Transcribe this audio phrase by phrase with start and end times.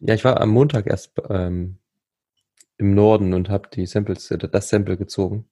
[0.00, 1.78] Ja, ich war am Montag erst ähm,
[2.78, 5.48] im Norden und habe die Samples, äh, das Sample gezogen.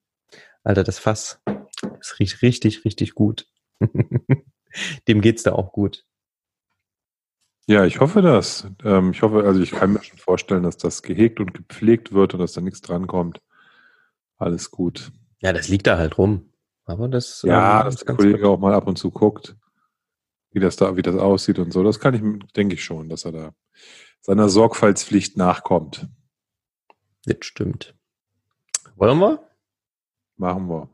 [0.62, 3.46] Alter, das Fass, das riecht richtig, richtig gut.
[5.08, 6.04] Dem geht's da auch gut.
[7.66, 8.66] Ja, ich hoffe das.
[8.84, 12.34] Ähm, ich hoffe, also ich kann mir schon vorstellen, dass das gehegt und gepflegt wird
[12.34, 13.40] und dass da nichts drankommt.
[14.36, 15.12] Alles gut.
[15.40, 16.50] Ja, das liegt da halt rum.
[16.84, 17.42] Aber das.
[17.42, 18.46] Ja, ähm, dass der Kollege gut.
[18.46, 19.56] auch mal ab und zu guckt,
[20.50, 21.82] wie das da, wie das aussieht und so.
[21.82, 23.54] Das kann ich, denke ich schon, dass er da
[24.24, 26.08] seiner Sorgfaltspflicht nachkommt.
[27.26, 27.94] Das stimmt.
[28.96, 29.46] Wollen wir?
[30.36, 30.88] Machen wir.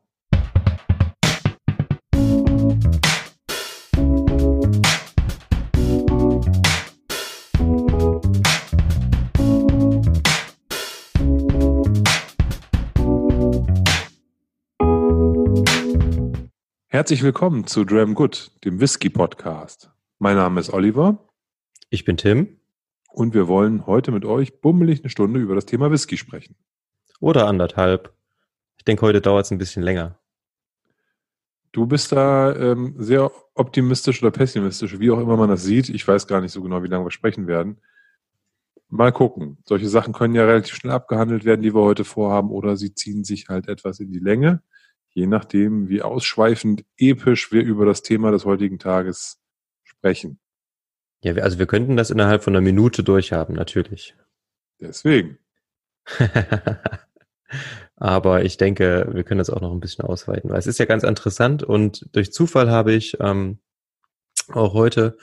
[16.88, 19.93] Herzlich willkommen zu Dram Good, dem Whisky Podcast.
[20.19, 21.29] Mein Name ist Oliver.
[21.91, 22.60] Ich bin Tim.
[23.13, 26.57] Und wir wollen heute mit euch bummelig eine Stunde über das Thema Whisky sprechen.
[27.21, 28.15] Oder anderthalb.
[28.77, 30.19] Ich denke, heute dauert es ein bisschen länger.
[31.73, 35.89] Du bist da ähm, sehr optimistisch oder pessimistisch, wie auch immer man das sieht.
[35.89, 37.80] Ich weiß gar nicht so genau, wie lange wir sprechen werden.
[38.89, 39.59] Mal gucken.
[39.65, 43.23] Solche Sachen können ja relativ schnell abgehandelt werden, die wir heute vorhaben, oder sie ziehen
[43.23, 44.63] sich halt etwas in die Länge
[45.13, 49.41] je nachdem, wie ausschweifend episch wir über das Thema des heutigen Tages
[49.83, 50.40] sprechen.
[51.23, 54.15] Ja, also wir könnten das innerhalb von einer Minute durchhaben, natürlich.
[54.80, 55.38] Deswegen.
[57.96, 60.87] Aber ich denke, wir können das auch noch ein bisschen ausweiten, weil es ist ja
[60.87, 63.59] ganz interessant und durch Zufall habe ich ähm,
[64.49, 65.19] auch heute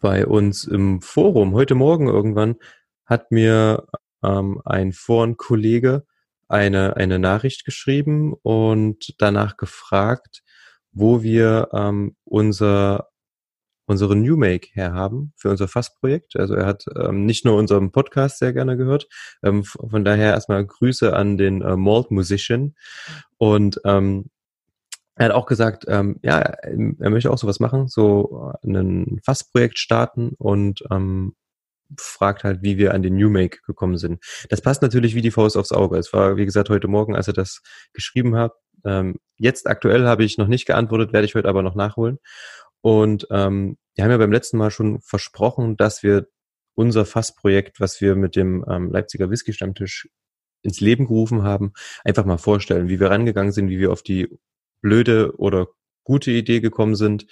[0.00, 2.56] bei uns im Forum, heute Morgen irgendwann,
[3.04, 3.86] hat mir
[4.24, 6.04] ähm, ein Forenkollege
[6.48, 10.42] eine, eine Nachricht geschrieben und danach gefragt,
[10.92, 13.08] wo wir ähm, unser
[13.88, 16.36] unsere New Make herhaben für unser Fassprojekt.
[16.36, 19.08] Also er hat ähm, nicht nur unseren Podcast sehr gerne gehört.
[19.42, 22.74] Ähm, von daher erstmal Grüße an den äh, Malt Musician.
[23.38, 24.30] Und ähm,
[25.16, 30.34] er hat auch gesagt, ähm, ja, er möchte auch sowas machen, so ein Fassprojekt starten
[30.38, 31.34] und ähm,
[31.98, 34.22] fragt halt, wie wir an den New Make gekommen sind.
[34.48, 35.96] Das passt natürlich wie die Faust aufs Auge.
[35.98, 38.52] Es war, wie gesagt, heute Morgen, als er das geschrieben hat.
[38.84, 42.18] Ähm, jetzt aktuell habe ich noch nicht geantwortet, werde ich heute aber noch nachholen.
[42.80, 46.28] Und ähm, wir haben ja beim letzten Mal schon versprochen, dass wir
[46.74, 50.08] unser Fassprojekt, was wir mit dem ähm, Leipziger Whisky Stammtisch
[50.62, 51.72] ins Leben gerufen haben,
[52.04, 54.28] einfach mal vorstellen, wie wir rangegangen sind, wie wir auf die
[54.80, 55.68] blöde oder
[56.04, 57.26] gute Idee gekommen sind,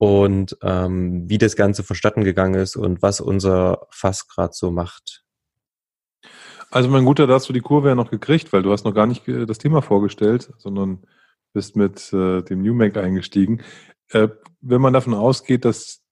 [0.00, 5.24] und ähm, wie das Ganze verstatten gegangen ist und was unser Fass gerade so macht.
[6.70, 8.94] Also mein Guter, da hast du die Kurve ja noch gekriegt, weil du hast noch
[8.94, 11.02] gar nicht das Thema vorgestellt, sondern
[11.52, 13.62] bist mit äh, dem New Mac eingestiegen.
[14.10, 14.28] Äh,
[14.60, 16.02] wenn man davon ausgeht, dass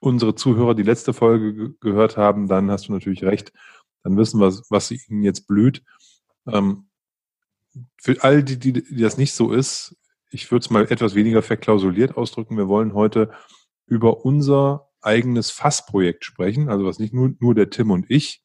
[0.00, 3.52] unsere Zuhörer die letzte Folge gehört haben, dann hast du natürlich recht.
[4.02, 5.84] Dann wissen wir, was ihnen jetzt blüht.
[6.46, 6.88] Ähm,
[7.98, 9.96] für all die, die, die das nicht so ist,
[10.30, 12.56] ich würde es mal etwas weniger verklausuliert ausdrücken.
[12.56, 13.30] Wir wollen heute
[13.86, 18.42] über unser eigenes Fassprojekt sprechen, also was nicht nur, nur der Tim und ich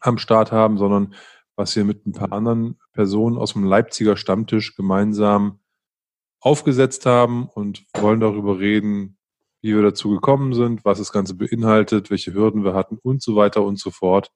[0.00, 1.14] am Start haben, sondern
[1.56, 5.60] was wir mit ein paar anderen Personen aus dem Leipziger Stammtisch gemeinsam
[6.42, 9.16] aufgesetzt haben und wollen darüber reden,
[9.62, 13.36] wie wir dazu gekommen sind, was das Ganze beinhaltet, welche Hürden wir hatten und so
[13.36, 14.32] weiter und so fort,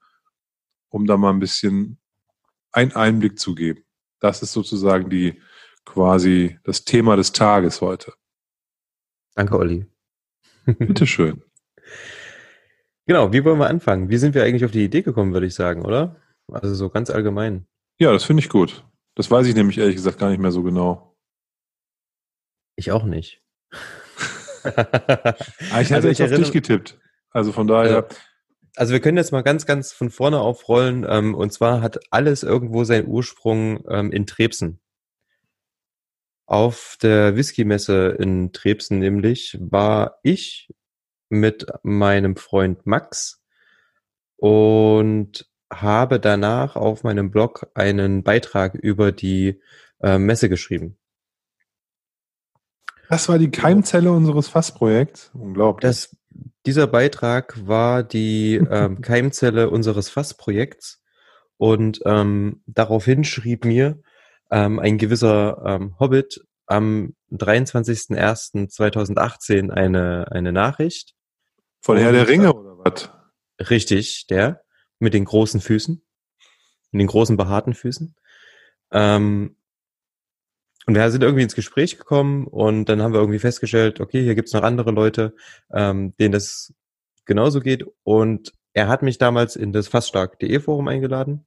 [0.88, 1.98] um da mal ein bisschen
[2.70, 3.82] einen Einblick zu geben.
[4.20, 5.42] Das ist sozusagen die
[5.84, 8.12] quasi das Thema des Tages heute.
[9.34, 9.86] Danke, Olli.
[10.66, 11.42] Bitteschön.
[13.06, 14.10] Genau, wie wollen wir anfangen?
[14.10, 16.16] Wie sind wir eigentlich auf die Idee gekommen, würde ich sagen, oder?
[16.52, 17.66] Also so ganz allgemein.
[17.98, 18.84] Ja, das finde ich gut.
[19.16, 21.15] Das weiß ich nämlich ehrlich gesagt gar nicht mehr so genau.
[22.76, 23.42] Ich auch nicht.
[24.64, 26.98] ah, ich hatte also ich auf dich getippt.
[27.30, 28.06] Also von daher.
[28.76, 31.06] Also wir können jetzt mal ganz, ganz von vorne aufrollen.
[31.08, 34.80] Ähm, und zwar hat alles irgendwo seinen Ursprung ähm, in Trebsen.
[36.46, 40.72] Auf der Whisky-Messe in Trebsen nämlich war ich
[41.28, 43.42] mit meinem Freund Max
[44.36, 49.60] und habe danach auf meinem Blog einen Beitrag über die
[50.00, 50.98] äh, Messe geschrieben.
[53.08, 55.30] Das war die Keimzelle unseres Fassprojekts.
[55.34, 55.82] Unglaublich.
[55.82, 56.16] Das,
[56.66, 61.02] dieser Beitrag war die ähm, Keimzelle unseres Fassprojekts
[61.56, 64.02] und ähm, daraufhin schrieb mir
[64.50, 71.14] ähm, ein gewisser ähm, Hobbit am 23.01.2018 eine, eine Nachricht.
[71.80, 73.10] Von Herr der Ringe oder was?
[73.70, 74.62] Richtig, der
[74.98, 76.02] mit den großen Füßen,
[76.90, 78.16] mit den großen behaarten Füßen.
[78.92, 79.55] Ähm,
[80.86, 84.36] und wir sind irgendwie ins Gespräch gekommen und dann haben wir irgendwie festgestellt, okay, hier
[84.36, 85.34] gibt's noch andere Leute,
[85.72, 86.72] ähm, denen das
[87.24, 87.84] genauso geht.
[88.04, 91.44] Und er hat mich damals in das faststark.de Forum eingeladen.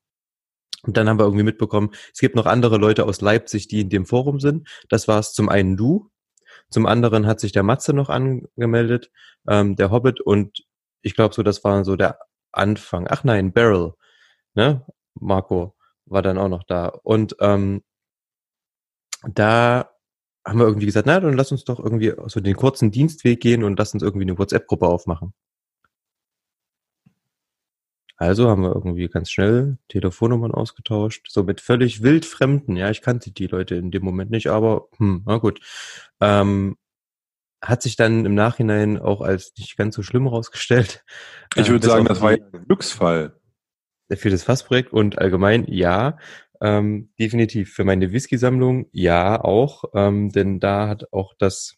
[0.83, 3.89] Und dann haben wir irgendwie mitbekommen, es gibt noch andere Leute aus Leipzig, die in
[3.89, 4.67] dem Forum sind.
[4.89, 6.09] Das war es zum einen du,
[6.69, 9.09] zum anderen hat sich der Matze noch angemeldet,
[9.47, 10.65] ähm, der Hobbit und
[11.01, 12.19] ich glaube so, das war so der
[12.51, 13.07] Anfang.
[13.09, 13.93] Ach nein, Beryl,
[14.53, 14.85] ne?
[15.15, 15.75] Marco
[16.05, 16.87] war dann auch noch da.
[16.87, 17.83] Und ähm,
[19.27, 19.89] da
[20.45, 23.63] haben wir irgendwie gesagt, na, dann lass uns doch irgendwie so den kurzen Dienstweg gehen
[23.63, 25.33] und lass uns irgendwie eine WhatsApp-Gruppe aufmachen.
[28.19, 32.75] Also haben wir irgendwie ganz schnell Telefonnummern ausgetauscht, so mit völlig wildfremden.
[32.75, 35.61] Ja, ich kannte die Leute in dem Moment nicht, aber hm, na gut.
[36.19, 36.75] Ähm,
[37.61, 41.03] hat sich dann im Nachhinein auch als nicht ganz so schlimm rausgestellt.
[41.55, 43.39] Ich würde äh, sagen, das war ein Glücksfall.
[44.11, 46.17] Für das Fassprojekt und allgemein ja,
[46.61, 47.73] ähm, definitiv.
[47.73, 51.75] Für meine Whisky-Sammlung ja auch, ähm, denn da hat auch das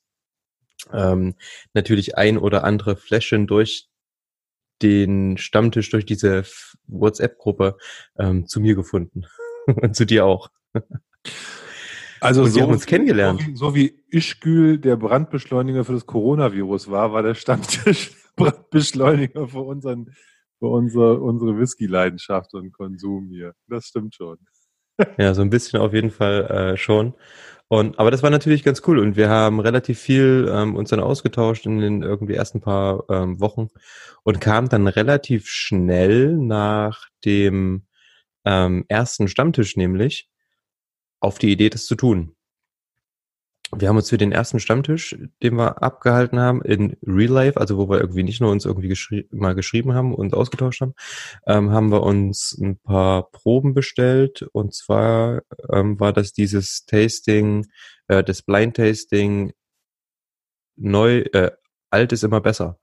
[0.92, 1.36] ähm,
[1.74, 3.90] natürlich ein oder andere Fläschchen durch
[4.82, 6.44] den Stammtisch, durch diese
[6.88, 7.78] WhatsApp-Gruppe
[8.18, 9.26] ähm, zu mir gefunden.
[9.82, 10.50] und zu dir auch.
[12.20, 13.42] Also so, uns kennengelernt.
[13.42, 19.48] So wie, so wie Ischgül der Brandbeschleuniger für das Coronavirus war, war der Stammtisch Brandbeschleuniger
[19.48, 20.14] für unseren
[20.60, 23.56] für unsere, unsere Whisky-Leidenschaft und Konsum hier.
[23.68, 24.38] Das stimmt schon.
[25.18, 27.14] Ja, so ein bisschen auf jeden Fall äh, schon.
[27.68, 31.00] Und aber das war natürlich ganz cool und wir haben relativ viel ähm, uns dann
[31.00, 33.70] ausgetauscht in den irgendwie ersten paar ähm, Wochen
[34.24, 37.86] und kam dann relativ schnell nach dem
[38.46, 40.30] ähm, ersten Stammtisch nämlich
[41.22, 42.36] auf die Idee, das zu tun.
[43.74, 47.78] Wir haben uns für den ersten Stammtisch, den wir abgehalten haben, in Real Life, also
[47.78, 50.94] wo wir irgendwie nicht nur uns irgendwie geschri mal geschrieben haben und ausgetauscht haben,
[51.48, 54.42] ähm, haben wir uns ein paar Proben bestellt.
[54.52, 57.68] Und zwar ähm, war das dieses Tasting,
[58.08, 59.54] äh, das Blind Tasting
[60.76, 61.52] neu, äh,
[61.92, 62.81] alt ist immer besser.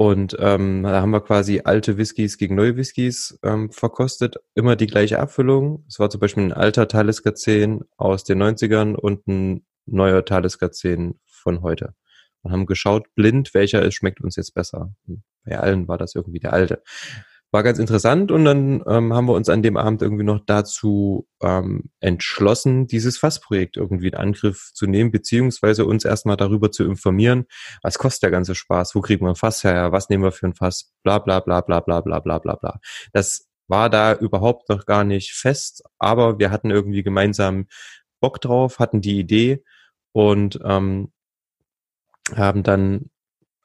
[0.00, 4.36] Und ähm, da haben wir quasi alte Whiskys gegen neue Whiskys ähm, verkostet.
[4.54, 5.84] Immer die gleiche Abfüllung.
[5.88, 10.72] Es war zum Beispiel ein alter Talisker 10 aus den 90ern und ein neuer Talisker
[10.72, 11.92] 10 von heute.
[12.40, 14.94] Und haben geschaut, blind, welcher ist, schmeckt uns jetzt besser.
[15.44, 16.82] Bei allen war das irgendwie der alte
[17.52, 21.26] war ganz interessant und dann ähm, haben wir uns an dem Abend irgendwie noch dazu
[21.42, 27.46] ähm, entschlossen, dieses Fassprojekt irgendwie in Angriff zu nehmen, beziehungsweise uns erstmal darüber zu informieren,
[27.82, 30.46] was kostet der ganze Spaß, wo kriegen wir ein Fass her, was nehmen wir für
[30.46, 32.80] ein Fass, bla bla bla bla bla bla bla bla bla.
[33.12, 37.66] Das war da überhaupt noch gar nicht fest, aber wir hatten irgendwie gemeinsam
[38.20, 39.64] Bock drauf, hatten die Idee
[40.12, 41.12] und ähm,
[42.36, 43.10] haben dann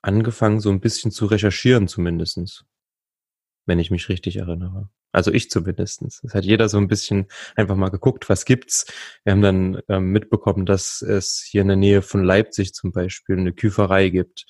[0.01, 2.65] angefangen, so ein bisschen zu recherchieren zumindestens
[3.65, 4.89] wenn ich mich richtig erinnere.
[5.11, 6.21] Also ich zumindestens.
[6.23, 8.85] Es hat jeder so ein bisschen einfach mal geguckt, was gibt's.
[9.23, 13.37] Wir haben dann ähm, mitbekommen, dass es hier in der Nähe von Leipzig zum Beispiel
[13.37, 14.45] eine Küferei gibt.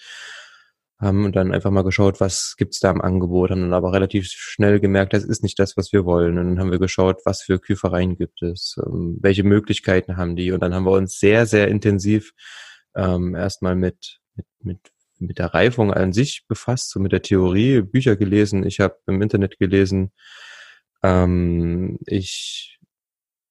[0.98, 4.80] Haben dann einfach mal geschaut, was gibt's da im Angebot, haben dann aber relativ schnell
[4.80, 6.40] gemerkt, das ist nicht das, was wir wollen.
[6.40, 10.52] Und dann haben wir geschaut, was für Küfereien gibt es, ähm, welche Möglichkeiten haben die.
[10.52, 12.32] Und dann haben wir uns sehr, sehr intensiv
[12.96, 14.80] ähm, erstmal mit, mit, mit
[15.28, 19.22] mit der Reifung an sich befasst, so mit der Theorie, Bücher gelesen, ich habe im
[19.22, 20.12] Internet gelesen.
[21.04, 22.80] Ähm, ich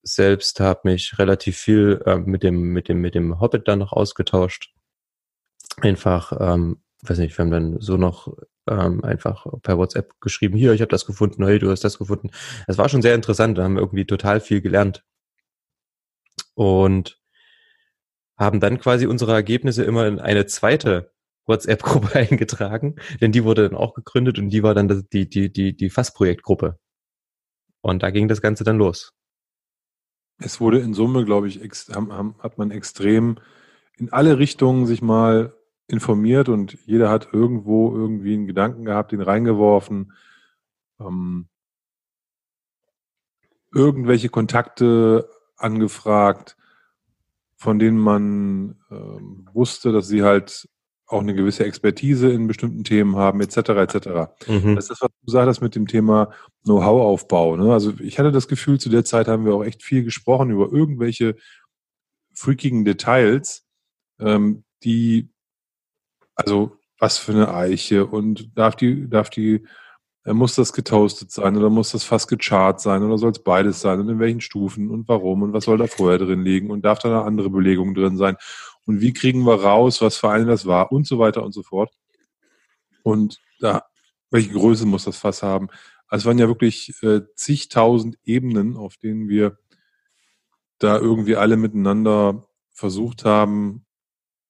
[0.03, 3.93] selbst habe mich relativ viel äh, mit dem mit dem mit dem Hobbit dann noch
[3.93, 4.73] ausgetauscht.
[5.81, 8.29] Einfach, ähm, weiß nicht, wir haben dann so noch
[8.69, 12.31] ähm, einfach per WhatsApp geschrieben, hier, ich habe das gefunden, hey, du hast das gefunden.
[12.67, 15.05] Es war schon sehr interessant, da haben wir irgendwie total viel gelernt.
[16.55, 17.21] Und
[18.37, 21.14] haben dann quasi unsere Ergebnisse immer in eine zweite
[21.47, 25.77] WhatsApp-Gruppe eingetragen, denn die wurde dann auch gegründet und die war dann die, die, die,
[25.77, 26.79] die Fassprojektgruppe.
[27.81, 29.13] Und da ging das Ganze dann los.
[30.39, 33.39] Es wurde in Summe, glaube ich, hat man extrem
[33.97, 35.55] in alle Richtungen sich mal
[35.87, 40.13] informiert und jeder hat irgendwo irgendwie einen Gedanken gehabt, ihn reingeworfen.
[40.99, 41.49] Ähm,
[43.73, 46.57] irgendwelche Kontakte angefragt,
[47.57, 50.69] von denen man ähm, wusste, dass sie halt
[51.07, 53.57] auch eine gewisse Expertise in bestimmten Themen haben, etc.
[53.57, 53.95] etc.
[54.47, 54.75] Mhm.
[54.75, 56.31] Das ist das, was du sagtest mit dem Thema
[56.65, 57.57] Know-how-Aufbau.
[57.57, 57.73] Ne?
[57.73, 60.73] Also ich hatte das Gefühl, zu der Zeit haben wir auch echt viel gesprochen über
[60.73, 61.37] irgendwelche
[62.35, 63.67] freakigen Details,
[64.19, 65.29] ähm, die,
[66.35, 69.67] also was für eine Eiche und darf die, darf die,
[70.33, 74.01] muss das getoastet sein oder muss das fast gechart sein oder soll es beides sein
[74.01, 76.99] und in welchen Stufen und warum und was soll da vorher drin liegen und darf
[77.01, 78.37] da eine andere Belegung drin sein
[78.87, 81.63] und wie kriegen wir raus, was für einen das war und so weiter und so
[81.63, 81.93] fort.
[83.03, 83.85] Und da,
[84.31, 85.69] welche Größe muss das Fass haben?
[86.09, 89.59] Also es waren ja wirklich äh, zigtausend Ebenen, auf denen wir
[90.79, 93.87] da irgendwie alle miteinander versucht haben,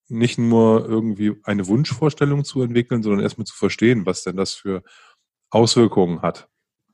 [0.08, 4.82] nicht nur irgendwie eine Wunschvorstellung zu entwickeln, sondern erstmal zu verstehen, was denn das für
[5.54, 6.48] Auswirkungen hat,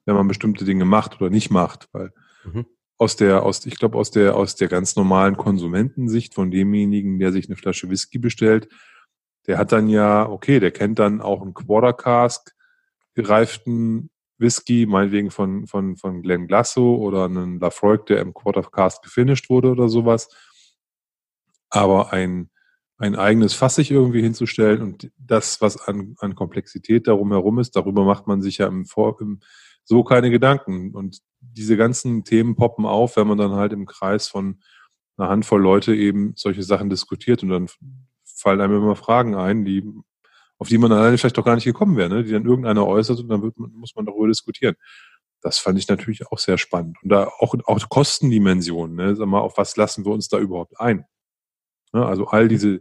[0.05, 1.89] wenn man bestimmte Dinge macht oder nicht macht.
[1.93, 2.13] Weil
[2.45, 2.67] mhm.
[2.99, 7.33] aus der, aus, ich glaube, aus der, aus der ganz normalen Konsumentensicht von demjenigen, der
[7.33, 8.69] sich eine Flasche Whisky bestellt,
[9.47, 12.55] der hat dann ja, okay, der kennt dann auch einen Quarter Cask
[13.15, 19.03] gereiften Whisky, meinetwegen von, von, von Glenn Glasso oder einen Lafroig, der im Quarter Cask
[19.03, 20.29] gefinisht wurde oder sowas.
[21.69, 22.51] Aber ein,
[23.01, 27.75] ein eigenes Fass sich irgendwie hinzustellen und das, was an, an Komplexität darum herum ist,
[27.75, 29.41] darüber macht man sich ja im, Vor, im
[29.85, 30.95] so keine Gedanken.
[30.95, 34.61] Und diese ganzen Themen poppen auf, wenn man dann halt im Kreis von
[35.17, 37.69] einer Handvoll Leute eben solche Sachen diskutiert und dann
[38.23, 39.83] fallen einem immer Fragen ein, die,
[40.59, 42.23] auf die man alleine vielleicht doch gar nicht gekommen wäre, ne?
[42.23, 44.75] die dann irgendeiner äußert und dann man, muss man darüber diskutieren.
[45.41, 46.99] Das fand ich natürlich auch sehr spannend.
[47.03, 49.17] Und da auch, auch Kostendimensionen, ne?
[49.17, 51.07] Sag mal, auf was lassen wir uns da überhaupt ein?
[51.93, 52.05] Ne?
[52.05, 52.81] Also all diese,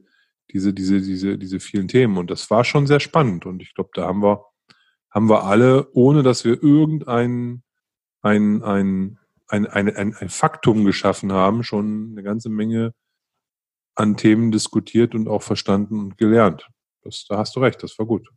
[0.51, 2.18] diese, diese, diese, diese vielen Themen.
[2.18, 3.46] Und das war schon sehr spannend.
[3.46, 4.46] Und ich glaube, da haben wir,
[5.10, 7.63] haben wir alle, ohne dass wir irgendein
[8.22, 12.94] ein, ein, ein, ein, ein, ein Faktum geschaffen haben, schon eine ganze Menge
[13.96, 16.68] an Themen diskutiert und auch verstanden und gelernt.
[17.04, 18.28] Das, da hast du recht, das war gut.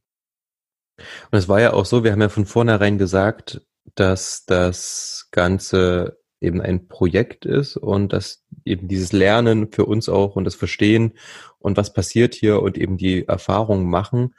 [0.98, 3.62] Und es war ja auch so, wir haben ja von vornherein gesagt,
[3.94, 10.36] dass das Ganze eben ein Projekt ist und dass eben dieses Lernen für uns auch
[10.36, 11.12] und das Verstehen
[11.58, 14.34] und was passiert hier und eben die Erfahrungen machen,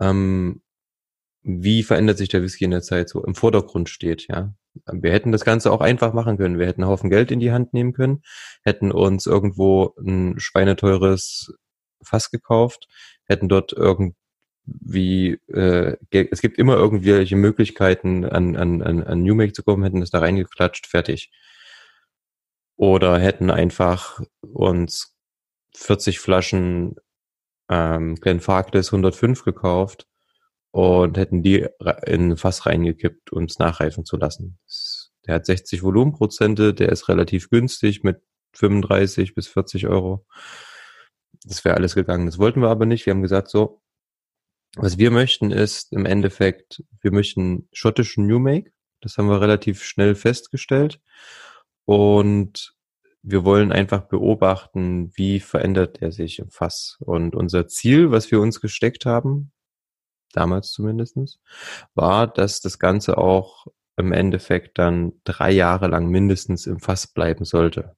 [0.00, 0.62] ähm,
[1.42, 4.54] wie verändert sich der Whisky in der Zeit so im Vordergrund steht, ja.
[4.90, 6.58] Wir hätten das Ganze auch einfach machen können.
[6.58, 8.22] Wir hätten einen Haufen Geld in die Hand nehmen können,
[8.62, 11.52] hätten uns irgendwo ein schweineteures
[12.02, 12.86] Fass gekauft,
[13.24, 19.52] hätten dort irgendwie, äh, es gibt immer irgendwelche Möglichkeiten, an, an, an, an New Make
[19.52, 21.30] zu kommen, hätten das da reingeklatscht, fertig.
[22.80, 25.14] Oder hätten einfach uns
[25.76, 26.94] 40 Flaschen
[27.68, 30.06] ähm, Glenfarclas 105 gekauft
[30.70, 31.68] und hätten die
[32.06, 34.58] in ein Fass reingekippt, um es nachreifen zu lassen.
[35.26, 38.22] Der hat 60 Volumenprozente, der ist relativ günstig mit
[38.54, 40.24] 35 bis 40 Euro.
[41.44, 42.24] Das wäre alles gegangen.
[42.24, 43.04] Das wollten wir aber nicht.
[43.04, 43.82] Wir haben gesagt, so,
[44.76, 48.72] was wir möchten ist im Endeffekt, wir möchten schottischen New Make.
[49.02, 50.98] Das haben wir relativ schnell festgestellt.
[51.90, 52.76] Und
[53.20, 56.98] wir wollen einfach beobachten, wie verändert er sich im Fass.
[57.00, 59.50] Und unser Ziel, was wir uns gesteckt haben,
[60.32, 61.40] damals zumindestens,
[61.96, 63.66] war, dass das Ganze auch
[63.96, 67.96] im Endeffekt dann drei Jahre lang mindestens im Fass bleiben sollte.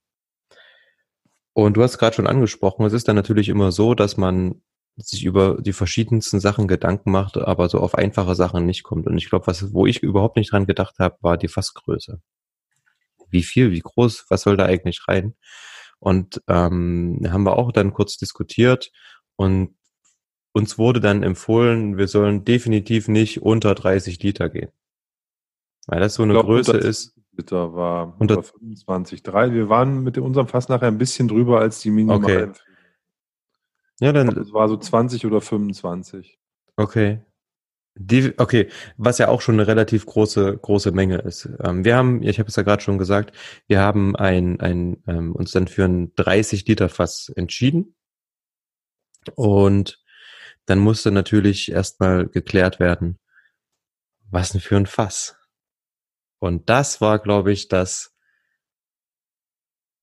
[1.52, 4.62] Und du hast gerade schon angesprochen, es ist dann natürlich immer so, dass man
[4.96, 9.06] sich über die verschiedensten Sachen Gedanken macht, aber so auf einfache Sachen nicht kommt.
[9.06, 12.22] Und ich glaube, was, wo ich überhaupt nicht dran gedacht habe, war die Fassgröße.
[13.32, 15.34] Wie viel, wie groß, was soll da eigentlich rein?
[15.98, 18.90] Und ähm, haben wir auch dann kurz diskutiert
[19.36, 19.76] und
[20.52, 24.70] uns wurde dann empfohlen, wir sollen definitiv nicht unter 30 Liter gehen.
[25.86, 27.18] Weil das so eine glaub, Größe ist.
[27.32, 29.52] Liter war unter 25, 3.
[29.52, 32.18] Wir waren mit unserem Fass nachher ein bisschen drüber als die Minimal.
[32.18, 32.52] Okay.
[34.00, 34.28] Ja, dann.
[34.36, 36.38] Es war so 20 oder 25.
[36.76, 37.20] Okay.
[37.94, 41.48] Die, okay, was ja auch schon eine relativ große große Menge ist.
[41.62, 45.32] Ähm, wir haben, ich habe es ja gerade schon gesagt, wir haben ein, ein ähm,
[45.32, 47.94] uns dann für ein 30 Liter Fass entschieden
[49.34, 50.02] und
[50.66, 53.18] dann musste natürlich erstmal geklärt werden,
[54.30, 55.36] was denn für ein Fass.
[56.38, 58.11] Und das war, glaube ich, das,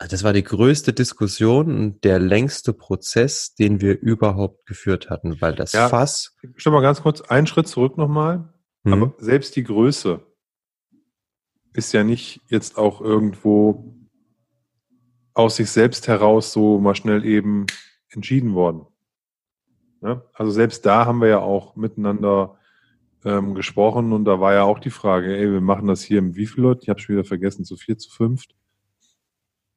[0.07, 5.55] das war die größte Diskussion und der längste Prozess, den wir überhaupt geführt hatten, weil
[5.55, 6.37] das ja, Fass.
[6.55, 8.53] Schon mal ganz kurz einen Schritt zurück nochmal.
[8.83, 8.93] Mhm.
[8.93, 10.21] Aber selbst die Größe
[11.73, 13.95] ist ja nicht jetzt auch irgendwo
[15.33, 17.65] aus sich selbst heraus so mal schnell eben
[18.09, 18.85] entschieden worden.
[20.01, 20.21] Ne?
[20.33, 22.57] Also selbst da haben wir ja auch miteinander
[23.25, 26.35] ähm, gesprochen und da war ja auch die Frage, ey, wir machen das hier im
[26.35, 26.83] wie viel Leute?
[26.83, 28.55] Ich habe schon wieder vergessen, zu vier, zu fünft.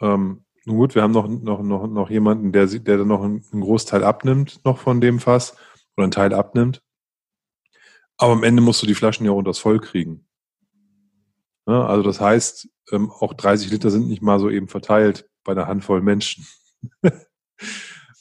[0.02, 3.44] Ähm, nun gut, wir haben noch, noch, noch, noch jemanden, der, der dann noch einen,
[3.52, 5.56] einen Großteil abnimmt, noch von dem Fass
[5.97, 6.82] oder einen Teil abnimmt.
[8.16, 10.26] Aber am Ende musst du die Flaschen ja unters Voll kriegen.
[11.66, 15.52] Ja, also das heißt, ähm, auch 30 Liter sind nicht mal so eben verteilt bei
[15.52, 16.47] einer Handvoll Menschen.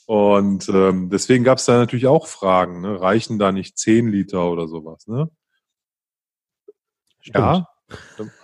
[0.06, 2.80] Und ähm, deswegen gab es da natürlich auch Fragen.
[2.80, 3.00] Ne?
[3.00, 5.06] Reichen da nicht 10 Liter oder sowas?
[5.06, 5.30] Ne?
[7.22, 7.68] Ja,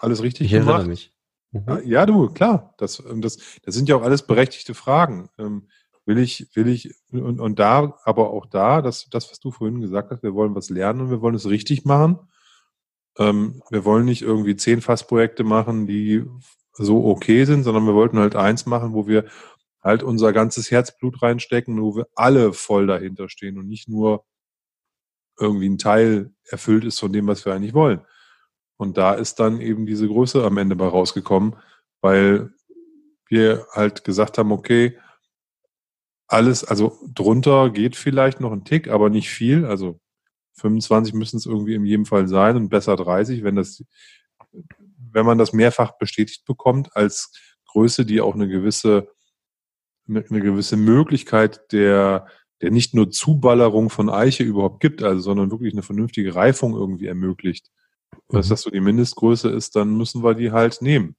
[0.01, 0.87] alles richtig ich gemacht.
[0.87, 1.13] Mich.
[1.53, 1.81] Mhm.
[1.85, 2.75] Ja, du, klar.
[2.79, 5.29] Das, ähm, das, das sind ja auch alles berechtigte Fragen.
[5.39, 5.69] Ähm,
[6.05, 9.81] will ich, will ich, und, und da, aber auch da, das, das, was du vorhin
[9.81, 12.19] gesagt hast, wir wollen was lernen und wir wollen es richtig machen.
[13.19, 16.25] Ähm, wir wollen nicht irgendwie zehn Fassprojekte machen, die
[16.73, 19.27] so okay sind, sondern wir wollten halt eins machen, wo wir
[19.83, 24.25] halt unser ganzes Herzblut reinstecken, wo wir alle voll dahinter stehen und nicht nur
[25.39, 28.01] irgendwie ein Teil erfüllt ist von dem, was wir eigentlich wollen.
[28.79, 31.57] Und da ist dann eben diese Größe am Ende bei rausgekommen,
[32.01, 32.51] weil
[33.29, 34.97] wir halt gesagt haben, okay,
[36.29, 39.65] alles, also drunter geht vielleicht noch ein Tick, aber nicht viel.
[39.67, 39.99] Also
[40.55, 43.85] 25 müssen es irgendwie in jedem Fall sein und besser 30, wenn das,
[45.13, 47.33] wenn man das mehrfach bestätigt bekommt als
[47.67, 49.09] Größe, die auch eine gewisse,
[50.09, 52.27] eine, gewisse Möglichkeit der,
[52.63, 57.07] der nicht nur Zuballerung von Eiche überhaupt gibt, also, sondern wirklich eine vernünftige Reifung irgendwie
[57.07, 57.71] ermöglicht.
[58.29, 58.51] Dass mhm.
[58.51, 61.17] das so die Mindestgröße ist, dann müssen wir die halt nehmen.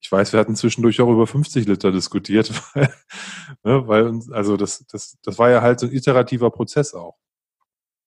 [0.00, 2.94] Ich weiß, wir hatten zwischendurch auch über 50 Liter diskutiert, weil,
[3.64, 7.16] ne, weil uns, also das, das, das war ja halt so ein iterativer Prozess auch.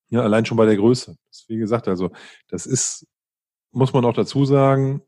[0.09, 1.17] Ja, allein schon bei der Größe.
[1.47, 2.11] Wie gesagt, also
[2.49, 3.07] das ist,
[3.71, 5.01] muss man auch dazu sagen,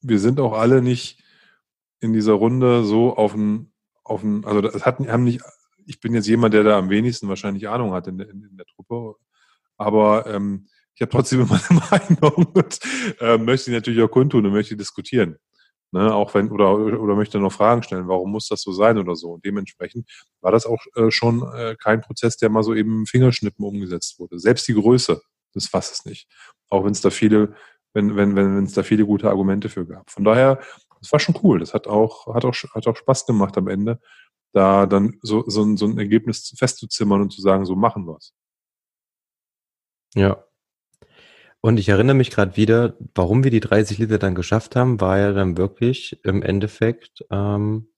[0.00, 1.22] wir sind auch alle nicht
[2.00, 3.72] in dieser Runde so auf ein,
[4.04, 5.42] auf ein, also das hat, haben nicht,
[5.86, 8.56] ich bin jetzt jemand, der da am wenigsten wahrscheinlich Ahnung hat in der, in, in
[8.56, 9.16] der Truppe,
[9.76, 11.80] aber ähm, ich habe trotzdem immer eine
[12.18, 12.78] Meinung und
[13.20, 15.36] äh, möchte sie natürlich auch kundtun und möchte diskutieren.
[15.92, 19.14] Ne, auch wenn, oder, oder möchte noch Fragen stellen, warum muss das so sein oder
[19.14, 19.30] so.
[19.30, 23.64] Und dementsprechend war das auch äh, schon äh, kein Prozess, der mal so eben Fingerschnippen
[23.64, 24.40] umgesetzt wurde.
[24.40, 25.22] Selbst die Größe
[25.54, 26.28] des Fasses nicht.
[26.68, 27.54] Auch wenn es da viele,
[27.94, 30.10] wenn, wenn, wenn es da viele gute Argumente für gab.
[30.10, 30.60] Von daher,
[31.00, 31.60] das war schon cool.
[31.60, 34.00] Das hat auch, hat auch, hat auch Spaß gemacht am Ende,
[34.52, 38.34] da dann so, so, ein, so ein Ergebnis festzuzimmern und zu sagen, so machen wir's.
[40.14, 40.47] Ja,
[41.60, 45.18] und ich erinnere mich gerade wieder, warum wir die 30 Liter dann geschafft haben, war
[45.18, 47.92] ja dann wirklich im Endeffekt, ähm,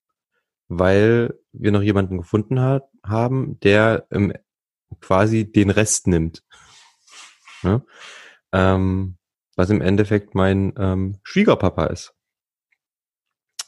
[0.69, 4.33] weil wir noch jemanden gefunden hat, haben, der ähm,
[5.01, 6.43] quasi den Rest nimmt.
[7.63, 7.83] Ja?
[8.53, 9.19] Ähm,
[9.57, 12.15] was im Endeffekt mein ähm, Schwiegerpapa ist.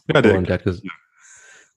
[0.08, 0.86] Ja, der, und der hat, gesagt,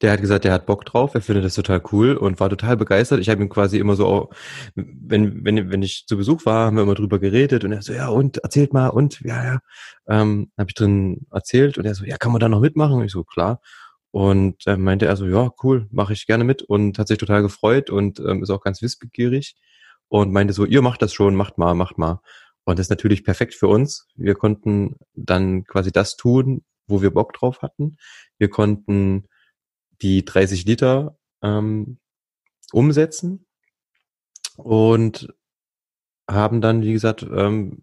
[0.06, 2.78] der hat gesagt, der hat Bock drauf, er findet das total cool und war total
[2.78, 3.20] begeistert.
[3.22, 4.30] Ich habe ihm quasi immer so,
[4.76, 7.92] wenn, wenn, wenn ich zu Besuch war, haben wir immer drüber geredet und er so,
[7.92, 9.60] ja und, erzählt mal und, ja, ja.
[10.08, 12.98] Ähm, habe ich drin erzählt und er so, ja, kann man da noch mitmachen?
[12.98, 13.62] Und ich so, klar.
[14.12, 17.42] Und äh, meinte er so, ja, cool, mache ich gerne mit und hat sich total
[17.42, 19.56] gefreut und ähm, ist auch ganz wissbegierig
[20.08, 22.22] und meinte so, ihr macht das schon, macht mal, macht mal.
[22.64, 24.08] Und das ist natürlich perfekt für uns.
[24.16, 27.98] Wir konnten dann quasi das tun, wo wir Bock drauf hatten.
[28.38, 29.28] Wir konnten
[30.02, 32.00] die 30 Liter ähm,
[32.72, 33.46] umsetzen
[34.58, 35.34] und
[36.30, 37.82] haben dann, wie gesagt, ähm,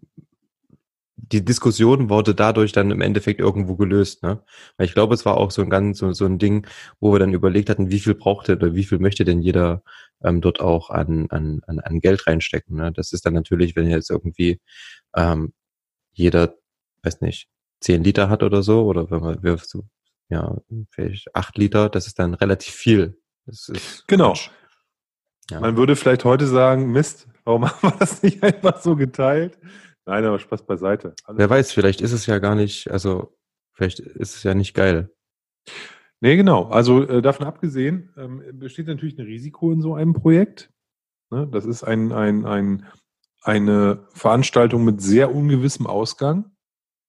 [1.15, 4.43] die Diskussion wurde dadurch dann im Endeffekt irgendwo gelöst, ne?
[4.77, 6.67] Weil ich glaube, es war auch so ein ganz so, so ein Ding,
[6.99, 9.83] wo wir dann überlegt hatten, wie viel braucht er oder wie viel möchte denn jeder
[10.23, 12.77] ähm, dort auch an, an, an, an Geld reinstecken.
[12.77, 12.91] Ne?
[12.91, 14.59] Das ist dann natürlich, wenn jetzt irgendwie
[15.15, 15.53] ähm,
[16.13, 16.55] jeder,
[17.03, 17.47] weiß nicht,
[17.81, 19.83] 10 Liter hat oder so, oder wenn man wir so
[20.33, 20.57] ja,
[20.89, 23.17] vielleicht acht Liter, das ist dann relativ viel.
[24.07, 24.33] genau.
[25.51, 25.59] Ja.
[25.59, 29.59] Man würde vielleicht heute sagen, Mist, warum haben wir das nicht einfach so geteilt?
[30.05, 31.15] Nein, aber Spaß beiseite.
[31.23, 33.37] Alles Wer weiß, vielleicht ist es ja gar nicht, also
[33.73, 35.11] vielleicht ist es ja nicht geil.
[36.19, 36.63] Nee, genau.
[36.63, 40.71] Also äh, davon abgesehen ähm, besteht natürlich ein Risiko in so einem Projekt.
[41.29, 41.47] Ne?
[41.51, 42.87] Das ist ein, ein, ein,
[43.43, 46.51] eine Veranstaltung mit sehr ungewissem Ausgang.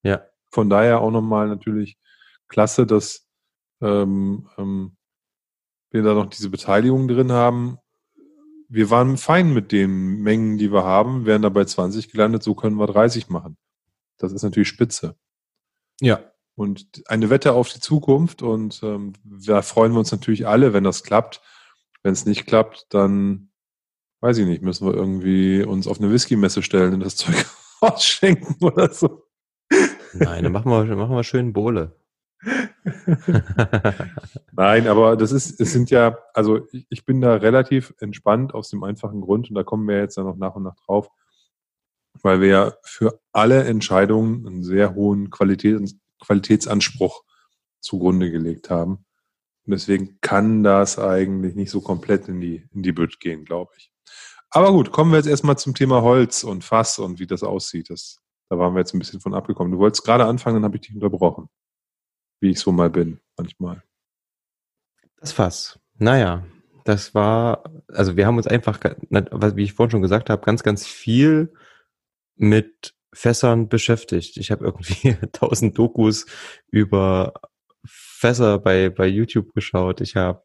[0.03, 0.27] Ja.
[0.51, 1.97] Von daher auch nochmal natürlich
[2.49, 3.27] klasse, dass
[3.81, 4.97] ähm, ähm,
[5.91, 7.79] wir da noch diese Beteiligung drin haben.
[8.69, 12.77] Wir waren fein mit den Mengen, die wir haben, wären dabei 20 gelandet, so können
[12.77, 13.57] wir 30 machen.
[14.19, 15.17] Das ist natürlich spitze.
[16.01, 16.21] Ja.
[16.57, 20.85] Und eine Wette auf die Zukunft und ähm, da freuen wir uns natürlich alle, wenn
[20.85, 21.43] das klappt.
[22.05, 23.51] Wenn es nicht klappt, dann
[24.21, 27.45] weiß ich nicht, müssen wir irgendwie uns auf eine Whisky-Messe stellen und das Zeug
[27.81, 29.25] ausschenken oder so.
[30.13, 31.97] Nein, dann machen wir, machen wir schön Bohle.
[34.53, 38.85] Nein, aber das ist, es sind ja, also ich bin da relativ entspannt aus dem
[38.85, 41.09] einfachen Grund und da kommen wir jetzt dann noch nach und nach drauf,
[42.23, 47.23] weil wir ja für alle Entscheidungen einen sehr hohen Qualität, Qualitätsanspruch
[47.81, 49.07] zugrunde gelegt haben.
[49.67, 53.73] Und deswegen kann das eigentlich nicht so komplett in die, in die Bütt gehen, glaube
[53.79, 53.91] ich.
[54.51, 57.89] Aber gut, kommen wir jetzt erstmal zum Thema Holz und Fass und wie das aussieht.
[57.89, 58.21] Das,
[58.51, 59.73] da waren wir jetzt ein bisschen von abgekommen.
[59.73, 61.49] Du wolltest gerade anfangen, dann habe ich dich unterbrochen
[62.45, 63.83] wie ich so mal bin, manchmal.
[65.17, 65.81] Das Fass.
[65.99, 66.45] Naja,
[66.85, 68.79] das war, also wir haben uns einfach,
[69.09, 71.55] wie ich vorhin schon gesagt habe, ganz, ganz viel
[72.37, 74.37] mit Fässern beschäftigt.
[74.37, 76.27] Ich habe irgendwie tausend Dokus
[76.71, 77.33] über
[77.87, 80.03] Fässer bei, bei YouTube geschaut.
[80.03, 80.43] Ich habe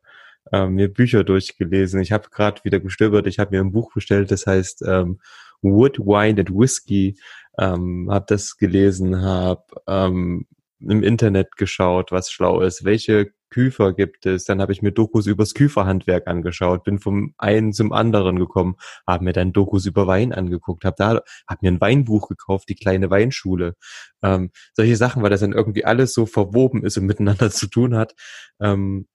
[0.54, 2.00] äh, mir Bücher durchgelesen.
[2.00, 3.28] Ich habe gerade wieder gestöbert.
[3.28, 5.20] Ich habe mir ein Buch bestellt, das heißt ähm,
[5.62, 7.20] Wood, Wine and Whiskey.
[7.58, 10.48] Ähm, habe das gelesen, habe ähm,
[10.80, 14.46] im Internet geschaut, was schlau ist, welche Küfer gibt es.
[14.46, 18.76] Dann habe ich mir Dokus übers Küferhandwerk angeschaut, bin vom einen zum anderen gekommen,
[19.08, 22.76] habe mir dann Dokus über Wein angeguckt, habe da, habe mir ein Weinbuch gekauft, die
[22.76, 23.76] kleine Weinschule.
[24.22, 27.96] Ähm, solche Sachen, weil das dann irgendwie alles so verwoben ist und miteinander zu tun
[27.96, 28.16] hat.
[28.60, 29.08] Ähm,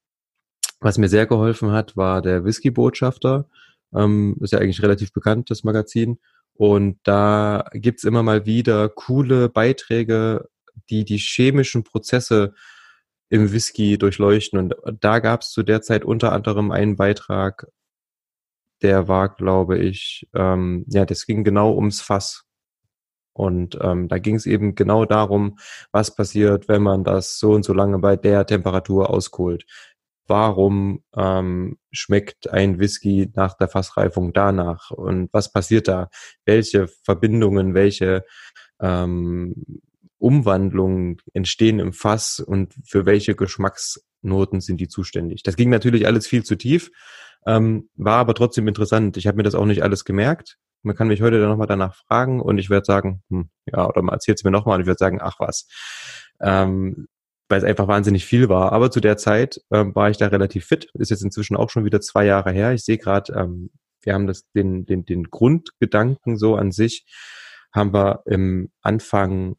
[0.81, 3.49] was mir sehr geholfen hat, war der Whisky-Botschafter.
[3.95, 6.19] Ähm, ist ja eigentlich relativ bekannt, das Magazin.
[6.57, 10.49] Und da gibt's immer mal wieder coole Beiträge,
[10.91, 12.55] die die chemischen Prozesse
[13.29, 14.59] im Whisky durchleuchten.
[14.59, 17.67] Und da gab's zu der Zeit unter anderem einen Beitrag,
[18.83, 22.45] der war, glaube ich, ähm, ja, das ging genau ums Fass.
[23.33, 25.59] Und ähm, da ging es eben genau darum,
[25.91, 29.65] was passiert, wenn man das so und so lange bei der Temperatur auskohlt
[30.27, 36.09] warum ähm, schmeckt ein Whisky nach der Fassreifung danach und was passiert da?
[36.45, 38.25] Welche Verbindungen, welche
[38.81, 39.83] ähm,
[40.25, 45.43] Umwandlungen entstehen im Fass und für welche Geschmacksnoten sind die zuständig?
[45.43, 46.91] Das ging natürlich alles viel zu tief,
[47.47, 49.19] ähm, war aber trotzdem interessant.
[49.19, 50.57] Ich habe mir das auch nicht alles gemerkt.
[50.83, 54.01] Man kann mich heute dann nochmal danach fragen und ich werde sagen, hm, ja, oder
[54.01, 55.69] man erzählt es mir nochmal und ich werde sagen, ach was.
[56.41, 57.07] Ähm,
[57.51, 58.73] weil es einfach wahnsinnig viel war.
[58.73, 60.89] Aber zu der Zeit ähm, war ich da relativ fit.
[60.95, 62.73] Ist jetzt inzwischen auch schon wieder zwei Jahre her.
[62.73, 67.05] Ich sehe gerade, ähm, wir haben das den, den, den Grundgedanken so an sich,
[67.73, 69.57] haben wir im Anfang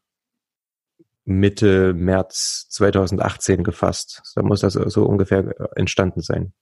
[1.26, 4.22] Mitte März 2018 gefasst.
[4.36, 6.52] Da muss das so ungefähr äh, entstanden sein.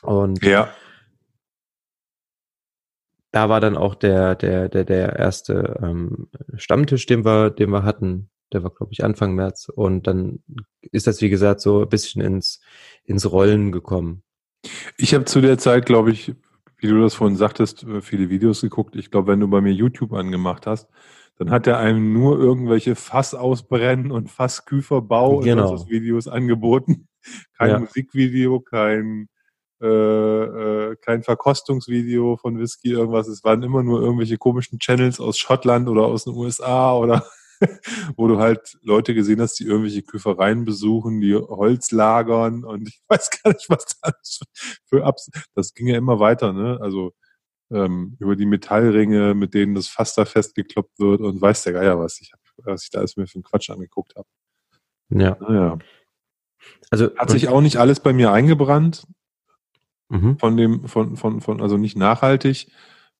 [0.00, 0.74] Und ja.
[3.30, 7.84] da war dann auch der, der, der, der erste ähm, Stammtisch, den wir, den wir
[7.84, 9.68] hatten, der war, glaube ich, Anfang März.
[9.68, 10.42] Und dann
[10.80, 12.60] ist das, wie gesagt, so ein bisschen ins,
[13.04, 14.22] ins Rollen gekommen.
[14.96, 16.34] Ich habe zu der Zeit, glaube ich,
[16.78, 18.96] wie du das vorhin sagtest, äh, viele Videos geguckt.
[18.96, 20.88] Ich glaube, wenn du bei mir YouTube angemacht hast,
[21.36, 25.72] dann hat er einem nur irgendwelche Fass ausbrennen und Fassküferbau genau.
[25.72, 27.08] und Videos angeboten.
[27.58, 27.78] Kein ja.
[27.78, 29.28] Musikvideo, kein,
[29.80, 33.28] äh, äh, kein Verkostungsvideo von Whisky, irgendwas.
[33.28, 37.24] Es waren immer nur irgendwelche komischen Channels aus Schottland oder aus den USA oder
[38.16, 43.00] wo du halt Leute gesehen hast, die irgendwelche Küfereien besuchen, die Holz lagern und ich
[43.08, 44.40] weiß gar nicht, was das
[44.84, 45.30] für Abs.
[45.54, 46.78] Das ging ja immer weiter, ne?
[46.80, 47.14] Also
[47.70, 51.98] ähm, über die Metallringe, mit denen das Fass da festgekloppt wird und weiß der Geier
[51.98, 52.20] was.
[52.20, 54.28] Ich hab, was ich da alles mir für einen Quatsch angeguckt habe.
[55.10, 55.36] Ja.
[55.40, 55.78] Naja.
[56.90, 59.06] Also hat sich auch nicht alles bei mir eingebrannt.
[60.08, 60.38] Mhm.
[60.38, 62.70] Von dem, von, von, von, also nicht nachhaltig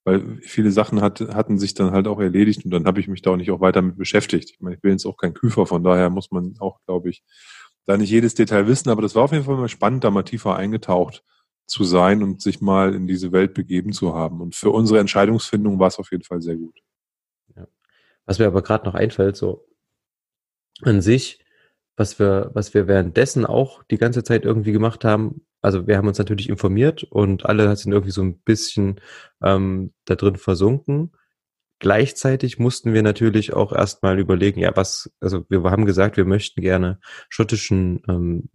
[0.04, 3.22] weil viele Sachen hat, hatten sich dann halt auch erledigt und dann habe ich mich
[3.22, 4.50] da auch nicht auch weiter mit beschäftigt.
[4.50, 7.22] Ich meine, ich bin jetzt auch kein Küfer, von daher muss man auch, glaube ich,
[7.86, 10.22] da nicht jedes Detail wissen, aber das war auf jeden Fall mal spannend, da mal
[10.22, 11.24] tiefer eingetaucht
[11.66, 14.40] zu sein und sich mal in diese Welt begeben zu haben.
[14.40, 16.78] Und für unsere Entscheidungsfindung war es auf jeden Fall sehr gut.
[17.56, 17.66] Ja.
[18.26, 19.66] Was mir aber gerade noch einfällt, so
[20.82, 21.44] an sich,
[21.96, 26.08] was wir, was wir währenddessen auch die ganze Zeit irgendwie gemacht haben, also wir haben
[26.08, 29.00] uns natürlich informiert und alle sind irgendwie so ein bisschen
[29.42, 31.12] ähm, da drin versunken.
[31.78, 36.60] Gleichzeitig mussten wir natürlich auch erstmal überlegen, ja, was, also wir haben gesagt, wir möchten
[36.60, 37.00] gerne
[37.30, 38.50] schottischen ähm,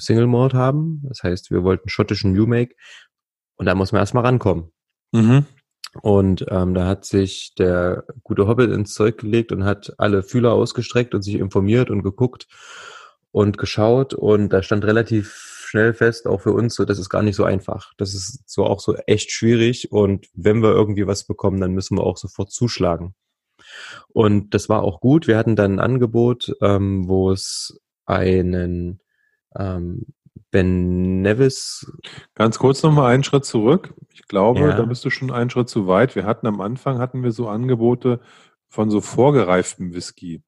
[0.00, 1.02] Single Malt haben.
[1.08, 2.74] Das heißt, wir wollten schottischen New Make
[3.56, 4.72] und da muss man erstmal rankommen.
[5.12, 5.46] Mhm.
[6.02, 10.52] Und ähm, da hat sich der gute Hobbit ins Zeug gelegt und hat alle Fühler
[10.52, 12.46] ausgestreckt und sich informiert und geguckt
[13.32, 17.22] und geschaut und da stand relativ schnell fest, auch für uns, so, das ist gar
[17.22, 17.92] nicht so einfach.
[17.96, 21.96] Das ist so auch so echt schwierig und wenn wir irgendwie was bekommen, dann müssen
[21.96, 23.14] wir auch sofort zuschlagen.
[24.08, 25.26] Und das war auch gut.
[25.26, 29.00] Wir hatten dann ein Angebot, ähm, wo es einen
[29.56, 30.06] ähm,
[30.50, 31.92] Ben Nevis.
[32.34, 33.94] Ganz kurz nochmal einen Schritt zurück.
[34.12, 34.76] Ich glaube, ja.
[34.76, 36.16] da bist du schon einen Schritt zu weit.
[36.16, 38.20] Wir hatten am Anfang hatten wir so Angebote
[38.68, 40.42] von so vorgereiftem Whisky.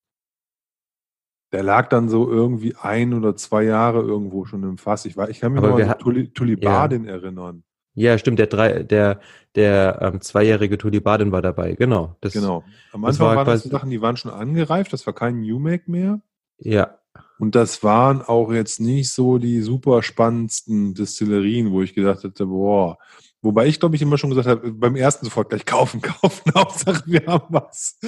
[1.52, 5.04] Der lag dann so irgendwie ein oder zwei Jahre irgendwo schon im Fass.
[5.04, 7.12] Ich, war, ich kann mich noch an Tuli, Tulibadin ja.
[7.12, 7.62] erinnern.
[7.94, 9.20] Ja, stimmt, der drei, der,
[9.54, 12.16] der ähm, zweijährige Tulibadin war dabei, genau.
[12.22, 12.64] Das, genau.
[12.92, 15.90] Am Anfang war waren das Sachen, die waren schon angereift, das war kein New Make
[15.90, 16.22] mehr.
[16.56, 16.98] Ja.
[17.42, 22.46] Und das waren auch jetzt nicht so die super spannendsten Destillerien, wo ich gedacht hätte,
[22.46, 22.98] boah.
[23.40, 27.02] Wobei ich, glaube ich, immer schon gesagt habe, beim ersten sofort gleich kaufen, kaufen, Hauptsache
[27.04, 27.98] wir haben was.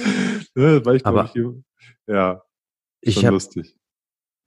[0.55, 1.43] Ne, weil ich, Aber, ich,
[2.07, 2.43] ja.
[3.01, 3.37] Ich habe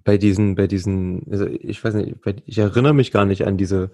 [0.04, 3.90] bei diesen, bei diesen, also ich weiß nicht, ich erinnere mich gar nicht an diese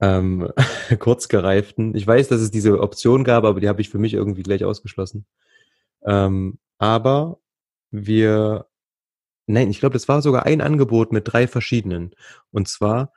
[0.00, 0.50] ähm,
[1.00, 1.94] kurzgereiften.
[1.94, 4.64] Ich weiß, dass es diese Option gab, aber die habe ich für mich irgendwie gleich
[4.64, 5.26] ausgeschlossen.
[6.06, 7.40] Ähm, aber
[7.90, 8.64] wir,
[9.46, 12.14] nein, ich glaube, das war sogar ein Angebot mit drei verschiedenen.
[12.50, 13.12] Und zwar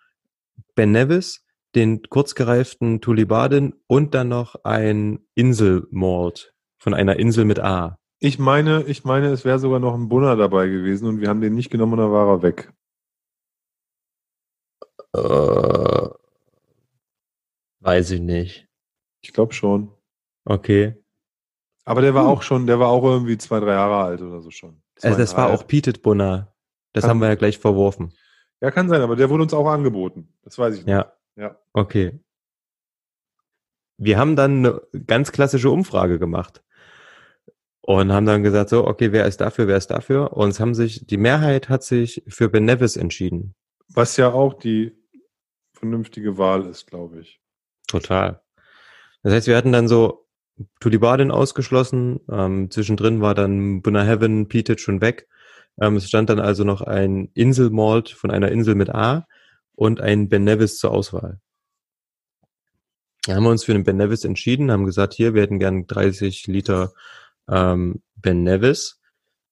[0.75, 1.43] Ben Nevis,
[1.75, 7.99] den kurzgereiften Tulibadin und dann noch ein Inselmalt von einer Insel mit A.
[8.19, 11.41] Ich meine, ich meine, es wäre sogar noch ein Bunner dabei gewesen und wir haben
[11.41, 12.73] den nicht genommen und dann war er weg.
[15.13, 16.09] Äh,
[17.79, 18.67] weiß ich nicht.
[19.21, 19.91] Ich glaube schon.
[20.45, 20.95] Okay.
[21.85, 22.29] Aber der war Hm.
[22.29, 24.81] auch schon, der war auch irgendwie zwei, drei Jahre alt oder so schon.
[25.01, 26.53] Also das war auch Pietet Bunner.
[26.93, 28.13] Das Kann- haben wir ja gleich verworfen.
[28.61, 30.33] Ja, kann sein, aber der wurde uns auch angeboten.
[30.43, 30.89] Das weiß ich nicht.
[30.89, 31.13] Ja.
[31.35, 31.59] Ja.
[31.73, 32.19] Okay.
[33.97, 36.63] Wir haben dann eine ganz klassische Umfrage gemacht
[37.81, 40.33] und haben dann gesagt, so, okay, wer ist dafür, wer ist dafür?
[40.33, 43.55] Und es haben sich, die Mehrheit hat sich für Ben Nevis entschieden.
[43.89, 44.97] Was ja auch die
[45.73, 47.39] vernünftige Wahl ist, glaube ich.
[47.87, 48.41] Total.
[49.23, 50.26] Das heißt, wir hatten dann so
[50.79, 55.27] Tulibadin ausgeschlossen, ähm, zwischendrin war dann Bunna Heaven, Pietet schon weg.
[55.79, 59.27] Ähm, es stand dann also noch ein Inselmalt von einer Insel mit A
[59.75, 61.39] und ein Ben Nevis zur Auswahl.
[63.25, 65.85] Da haben wir uns für den Ben Nevis entschieden, haben gesagt, hier, wir hätten gern
[65.85, 66.93] 30 Liter
[67.47, 68.99] ähm, Ben Nevis,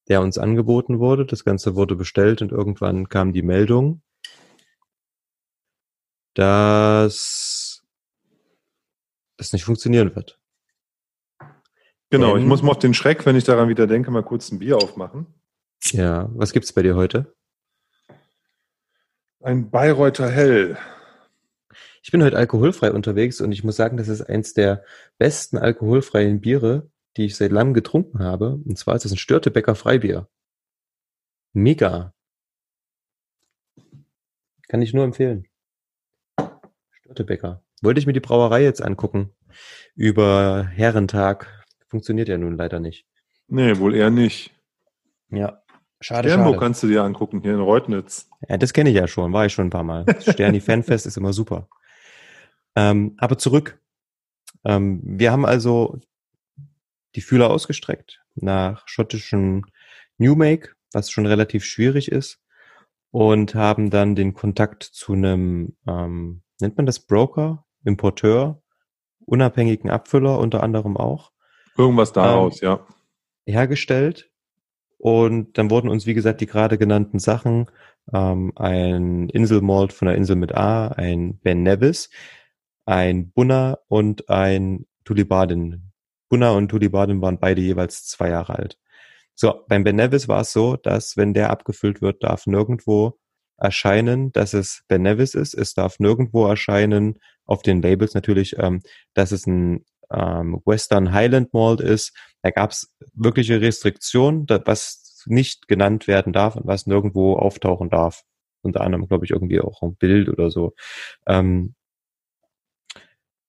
[0.08, 1.26] der uns angeboten wurde.
[1.26, 4.02] Das Ganze wurde bestellt und irgendwann kam die Meldung,
[6.34, 7.84] dass
[9.36, 10.38] das nicht funktionieren wird.
[12.10, 12.42] Genau, Ähm.
[12.42, 14.76] ich muss mal auf den Schreck, wenn ich daran wieder denke, mal kurz ein Bier
[14.76, 15.26] aufmachen.
[15.84, 17.34] Ja, was gibt's bei dir heute?
[19.40, 20.76] Ein Bayreuther Hell.
[22.02, 24.84] Ich bin heute alkoholfrei unterwegs und ich muss sagen, das ist eins der
[25.18, 28.60] besten alkoholfreien Biere, die ich seit langem getrunken habe.
[28.64, 30.28] Und zwar ist es ein Störtebecker Freibier.
[31.52, 32.12] Mega.
[34.68, 35.46] Kann ich nur empfehlen.
[36.90, 37.62] Störtebecker.
[37.82, 39.32] Wollte ich mir die Brauerei jetzt angucken.
[39.94, 41.55] Über Herrentag.
[41.88, 43.06] Funktioniert ja nun leider nicht.
[43.48, 44.52] Nee, wohl eher nicht.
[45.30, 45.62] Ja.
[46.00, 46.64] Schade, Sternburg schade.
[46.64, 48.28] kannst du dir angucken, hier in Reutnitz.
[48.48, 50.04] Ja, das kenne ich ja schon, war ich schon ein paar Mal.
[50.20, 51.68] Sterni Fanfest ist immer super.
[52.74, 53.80] Ähm, aber zurück.
[54.64, 55.98] Ähm, wir haben also
[57.14, 59.64] die Fühler ausgestreckt nach schottischen
[60.18, 62.40] Newmake, was schon relativ schwierig ist,
[63.10, 68.62] und haben dann den Kontakt zu einem, ähm, nennt man das Broker, Importeur,
[69.24, 71.32] unabhängigen Abfüller unter anderem auch,
[71.76, 72.86] Irgendwas daraus, ja.
[73.46, 74.30] hergestellt.
[74.98, 77.66] Und dann wurden uns, wie gesagt, die gerade genannten Sachen,
[78.12, 82.10] ähm, ein Inselmalt von der Insel mit A, ein Ben Nevis,
[82.86, 85.92] ein Bunna und ein Tulibadin.
[86.28, 88.78] Bunna und Tulibadin waren beide jeweils zwei Jahre alt.
[89.34, 93.18] So, beim Ben Nevis war es so, dass wenn der abgefüllt wird, darf nirgendwo
[93.58, 95.54] erscheinen, dass es Ben Nevis ist.
[95.54, 98.82] Es darf nirgendwo erscheinen, auf den Labels natürlich, ähm,
[99.14, 102.16] dass es ein ähm, Western Highland Malt ist.
[102.42, 108.22] Da gab es wirkliche Restriktionen, was nicht genannt werden darf und was nirgendwo auftauchen darf.
[108.62, 110.74] Unter anderem, glaube ich, irgendwie auch ein Bild oder so.
[111.26, 111.74] Ähm,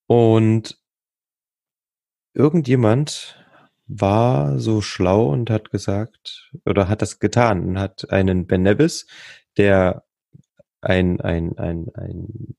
[0.07, 0.79] und
[2.33, 3.43] irgendjemand
[3.87, 9.07] war so schlau und hat gesagt, oder hat das getan und hat einen Ben Nevis,
[9.57, 10.03] der
[10.81, 12.55] ein, ein, ein, ein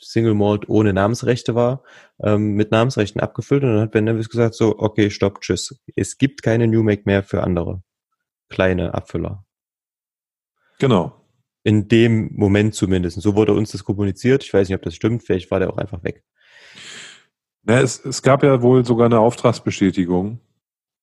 [0.00, 1.82] Single Malt ohne Namensrechte war,
[2.22, 5.80] ähm, mit Namensrechten abgefüllt und dann hat Ben Nevis gesagt so, okay, stopp, tschüss.
[5.96, 7.82] Es gibt keine New Make mehr für andere
[8.48, 9.44] kleine Abfüller.
[10.78, 11.16] Genau.
[11.62, 13.20] In dem Moment zumindest.
[13.20, 14.42] So wurde uns das kommuniziert.
[14.42, 15.22] Ich weiß nicht, ob das stimmt.
[15.22, 16.24] Vielleicht war der auch einfach weg.
[17.62, 20.40] Na, es, es gab ja wohl sogar eine Auftragsbestätigung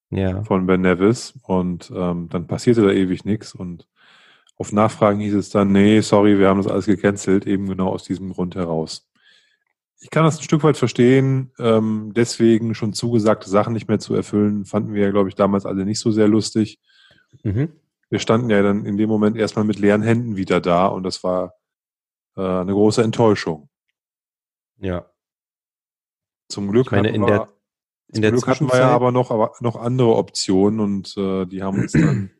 [0.10, 0.43] Ja.
[0.43, 3.88] von Ben Nevis und ähm, dann passierte da ewig nichts und
[4.57, 8.03] auf Nachfragen hieß es dann, nee, sorry, wir haben das alles gecancelt, eben genau aus
[8.03, 9.07] diesem Grund heraus.
[9.99, 14.13] Ich kann das ein Stück weit verstehen, ähm, deswegen schon zugesagte Sachen nicht mehr zu
[14.15, 16.79] erfüllen, fanden wir ja, glaube ich, damals alle nicht so sehr lustig.
[17.43, 17.71] Mhm.
[18.09, 21.23] Wir standen ja dann in dem Moment erstmal mit leeren Händen wieder da und das
[21.23, 21.55] war
[22.35, 23.69] äh, eine große Enttäuschung.
[24.79, 25.07] Ja.
[26.49, 27.49] Zum Glück Ich meine, hatten in wir, der-
[28.09, 31.45] In zum der Glück hatten wir ja aber noch, aber noch andere Optionen und äh,
[31.47, 32.31] die haben uns dann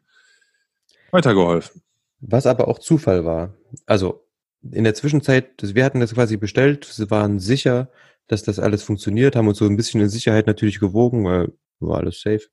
[1.12, 1.82] weitergeholfen.
[2.20, 3.56] Was aber auch Zufall war.
[3.86, 4.28] Also
[4.72, 7.90] in der Zwischenzeit, wir hatten das quasi bestellt, waren sicher,
[8.28, 12.00] dass das alles funktioniert, haben uns so ein bisschen in Sicherheit natürlich gewogen, weil war
[12.00, 12.48] alles safe.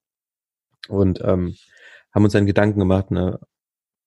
[0.88, 1.56] Und ähm,
[2.12, 3.40] haben uns dann Gedanken gemacht, ne,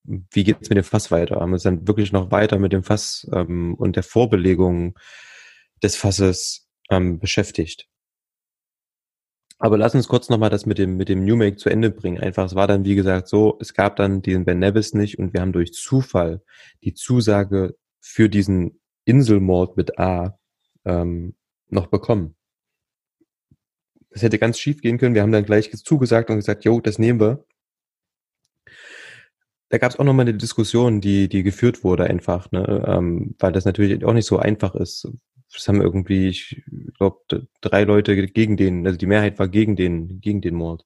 [0.04, 1.38] wie geht's mit dem Fass weiter?
[1.38, 4.98] Haben uns dann wirklich noch weiter mit dem Fass ähm, und der Vorbelegung
[5.84, 7.88] des Fasses ähm, beschäftigt.
[9.60, 12.20] Aber lass uns kurz nochmal das mit dem, mit dem New Make zu Ende bringen.
[12.20, 15.34] Einfach, es war dann, wie gesagt, so, es gab dann diesen Ben Nevis nicht und
[15.34, 16.44] wir haben durch Zufall
[16.84, 20.38] die Zusage für diesen Inselmord mit A
[20.86, 21.36] ähm,
[21.70, 22.36] noch bekommen.
[24.12, 25.16] Das hätte ganz schief gehen können.
[25.16, 27.46] Wir haben dann gleich zugesagt und gesagt, jo, das nehmen wir.
[29.70, 32.86] Da gab es auch nochmal eine Diskussion, die, die geführt wurde einfach, ne?
[32.88, 35.10] ähm, weil das natürlich auch nicht so einfach ist.
[35.56, 36.64] Es haben irgendwie, ich
[36.98, 40.86] glaube, drei Leute gegen den, also die Mehrheit war gegen den, gegen den Mord.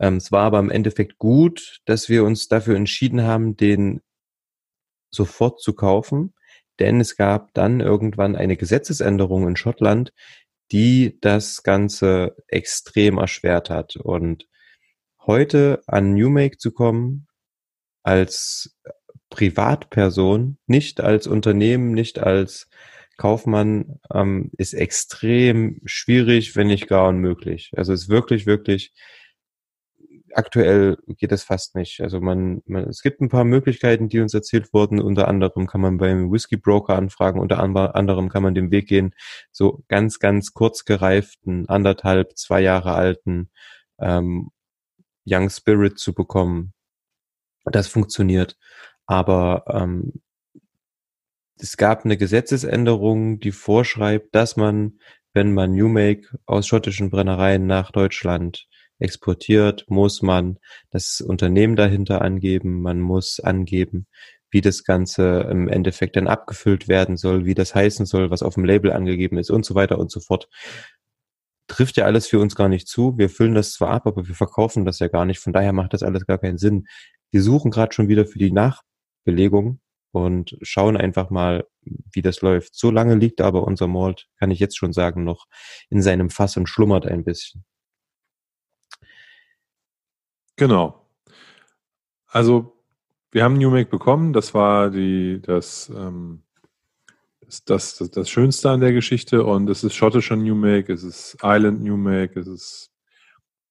[0.00, 4.00] Ähm, es war aber im Endeffekt gut, dass wir uns dafür entschieden haben, den
[5.10, 6.34] sofort zu kaufen,
[6.80, 10.12] denn es gab dann irgendwann eine Gesetzesänderung in Schottland,
[10.72, 13.96] die das Ganze extrem erschwert hat.
[13.96, 14.48] Und
[15.24, 17.28] heute an Newmake zu kommen,
[18.02, 18.76] als
[19.30, 22.68] Privatperson, nicht als Unternehmen, nicht als
[23.16, 27.72] Kaufmann, ähm, ist extrem schwierig, wenn nicht gar unmöglich.
[27.76, 28.92] Also es ist wirklich, wirklich
[30.34, 32.00] aktuell geht es fast nicht.
[32.00, 35.00] Also man, man, es gibt ein paar Möglichkeiten, die uns erzählt wurden.
[35.00, 37.40] Unter anderem kann man beim Whisky Broker anfragen.
[37.40, 39.14] Unter anderem kann man den Weg gehen,
[39.52, 43.50] so ganz, ganz kurz gereiften, anderthalb, zwei Jahre alten
[43.98, 44.50] ähm,
[45.26, 46.74] Young Spirit zu bekommen.
[47.64, 48.58] Das funktioniert.
[49.06, 50.22] Aber ähm,
[51.58, 54.98] es gab eine Gesetzesänderung, die vorschreibt, dass man,
[55.32, 58.66] wenn man New Make aus schottischen Brennereien nach Deutschland
[58.98, 60.58] exportiert, muss man
[60.90, 64.06] das Unternehmen dahinter angeben, man muss angeben,
[64.50, 68.54] wie das Ganze im Endeffekt dann abgefüllt werden soll, wie das heißen soll, was auf
[68.54, 70.48] dem Label angegeben ist und so weiter und so fort.
[71.66, 73.16] Trifft ja alles für uns gar nicht zu.
[73.18, 75.40] Wir füllen das zwar ab, aber wir verkaufen das ja gar nicht.
[75.40, 76.86] Von daher macht das alles gar keinen Sinn.
[77.32, 79.80] Wir suchen gerade schon wieder für die Nachbelegung
[80.14, 82.74] und schauen einfach mal, wie das läuft.
[82.74, 85.46] So lange liegt aber unser Malt, kann ich jetzt schon sagen, noch
[85.90, 87.64] in seinem Fass und schlummert ein bisschen.
[90.56, 91.08] Genau.
[92.28, 92.76] Also
[93.32, 94.32] wir haben New Make bekommen.
[94.32, 96.44] Das war die, das, ähm,
[97.40, 99.42] das, das, das, das, Schönste an der Geschichte.
[99.44, 102.90] Und es ist schottischer New Make, es ist Island New Make, es ist,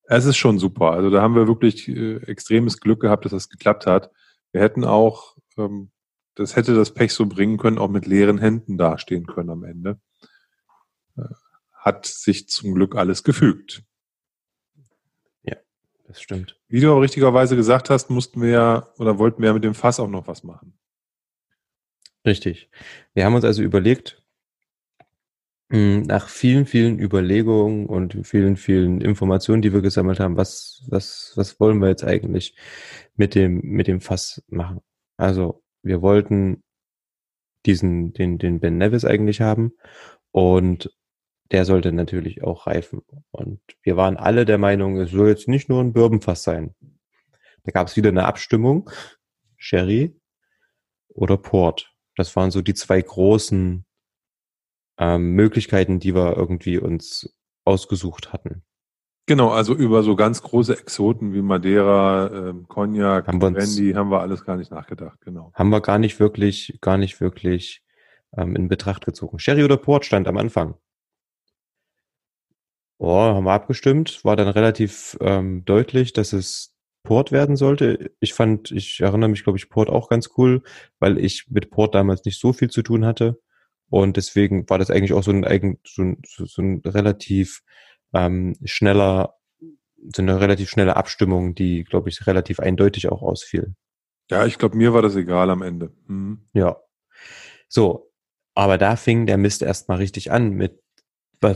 [0.03, 0.91] es ist schon super.
[0.91, 4.11] Also da haben wir wirklich äh, extremes Glück gehabt, dass das geklappt hat.
[4.51, 5.89] Wir hätten auch, ähm,
[6.35, 9.99] das hätte das Pech so bringen können, auch mit leeren Händen dastehen können am Ende.
[11.17, 11.23] Äh,
[11.73, 13.83] hat sich zum Glück alles gefügt
[16.13, 16.59] das stimmt.
[16.67, 19.73] Wie du auch richtigerweise gesagt hast, mussten wir ja oder wollten wir ja mit dem
[19.73, 20.77] Fass auch noch was machen.
[22.25, 22.69] Richtig.
[23.15, 24.23] Wir haben uns also überlegt,
[25.71, 31.33] hm, nach vielen, vielen Überlegungen und vielen, vielen Informationen, die wir gesammelt haben, was, was,
[31.35, 32.55] was wollen wir jetzt eigentlich
[33.15, 34.81] mit dem, mit dem Fass machen?
[35.17, 36.63] Also, wir wollten
[37.65, 39.73] diesen, den, den Ben Nevis eigentlich haben
[40.31, 40.91] und
[41.51, 43.01] der sollte natürlich auch reifen.
[43.31, 46.73] Und wir waren alle der Meinung, es soll jetzt nicht nur ein Bourbonfass sein.
[47.63, 48.89] Da gab es wieder eine Abstimmung,
[49.57, 50.19] Sherry
[51.09, 51.93] oder Port.
[52.15, 53.85] Das waren so die zwei großen
[54.97, 58.63] ähm, Möglichkeiten, die wir irgendwie uns ausgesucht hatten.
[59.25, 64.19] Genau, also über so ganz große Exoten wie Madeira, ähm, Cognac, haben Brandy haben wir
[64.19, 65.51] alles gar nicht nachgedacht, genau.
[65.53, 67.83] Haben wir gar nicht wirklich, gar nicht wirklich
[68.35, 69.39] ähm, in Betracht gezogen.
[69.39, 70.75] Sherry oder Port stand am Anfang.
[72.97, 74.23] Oh, haben wir abgestimmt.
[74.23, 78.11] War dann relativ ähm, deutlich, dass es Port werden sollte.
[78.19, 80.63] Ich fand, ich erinnere mich, glaube ich, Port auch ganz cool,
[80.99, 83.39] weil ich mit Port damals nicht so viel zu tun hatte.
[83.89, 87.61] Und deswegen war das eigentlich auch so ein, eigen, so ein, so ein relativ
[88.13, 89.35] ähm, schneller,
[90.15, 93.75] so eine relativ schnelle Abstimmung, die, glaube ich, relativ eindeutig auch ausfiel.
[94.29, 95.91] Ja, ich glaube, mir war das egal am Ende.
[96.07, 96.47] Mhm.
[96.53, 96.77] Ja.
[97.67, 98.11] So,
[98.53, 100.83] aber da fing der Mist erstmal richtig an mit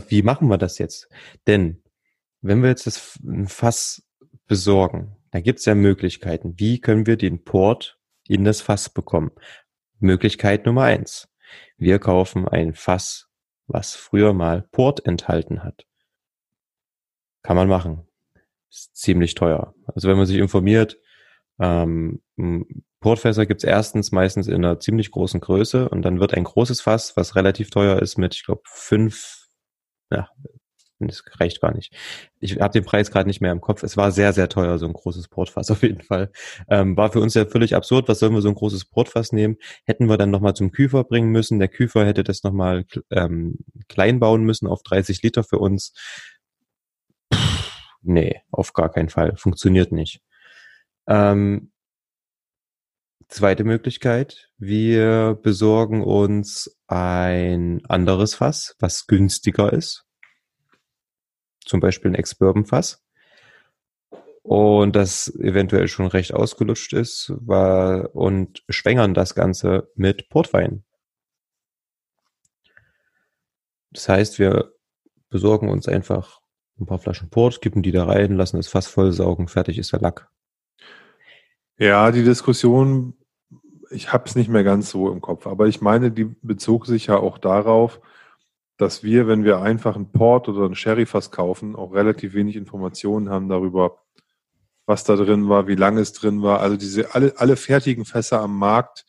[0.08, 1.08] wie machen wir das jetzt?
[1.46, 1.82] Denn
[2.40, 4.02] wenn wir jetzt das Fass
[4.46, 6.54] besorgen, da gibt es ja Möglichkeiten.
[6.58, 9.30] Wie können wir den Port in das Fass bekommen?
[9.98, 11.28] Möglichkeit Nummer eins.
[11.76, 13.28] Wir kaufen ein Fass,
[13.66, 15.86] was früher mal Port enthalten hat.
[17.42, 18.06] Kann man machen.
[18.70, 19.74] Ist ziemlich teuer.
[19.94, 20.98] Also wenn man sich informiert,
[21.60, 22.20] ähm,
[23.00, 27.16] Portfässer gibt's erstens meistens in einer ziemlich großen Größe und dann wird ein großes Fass,
[27.16, 29.48] was relativ teuer ist, mit, ich glaube, fünf
[30.10, 30.28] ja,
[31.00, 31.94] das reicht gar nicht.
[32.40, 33.84] Ich habe den Preis gerade nicht mehr im Kopf.
[33.84, 36.32] Es war sehr, sehr teuer, so ein großes Portfass auf jeden Fall.
[36.68, 38.08] Ähm, war für uns ja völlig absurd.
[38.08, 39.56] Was sollen wir so ein großes Portfass nehmen?
[39.84, 41.58] Hätten wir dann nochmal zum Küfer bringen müssen.
[41.60, 45.92] Der Küfer hätte das nochmal ähm, klein bauen müssen auf 30 Liter für uns.
[48.02, 49.36] Nee, auf gar keinen Fall.
[49.36, 50.22] Funktioniert nicht.
[51.06, 51.72] Ähm,
[53.28, 60.06] zweite Möglichkeit, wir besorgen uns ein anderes Fass, was günstiger ist.
[61.64, 63.04] Zum Beispiel ein Ex-Bourbon-Fass.
[64.42, 70.84] Und das eventuell schon recht ausgelutscht ist, war, und schwängern das Ganze mit Portwein.
[73.90, 74.72] Das heißt, wir
[75.28, 76.40] besorgen uns einfach
[76.80, 80.00] ein paar Flaschen Port, kippen die da rein, lassen das Fass vollsaugen, fertig ist der
[80.00, 80.28] Lack.
[81.78, 83.14] Ja, die Diskussion
[83.90, 87.06] ich habe es nicht mehr ganz so im Kopf, aber ich meine, die bezog sich
[87.06, 88.00] ja auch darauf,
[88.76, 93.28] dass wir, wenn wir einfach einen Port oder einen Sherry-Fass kaufen, auch relativ wenig Informationen
[93.28, 94.02] haben darüber,
[94.86, 96.60] was da drin war, wie lange es drin war.
[96.60, 99.04] Also diese alle, alle fertigen Fässer am Markt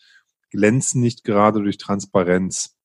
[0.49, 2.77] glänzen nicht gerade durch Transparenz,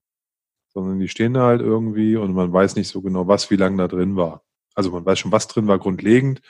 [0.68, 3.78] sondern die stehen da halt irgendwie und man weiß nicht so genau, was wie lange
[3.78, 4.42] da drin war.
[4.74, 6.42] Also man weiß schon, was drin war grundlegend,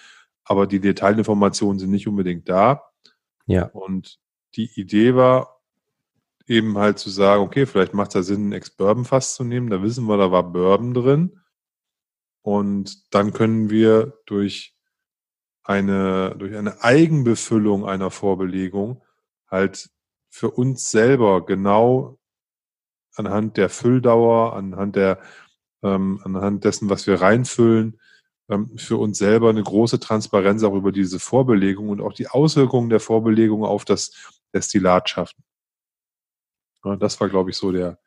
[0.45, 2.83] aber die Detailinformationen sind nicht unbedingt da.
[3.47, 3.67] Ja.
[3.67, 4.19] Und
[4.57, 5.61] die Idee war
[6.47, 9.71] eben halt zu sagen, okay, vielleicht macht es ja Sinn, ein Ex-Bourbon-Fass zu nehmen.
[9.71, 11.41] Da wissen wir, da war Bourbon drin.
[12.43, 14.77] Und dann können wir durch
[15.63, 19.03] eine, durch eine Eigenbefüllung einer Vorbelegung
[19.51, 19.91] halt
[20.29, 22.19] für uns selber genau
[23.15, 25.21] anhand der Fülldauer, anhand der,
[25.83, 27.99] ähm, anhand dessen, was wir reinfüllen,
[28.77, 33.01] für uns selber eine große Transparenz auch über diese Vorbelegung und auch die Auswirkungen der
[33.01, 35.43] Vorbelegung auf das Destillat schaffen.
[36.85, 37.99] Ja, das war, glaube ich, so der,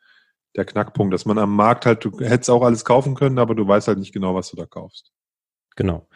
[0.56, 3.68] der Knackpunkt, dass man am Markt halt, du hättest auch alles kaufen können, aber du
[3.68, 5.12] weißt halt nicht genau, was du da kaufst.
[5.76, 6.08] Genau.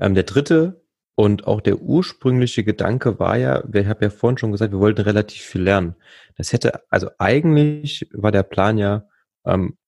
[0.00, 4.52] Ähm, der dritte und auch der ursprüngliche Gedanke war ja, wir haben ja vorhin schon
[4.52, 5.94] gesagt, wir wollten relativ viel lernen.
[6.36, 9.08] Das hätte, also eigentlich war der Plan ja,
[9.44, 9.78] ähm,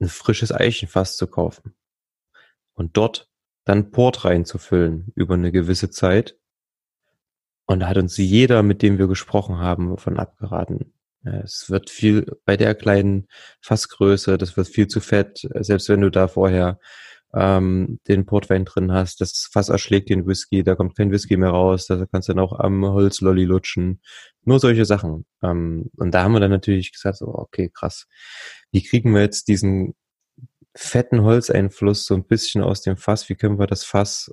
[0.00, 1.74] ein frisches Eichenfass zu kaufen
[2.78, 3.28] und dort
[3.64, 6.36] dann Port reinzufüllen über eine gewisse Zeit.
[7.66, 10.94] Und da hat uns jeder, mit dem wir gesprochen haben, von abgeraten.
[11.22, 13.26] Es wird viel bei der kleinen
[13.60, 16.78] Fassgröße, das wird viel zu fett, selbst wenn du da vorher
[17.34, 21.50] ähm, den Portwein drin hast, das Fass erschlägt den Whisky, da kommt kein Whisky mehr
[21.50, 24.00] raus, da kannst du dann auch am Holzlolli lutschen.
[24.44, 25.26] Nur solche Sachen.
[25.42, 28.06] Ähm, und da haben wir dann natürlich gesagt, so, okay, krass.
[28.70, 29.94] Wie kriegen wir jetzt diesen
[30.78, 33.28] fetten Holzeinfluss so ein bisschen aus dem Fass.
[33.28, 34.32] Wie können wir das Fass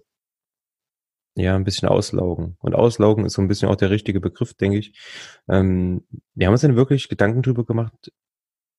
[1.33, 2.55] ja ein bisschen auslaugen?
[2.59, 4.93] Und auslaugen ist so ein bisschen auch der richtige Begriff, denke ich.
[5.49, 8.11] Ähm, wir haben uns dann wirklich Gedanken drüber gemacht,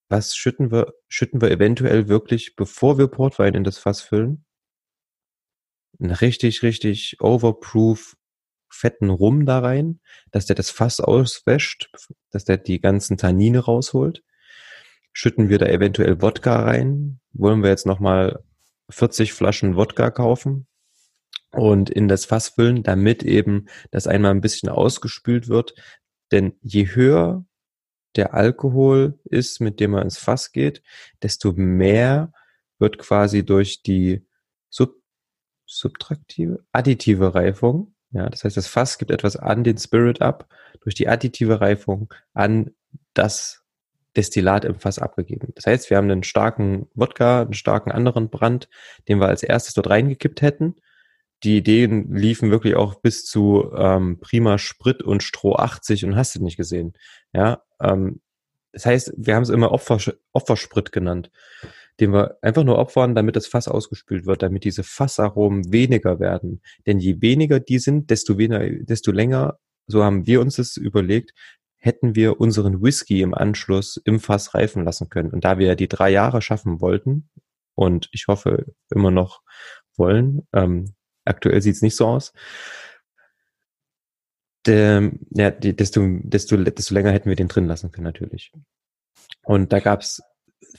[0.08, 4.44] was schütten wir, schütten wir eventuell wirklich, bevor wir Portwein in das Fass füllen?
[5.98, 8.16] Ein richtig, richtig overproof
[8.68, 10.00] fetten Rum da rein,
[10.30, 11.90] dass der das Fass auswäscht,
[12.30, 14.22] dass der die ganzen Tannine rausholt
[15.16, 17.20] schütten wir da eventuell Wodka rein.
[17.32, 18.44] Wollen wir jetzt nochmal
[18.90, 20.66] 40 Flaschen Wodka kaufen
[21.52, 25.74] und in das Fass füllen, damit eben das einmal ein bisschen ausgespült wird.
[26.32, 27.46] Denn je höher
[28.16, 30.82] der Alkohol ist, mit dem man ins Fass geht,
[31.22, 32.30] desto mehr
[32.78, 34.22] wird quasi durch die
[34.68, 34.96] Sub
[35.64, 40.46] subtraktive, additive Reifung, ja, das heißt, das Fass gibt etwas an den Spirit ab,
[40.82, 42.72] durch die additive Reifung an
[43.14, 43.65] das
[44.16, 45.52] Destillat im Fass abgegeben.
[45.54, 48.68] Das heißt, wir haben einen starken Wodka, einen starken anderen Brand,
[49.08, 50.76] den wir als erstes dort reingekippt hätten.
[51.42, 56.34] Die Ideen liefen wirklich auch bis zu ähm, Prima Sprit und Stroh 80 und hast
[56.34, 56.94] du nicht gesehen.
[57.32, 58.20] Ja, ähm,
[58.72, 59.98] das heißt, wir haben es immer Opfer,
[60.32, 61.30] Opfersprit genannt,
[62.00, 66.60] den wir einfach nur opfern, damit das Fass ausgespült wird, damit diese Fassaromen weniger werden.
[66.86, 71.32] Denn je weniger die sind, desto weniger, desto länger, so haben wir uns das überlegt,
[71.78, 75.30] hätten wir unseren Whisky im Anschluss im Fass reifen lassen können.
[75.30, 77.28] Und da wir ja die drei Jahre schaffen wollten
[77.74, 79.42] und ich hoffe immer noch
[79.96, 82.32] wollen, ähm, aktuell sieht es nicht so aus,
[84.66, 88.52] der, ja, die, desto, desto, desto länger hätten wir den drin lassen können natürlich.
[89.42, 90.22] Und da gab es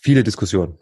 [0.01, 0.77] viele Diskussionen.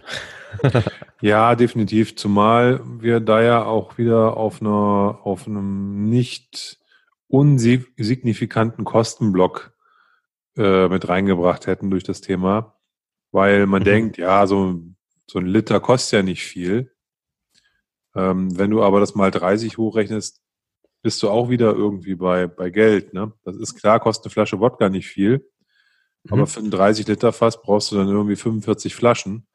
[1.21, 2.15] ja, definitiv.
[2.15, 6.79] Zumal wir da ja auch wieder auf einer, auf einem nicht
[7.27, 9.74] unsignifikanten Kostenblock
[10.57, 12.75] äh, mit reingebracht hätten durch das Thema,
[13.31, 13.85] weil man mhm.
[13.85, 14.81] denkt, ja, so,
[15.27, 16.91] so ein Liter kostet ja nicht viel.
[18.15, 20.41] Ähm, wenn du aber das mal 30 hochrechnest,
[21.01, 23.13] bist du auch wieder irgendwie bei, bei Geld.
[23.13, 23.33] Ne?
[23.43, 25.47] Das ist klar, kostet eine Flasche Wodka nicht viel.
[26.23, 26.33] Mhm.
[26.33, 29.45] Aber für ein 30 Liter Fass brauchst du dann irgendwie 45 Flaschen.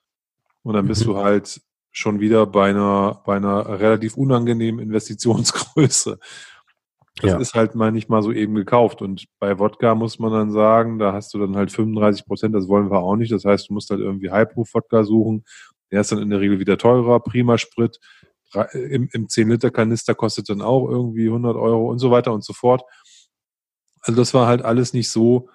[0.62, 1.12] Und dann bist mhm.
[1.12, 6.18] du halt schon wieder bei einer, bei einer relativ unangenehmen Investitionsgröße.
[7.16, 7.38] Das ja.
[7.38, 9.02] ist halt mal nicht mal so eben gekauft.
[9.02, 12.68] Und bei Wodka muss man dann sagen, da hast du dann halt 35 Prozent, das
[12.68, 13.32] wollen wir auch nicht.
[13.32, 15.44] Das heißt, du musst halt irgendwie High-Proof-Wodka suchen.
[15.90, 17.98] Der ist dann in der Regel wieder teurer, prima Sprit.
[18.72, 22.82] Im, im 10-Liter-Kanister kostet dann auch irgendwie 100 Euro und so weiter und so fort.
[24.00, 25.48] Also das war halt alles nicht so,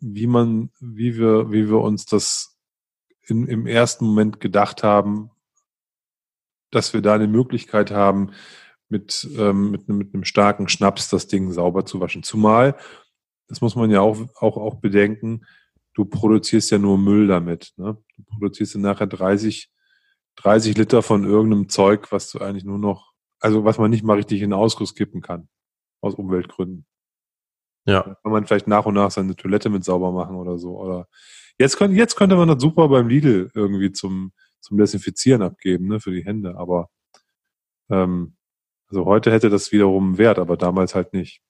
[0.00, 2.58] wie man, wie wir, wie wir uns das
[3.22, 5.30] in, im ersten Moment gedacht haben,
[6.70, 8.32] dass wir da eine Möglichkeit haben,
[8.88, 12.22] mit, ähm, mit, mit einem starken Schnaps das Ding sauber zu waschen.
[12.22, 12.76] Zumal,
[13.48, 15.44] das muss man ja auch, auch, auch bedenken,
[15.94, 17.72] du produzierst ja nur Müll damit.
[17.76, 17.96] Ne?
[18.16, 19.70] Du produzierst ja nachher 30,
[20.36, 24.16] 30 Liter von irgendeinem Zeug, was du eigentlich nur noch, also was man nicht mal
[24.16, 25.48] richtig in den Ausguss kippen kann,
[26.00, 26.86] aus Umweltgründen.
[27.86, 28.02] Ja.
[28.02, 30.78] Da kann man vielleicht nach und nach seine Toilette mit sauber machen oder so.
[30.78, 31.08] Oder
[31.58, 36.00] jetzt könnte, jetzt könnte man das super beim Lidl irgendwie zum, zum Desinfizieren abgeben, ne,
[36.00, 36.56] für die Hände.
[36.58, 36.90] Aber
[37.88, 38.35] ähm,
[38.96, 41.42] also heute hätte das wiederum Wert, aber damals halt nicht.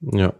[0.00, 0.34] Ja.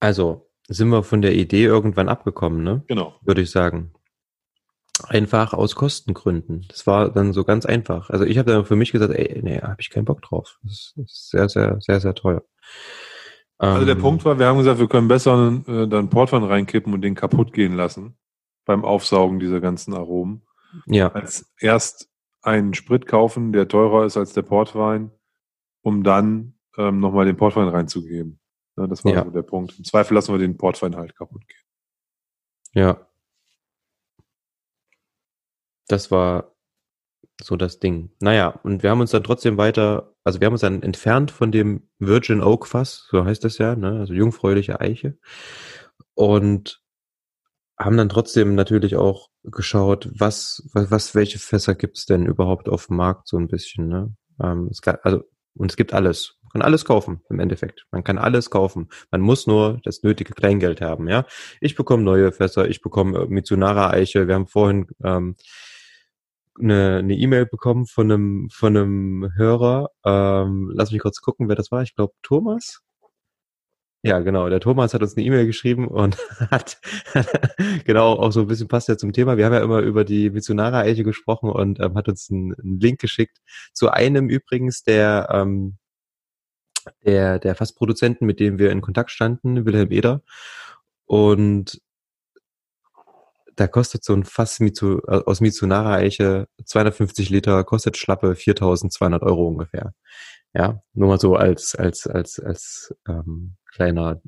[0.00, 2.82] Also sind wir von der Idee irgendwann abgekommen, ne?
[2.88, 3.14] Genau.
[3.22, 3.92] Würde ich sagen.
[5.06, 6.66] Einfach aus Kostengründen.
[6.68, 8.10] Das war dann so ganz einfach.
[8.10, 10.58] Also ich habe dann für mich gesagt, ey, nee, habe ich keinen Bock drauf.
[10.64, 12.42] Das ist sehr, sehr, sehr, sehr teuer.
[13.58, 16.92] Also der Ähm, Punkt war, wir haben gesagt, wir können besser äh, dann Portwein reinkippen
[16.92, 18.18] und den kaputt gehen lassen
[18.64, 20.42] beim Aufsaugen dieser ganzen Aromen,
[20.86, 22.10] Ja, als erst
[22.42, 25.10] einen Sprit kaufen, der teurer ist als der Portwein,
[25.82, 28.40] um dann ähm, nochmal den Portwein reinzugeben.
[28.76, 29.24] Ja, das war Ja.
[29.24, 29.78] so der Punkt.
[29.78, 31.62] Im Zweifel lassen wir den Portwein halt kaputt gehen.
[32.72, 33.06] ja.
[35.88, 36.54] Das war
[37.42, 38.10] so das Ding.
[38.20, 41.52] Naja, und wir haben uns dann trotzdem weiter, also wir haben uns dann entfernt von
[41.52, 43.98] dem Virgin Oak Fass, so heißt das ja, ne?
[44.00, 45.18] also jungfräuliche Eiche.
[46.14, 46.82] Und
[47.78, 52.86] haben dann trotzdem natürlich auch geschaut, was, was, was welche Fässer gibt's denn überhaupt auf
[52.86, 54.14] dem Markt so ein bisschen, ne?
[54.42, 56.36] Ähm, es gab, also, und es gibt alles.
[56.42, 57.86] Man kann alles kaufen im Endeffekt.
[57.90, 58.88] Man kann alles kaufen.
[59.10, 61.26] Man muss nur das nötige Kleingeld haben, ja.
[61.60, 64.28] Ich bekomme neue Fässer, ich bekomme äh, Mitsunara Eiche.
[64.28, 65.36] Wir haben vorhin ähm,
[66.60, 69.90] eine eine E-Mail bekommen von einem von einem Hörer.
[70.04, 71.82] Ähm, lass mich kurz gucken, wer das war.
[71.82, 72.80] Ich glaube Thomas.
[74.06, 74.50] Ja, genau.
[74.50, 76.18] Der Thomas hat uns eine E-Mail geschrieben und
[76.50, 76.78] hat
[77.86, 79.38] genau auch so ein bisschen passt ja zum Thema.
[79.38, 82.78] Wir haben ja immer über die Mitsunara Eiche gesprochen und ähm, hat uns einen, einen
[82.80, 83.38] Link geschickt
[83.72, 85.78] zu einem übrigens der ähm,
[87.06, 90.22] der der Fassproduzenten, mit dem wir in Kontakt standen, Wilhelm Eder.
[91.06, 91.80] Und
[93.56, 99.22] da kostet so ein Fass Mitsu, äh, aus Mitsunara Eiche 250 Liter, kostet schlappe 4200
[99.22, 99.94] Euro ungefähr.
[100.54, 104.20] Ja, nur mal so als, als, als, als ähm, kleiner,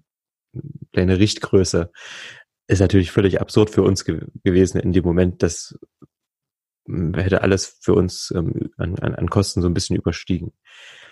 [0.93, 1.91] kleine Richtgröße.
[2.69, 5.43] Ist natürlich völlig absurd für uns ge gewesen in dem Moment.
[5.43, 5.79] Das
[6.89, 10.53] ähm, hätte alles für uns ähm, an, an, an Kosten so ein bisschen überstiegen.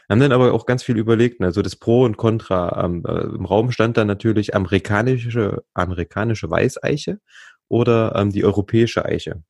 [0.08, 2.84] Haben dann aber auch ganz viel überlegt, also das Pro und Contra.
[2.84, 7.20] Ähm, äh, Im Raum stand dann natürlich amerikanische, amerikanische Weißeiche
[7.68, 9.42] oder ähm, die europäische Eiche.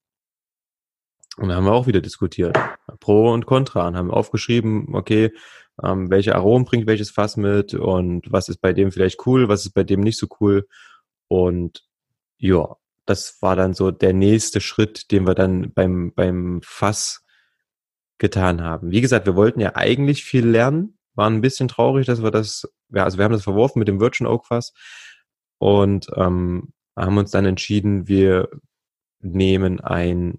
[1.36, 2.56] Und da haben wir auch wieder diskutiert.
[3.00, 5.32] Pro und Contra und haben aufgeschrieben, okay,
[5.82, 9.66] ähm, welche Aromen bringt welches Fass mit und was ist bei dem vielleicht cool, was
[9.66, 10.68] ist bei dem nicht so cool.
[11.28, 11.84] Und
[12.38, 17.24] ja, das war dann so der nächste Schritt, den wir dann beim, beim Fass
[18.18, 18.90] getan haben.
[18.90, 22.72] Wie gesagt, wir wollten ja eigentlich viel lernen, waren ein bisschen traurig, dass wir das,
[22.90, 24.72] ja, also wir haben das verworfen mit dem Virgin Oak Fass
[25.58, 28.48] und ähm, haben uns dann entschieden, wir
[29.20, 30.38] nehmen ein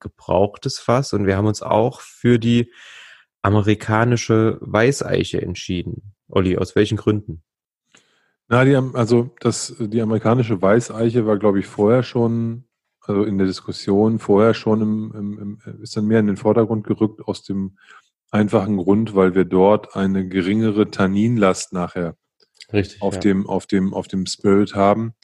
[0.00, 2.72] gebrauchtes Fass und wir haben uns auch für die
[3.42, 6.14] amerikanische Weißeiche entschieden.
[6.28, 7.42] Olli, aus welchen Gründen?
[8.48, 12.64] Na, die, also das, die amerikanische Weißeiche war, glaube ich, vorher schon,
[13.00, 16.86] also in der Diskussion vorher schon im, im, im, ist dann mehr in den Vordergrund
[16.86, 17.78] gerückt aus dem
[18.30, 22.16] einfachen Grund, weil wir dort eine geringere Tanninlast nachher
[22.72, 23.02] Richtig.
[23.02, 23.20] auf ja.
[23.20, 25.14] dem, auf dem, auf dem Spirit haben,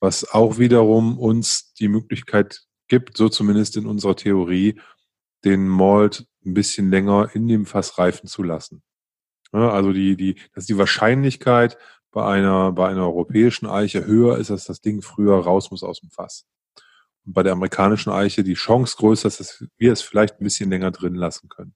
[0.00, 4.80] was auch wiederum uns die Möglichkeit gibt, so zumindest in unserer Theorie,
[5.44, 8.82] den Malt ein bisschen länger in dem Fass reifen zu lassen.
[9.52, 11.76] Ja, also die, die, dass die Wahrscheinlichkeit
[12.10, 16.00] bei einer, bei einer europäischen Eiche höher ist, dass das Ding früher raus muss aus
[16.00, 16.46] dem Fass.
[17.24, 20.70] Und bei der amerikanischen Eiche die Chance größer ist, dass wir es vielleicht ein bisschen
[20.70, 21.74] länger drin lassen können.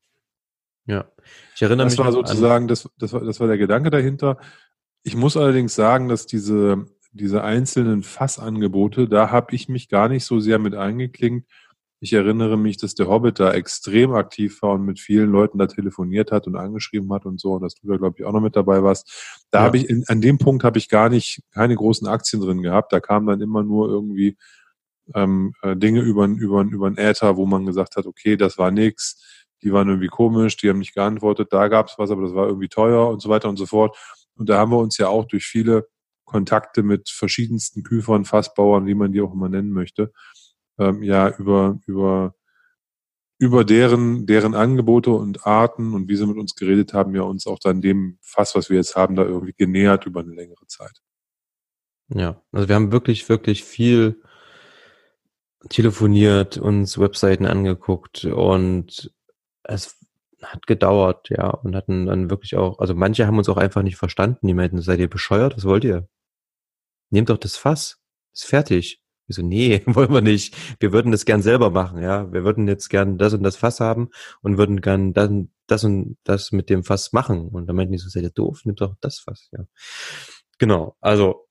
[0.86, 1.10] ja.
[1.54, 3.90] Ich erinnere Das mich war noch an, sozusagen, das, das, war, das war der Gedanke
[3.90, 4.38] dahinter.
[5.02, 10.24] Ich muss allerdings sagen, dass diese, diese einzelnen Fassangebote, da habe ich mich gar nicht
[10.24, 11.50] so sehr mit eingeklinkt.
[12.02, 15.66] Ich erinnere mich, dass der Hobbit da extrem aktiv war und mit vielen Leuten da
[15.66, 18.40] telefoniert hat und angeschrieben hat und so, und dass du da, glaube ich, auch noch
[18.40, 19.44] mit dabei warst.
[19.50, 19.64] Da Ja.
[19.66, 22.92] habe ich, in, an dem Punkt habe ich gar nicht, keine großen Aktien drin gehabt.
[22.92, 24.38] Da kamen dann immer nur irgendwie
[25.14, 28.70] ähm, äh, Dinge über, über, über einen Äther, wo man gesagt hat, okay, das war
[28.70, 32.46] nix, die waren irgendwie komisch, die haben nicht geantwortet, da gab's was, aber das war
[32.46, 33.96] irgendwie teuer und so weiter und so fort.
[34.36, 35.86] Und da haben wir uns ja auch durch viele
[36.24, 40.12] Kontakte mit verschiedensten Küfern, Fassbauern, wie man die auch immer nennen möchte,
[40.80, 42.34] ähm, ja, über, über,
[43.38, 47.46] über deren, deren Angebote und Arten und wie sie mit uns geredet haben, ja uns
[47.46, 51.02] auch dann dem Fass, was wir jetzt haben, da irgendwie genähert über eine längere Zeit.
[52.08, 54.20] Ja, also wir haben wirklich, wirklich viel
[55.68, 59.12] telefoniert, uns Webseiten angeguckt und
[59.62, 59.98] es
[60.42, 63.96] hat gedauert, ja, und hatten dann wirklich auch, also manche haben uns auch einfach nicht
[63.96, 66.08] verstanden, die meinten, seid ihr bescheuert, was wollt ihr?
[67.10, 68.00] Nehmt doch das Fass,
[68.32, 68.99] ist fertig.
[69.30, 70.56] Wir so, nee, wollen wir nicht.
[70.80, 72.32] Wir würden das gern selber machen, ja.
[72.32, 74.10] Wir würden jetzt gern das und das Fass haben
[74.42, 77.48] und würden gern dann das und das mit dem Fass machen.
[77.48, 79.64] Und dann meinten die so, seid ihr doof, nehmt doch das Fass, ja.
[80.58, 81.46] Genau, also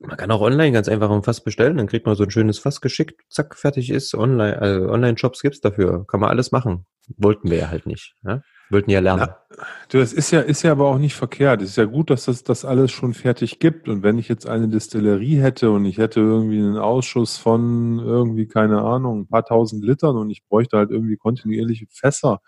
[0.00, 2.58] man kann auch online ganz einfach ein Fass bestellen, dann kriegt man so ein schönes
[2.58, 4.14] Fass geschickt, zack, fertig ist.
[4.14, 6.84] Online, also Online-Shops gibt's dafür, kann man alles machen.
[7.16, 8.14] Wollten wir ja halt nicht.
[8.22, 8.42] Ja?
[8.72, 9.28] Wollten ja lernen.
[9.28, 11.62] Na, du, das ist ja, ist ja aber auch nicht verkehrt.
[11.62, 13.88] Es ist ja gut, dass das, das alles schon fertig gibt.
[13.88, 18.46] Und wenn ich jetzt eine Distillerie hätte und ich hätte irgendwie einen Ausschuss von irgendwie,
[18.46, 22.40] keine Ahnung, ein paar tausend Litern und ich bräuchte halt irgendwie kontinuierliche Fässer,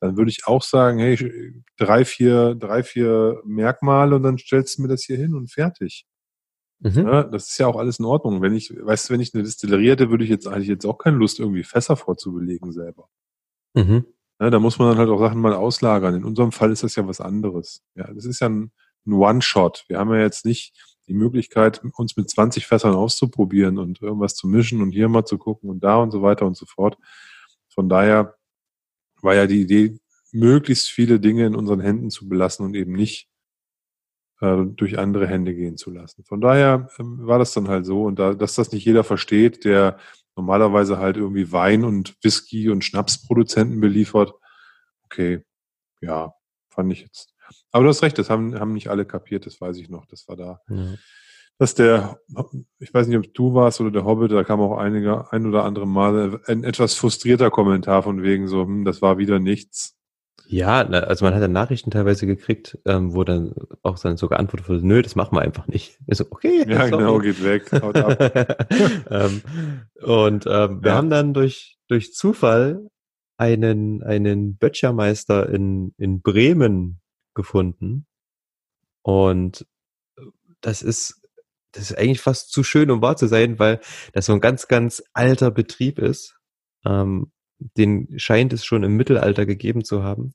[0.00, 4.82] dann würde ich auch sagen, hey, drei, vier, drei, vier Merkmale und dann stellst du
[4.82, 6.06] mir das hier hin und fertig.
[6.80, 7.06] Mhm.
[7.06, 8.42] Ja, das ist ja auch alles in Ordnung.
[8.42, 10.98] Wenn ich, weißt du, wenn ich eine Distillerie hätte, würde ich jetzt eigentlich jetzt auch
[10.98, 13.08] keine Lust, irgendwie Fässer vorzubelegen selber.
[13.74, 14.04] Mhm.
[14.42, 16.16] Ja, da muss man dann halt auch Sachen mal auslagern.
[16.16, 17.80] In unserem Fall ist das ja was anderes.
[17.94, 18.72] Ja, das ist ja ein,
[19.06, 19.84] ein One-Shot.
[19.86, 20.74] Wir haben ja jetzt nicht
[21.06, 25.38] die Möglichkeit, uns mit 20 Fässern auszuprobieren und irgendwas zu mischen und hier mal zu
[25.38, 26.98] gucken und da und so weiter und so fort.
[27.68, 28.34] Von daher
[29.20, 30.00] war ja die Idee,
[30.32, 33.28] möglichst viele Dinge in unseren Händen zu belassen und eben nicht
[34.40, 36.24] äh, durch andere Hände gehen zu lassen.
[36.24, 39.64] Von daher ähm, war das dann halt so und da, dass das nicht jeder versteht,
[39.64, 39.98] der
[40.36, 44.32] normalerweise halt irgendwie Wein und Whisky und Schnapsproduzenten beliefert.
[45.04, 45.44] Okay,
[46.00, 46.34] ja,
[46.70, 47.32] fand ich jetzt.
[47.70, 50.06] Aber du hast recht, das haben, haben nicht alle kapiert, das weiß ich noch.
[50.06, 50.60] Das war da.
[50.68, 50.94] Ja.
[51.58, 52.18] Dass der,
[52.78, 55.64] ich weiß nicht, ob du warst oder der Hobbit, da kam auch einige, ein oder
[55.64, 59.96] andere Mal ein etwas frustrierter Kommentar von wegen so, hm, das war wieder nichts.
[60.46, 64.68] Ja, also man hat dann Nachrichten teilweise gekriegt, ähm, wo dann auch dann so geantwortet
[64.68, 65.98] wurde, nö, das machen wir einfach nicht.
[66.06, 66.64] Ich so, okay.
[66.68, 68.68] Ja, genau, geht weg, haut ab.
[69.10, 69.42] ähm,
[70.02, 70.96] und ähm, wir ja.
[70.96, 72.88] haben dann durch, durch Zufall
[73.36, 77.00] einen, einen Böttchermeister in, in Bremen
[77.34, 78.06] gefunden.
[79.02, 79.66] Und
[80.60, 81.22] das ist,
[81.72, 83.80] das ist eigentlich fast zu schön, um wahr zu sein, weil
[84.12, 86.36] das so ein ganz, ganz alter Betrieb ist.
[86.84, 87.32] Ähm,
[87.76, 90.34] den scheint es schon im Mittelalter gegeben zu haben.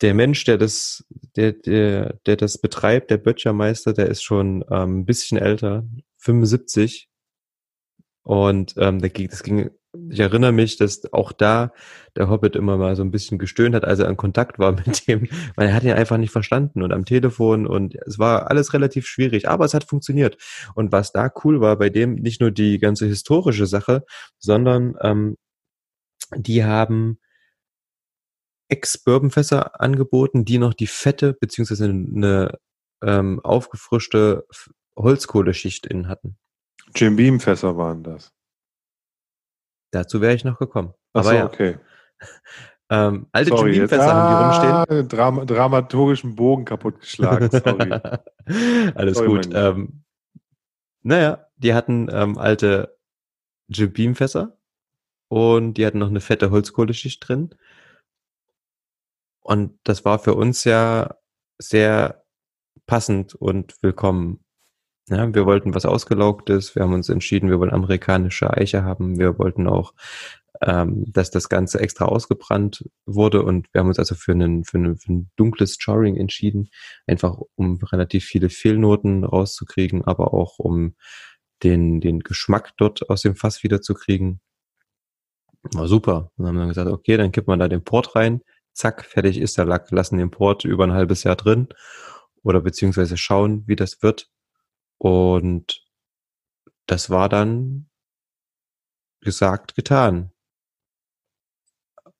[0.00, 1.04] Der Mensch, der das,
[1.36, 5.84] der, der, der das betreibt, der Böttchermeister, der ist schon ähm, ein bisschen älter,
[6.18, 7.08] 75.
[8.24, 9.70] Und ähm, das ging,
[10.10, 11.72] ich erinnere mich, dass auch da
[12.16, 15.06] der Hobbit immer mal so ein bisschen gestöhnt hat, als er in Kontakt war mit
[15.06, 18.72] dem, weil er hat ihn einfach nicht verstanden und am Telefon und es war alles
[18.72, 20.36] relativ schwierig, aber es hat funktioniert.
[20.74, 24.04] Und was da cool war bei dem, nicht nur die ganze historische Sache,
[24.38, 25.36] sondern ähm,
[26.36, 27.18] die haben
[28.68, 32.58] Ex-Bourbonfässer angeboten, die noch die fette beziehungsweise eine
[33.02, 34.46] ähm, aufgefrischte
[34.96, 36.38] Holzkohleschicht innen hatten.
[36.94, 38.32] Jim Beam Fässer waren das.
[39.90, 40.94] Dazu wäre ich noch gekommen.
[41.12, 41.44] Ach so, ja.
[41.44, 41.78] okay.
[42.90, 45.08] ähm, alte Sorry, Jim Beam Fässer ah, haben die ah, rumstehen.
[45.08, 47.50] Dram dramaturgischen Bogen kaputtgeschlagen.
[47.50, 47.90] Sorry.
[48.94, 49.50] Alles Sorry, gut.
[49.52, 50.04] Ähm,
[51.02, 52.96] naja, die hatten ähm, alte
[53.68, 54.58] Jim Beam Fässer
[55.32, 57.54] und die hatten noch eine fette Holzkohleschicht drin.
[59.40, 61.14] Und das war für uns ja
[61.58, 62.22] sehr
[62.84, 64.44] passend und willkommen.
[65.08, 69.38] Ja, wir wollten was Ausgelaugtes, wir haben uns entschieden, wir wollen amerikanische Eiche haben, wir
[69.38, 69.94] wollten auch,
[70.60, 74.76] ähm, dass das Ganze extra ausgebrannt wurde und wir haben uns also für, einen, für,
[74.76, 76.68] einen, für ein dunkles Jarring entschieden,
[77.06, 80.94] einfach um relativ viele Fehlnoten rauszukriegen, aber auch um
[81.62, 84.42] den, den Geschmack dort aus dem Fass wiederzukriegen.
[85.62, 86.30] War super.
[86.36, 88.42] Und haben dann gesagt, okay, dann kippt man da den Port rein,
[88.72, 91.68] zack, fertig ist der Lack, lassen den Port über ein halbes Jahr drin
[92.42, 94.30] oder beziehungsweise schauen, wie das wird.
[94.98, 95.84] Und
[96.86, 97.88] das war dann
[99.20, 100.32] gesagt, getan.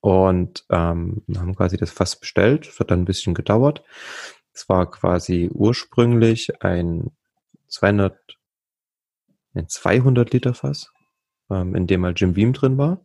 [0.00, 2.66] Und ähm, haben quasi das Fass bestellt.
[2.66, 3.84] Es hat dann ein bisschen gedauert.
[4.52, 7.12] Es war quasi ursprünglich ein
[7.68, 8.18] 200,
[9.54, 10.92] ein 200 Liter Fass,
[11.52, 13.04] ähm, in dem mal Jim Beam drin war.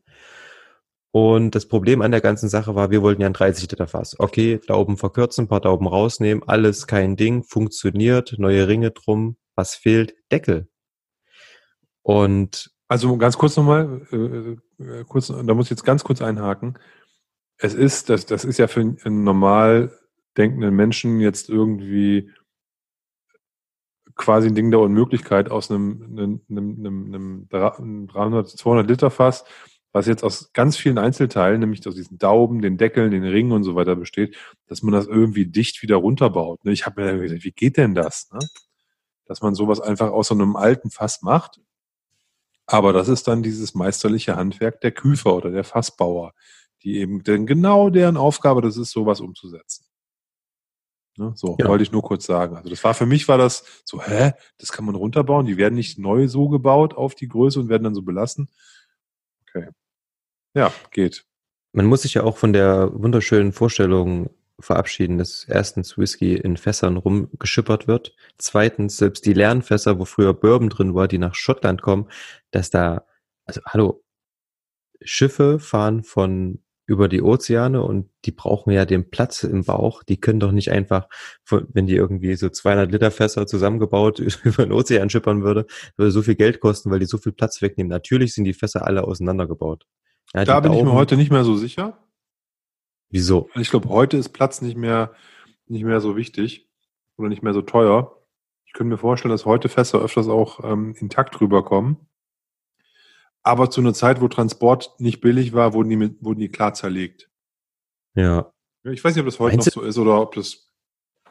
[1.11, 4.15] Und das Problem an der ganzen Sache war, wir wollten ja ein 30 Liter Fass.
[4.19, 9.37] Okay, Dauben verkürzen, ein paar Dauben rausnehmen, alles kein Ding, funktioniert, neue Ringe drum.
[9.55, 10.13] Was fehlt?
[10.31, 10.67] Deckel.
[12.03, 16.77] Und also ganz kurz nochmal, äh, äh, kurz, da muss ich jetzt ganz kurz einhaken.
[17.57, 19.91] Es ist, das, das ist ja für einen normal
[20.37, 22.29] denkenden Menschen jetzt irgendwie
[24.17, 29.45] quasi ein Ding der Unmöglichkeit aus einem, einem, einem, einem 300, 200 Liter Fass
[29.97, 33.63] was jetzt aus ganz vielen Einzelteilen, nämlich aus diesen Daumen, den Deckeln, den Ringen und
[33.63, 34.37] so weiter besteht,
[34.67, 36.63] dass man das irgendwie dicht wieder runterbaut.
[36.63, 36.71] Ne?
[36.71, 38.29] Ich habe mir dann gesagt, wie geht denn das?
[38.31, 38.39] Ne?
[39.25, 41.59] Dass man sowas einfach aus so einem alten Fass macht.
[42.67, 46.33] Aber das ist dann dieses meisterliche Handwerk der Küfer oder der Fassbauer,
[46.83, 49.86] die eben denn genau deren Aufgabe das ist, sowas umzusetzen.
[51.17, 51.33] Ne?
[51.35, 51.67] So, ja.
[51.67, 52.55] wollte ich nur kurz sagen.
[52.55, 55.75] Also das war für mich war das so, hä, das kann man runterbauen, die werden
[55.75, 58.49] nicht neu so gebaut auf die Größe und werden dann so belassen.
[59.49, 59.69] Okay.
[60.53, 61.25] Ja, geht.
[61.73, 66.97] Man muss sich ja auch von der wunderschönen Vorstellung verabschieden, dass erstens Whisky in Fässern
[66.97, 68.15] rumgeschippert wird.
[68.37, 72.09] Zweitens, selbst die leeren Fässer, wo früher Bourbon drin war, die nach Schottland kommen,
[72.51, 73.05] dass da,
[73.45, 74.03] also hallo,
[75.01, 80.03] Schiffe fahren von über die Ozeane und die brauchen ja den Platz im Bauch.
[80.03, 81.07] Die können doch nicht einfach,
[81.49, 85.67] wenn die irgendwie so 200 Liter Fässer zusammengebaut über den Ozean schippern würde,
[85.97, 87.89] würde so viel Geld kosten, weil die so viel Platz wegnehmen.
[87.89, 89.85] Natürlich sind die Fässer alle auseinandergebaut.
[90.33, 91.97] Ja, da bin Daumen, ich mir heute nicht mehr so sicher.
[93.09, 93.49] Wieso?
[93.55, 95.13] Ich glaube, heute ist Platz nicht mehr,
[95.67, 96.69] nicht mehr so wichtig
[97.17, 98.17] oder nicht mehr so teuer.
[98.65, 101.97] Ich könnte mir vorstellen, dass heute Fässer öfters auch ähm, intakt rüberkommen.
[103.47, 106.73] Aber zu einer Zeit, wo Transport nicht billig war, wurden die, mit, wurden die klar
[106.73, 107.29] zerlegt.
[108.13, 108.51] Ja.
[108.83, 110.69] Ich weiß nicht, ob das heute Meinst noch so ist oder ob das.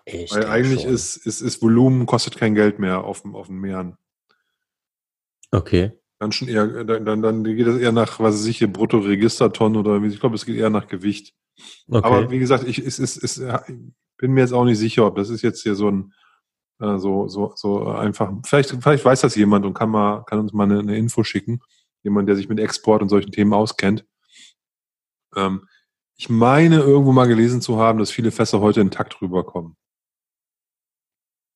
[0.06, 0.94] Ich weil eigentlich schon.
[0.94, 3.98] ist, ist, ist Volumen, kostet kein Geld mehr auf, auf den Meeren.
[5.50, 5.92] Okay.
[6.18, 9.78] Dann schon eher, dann, dann, dann geht es eher nach, was weiß ich, hier Bruttoregistertonnen
[9.78, 11.34] oder wie, ich glaube, es geht eher nach Gewicht.
[11.86, 12.06] Okay.
[12.06, 13.42] Aber wie gesagt, ich, es, es, es,
[14.16, 16.14] bin mir jetzt auch nicht sicher, ob das ist jetzt hier so ein,
[16.80, 20.54] äh, so, so, so einfach, vielleicht, vielleicht weiß das jemand und kann mal, kann uns
[20.54, 21.60] mal eine, eine Info schicken
[22.06, 24.06] jemand, der sich mit Export und solchen Themen auskennt.
[25.34, 25.68] Ähm,
[26.16, 29.76] ich meine, irgendwo mal gelesen zu haben, dass viele Fässer heute intakt rüberkommen.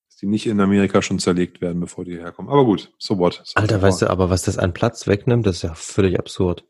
[0.09, 2.51] Dass die nicht in Amerika schon zerlegt werden, bevor die herkommen.
[2.51, 3.41] Aber gut, so what.
[3.45, 6.67] So Alter, weißt du, aber was das an Platz wegnimmt, das ist ja völlig absurd.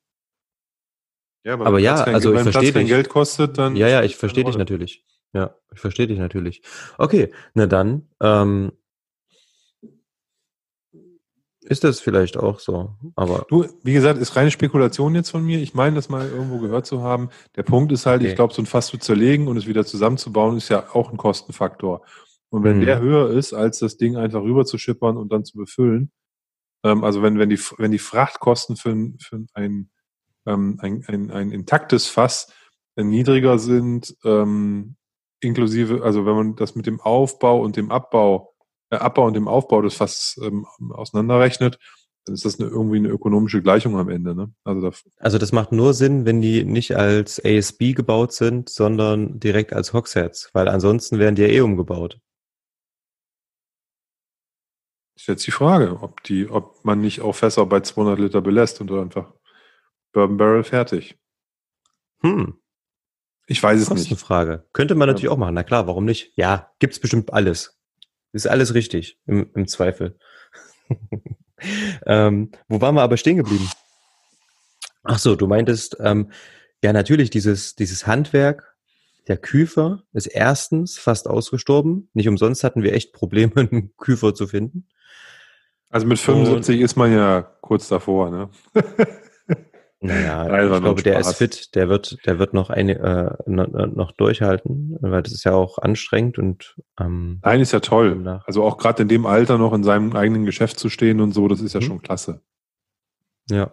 [1.42, 2.86] Ja, aber, aber ja, kein, also ich verstehe dich.
[2.86, 3.74] Geld kostet, dann.
[3.74, 5.04] Ja, ja, ich verstehe dich natürlich.
[5.32, 6.62] Ja, ich verstehe dich natürlich.
[6.98, 8.72] Okay, na dann, ähm,
[11.70, 13.46] ist das vielleicht auch so, aber.
[13.48, 15.60] Du, wie gesagt, ist reine Spekulation jetzt von mir.
[15.60, 17.30] Ich meine, das mal irgendwo gehört zu haben.
[17.54, 18.30] Der Punkt ist halt, okay.
[18.30, 21.16] ich glaube, so ein Fass zu zerlegen und es wieder zusammenzubauen, ist ja auch ein
[21.16, 22.02] Kostenfaktor.
[22.48, 22.86] Und wenn mhm.
[22.86, 26.10] der höher ist, als das Ding einfach rüber zu schippern und dann zu befüllen,
[26.82, 29.90] ähm, also wenn, wenn die, wenn die Frachtkosten für, für ein,
[30.46, 32.52] ähm, ein, ein, ein intaktes Fass
[32.96, 34.96] niedriger sind, ähm,
[35.38, 38.59] inklusive, also wenn man das mit dem Aufbau und dem Abbau äh,
[38.90, 41.78] Abbau und dem Aufbau des Fasses ähm, auseinanderrechnet,
[42.24, 44.34] dann ist das eine, irgendwie eine ökonomische Gleichung am Ende.
[44.34, 44.52] Ne?
[44.64, 49.40] Also, da also das macht nur Sinn, wenn die nicht als ASB gebaut sind, sondern
[49.40, 52.20] direkt als Hogsheads, weil ansonsten werden die ja eh umgebaut.
[55.16, 58.80] Ist jetzt die Frage, ob, die, ob man nicht auch Fässer bei 200 Liter belässt
[58.80, 59.32] und einfach
[60.12, 61.18] Bourbon Barrel fertig.
[62.22, 62.58] Hm.
[63.46, 64.18] Ich weiß es nicht.
[64.18, 64.66] Frage.
[64.72, 65.30] Könnte man natürlich ja.
[65.30, 65.54] auch machen.
[65.54, 66.32] Na klar, warum nicht?
[66.36, 67.79] Ja, gibt's bestimmt alles.
[68.32, 70.18] Ist alles richtig, im, im Zweifel.
[72.06, 73.68] ähm, wo waren wir aber stehen geblieben?
[75.02, 76.30] Ach so, du meintest, ähm,
[76.82, 78.76] ja natürlich, dieses, dieses Handwerk
[79.28, 82.08] der Küfer ist erstens fast ausgestorben.
[82.14, 84.88] Nicht umsonst hatten wir echt Probleme, einen Küfer zu finden.
[85.88, 88.50] Also mit 75 Und, ist man ja kurz davor, ne?
[90.00, 90.44] Naja,
[90.74, 95.22] ich glaube, der ist fit, der wird, der wird noch eine, äh, noch durchhalten, weil
[95.22, 98.40] das ist ja auch anstrengend und ähm, Nein, ist ja toll.
[98.46, 101.48] Also auch gerade in dem Alter noch in seinem eigenen Geschäft zu stehen und so,
[101.48, 101.84] das ist ja mhm.
[101.84, 102.40] schon klasse.
[103.50, 103.72] Ja.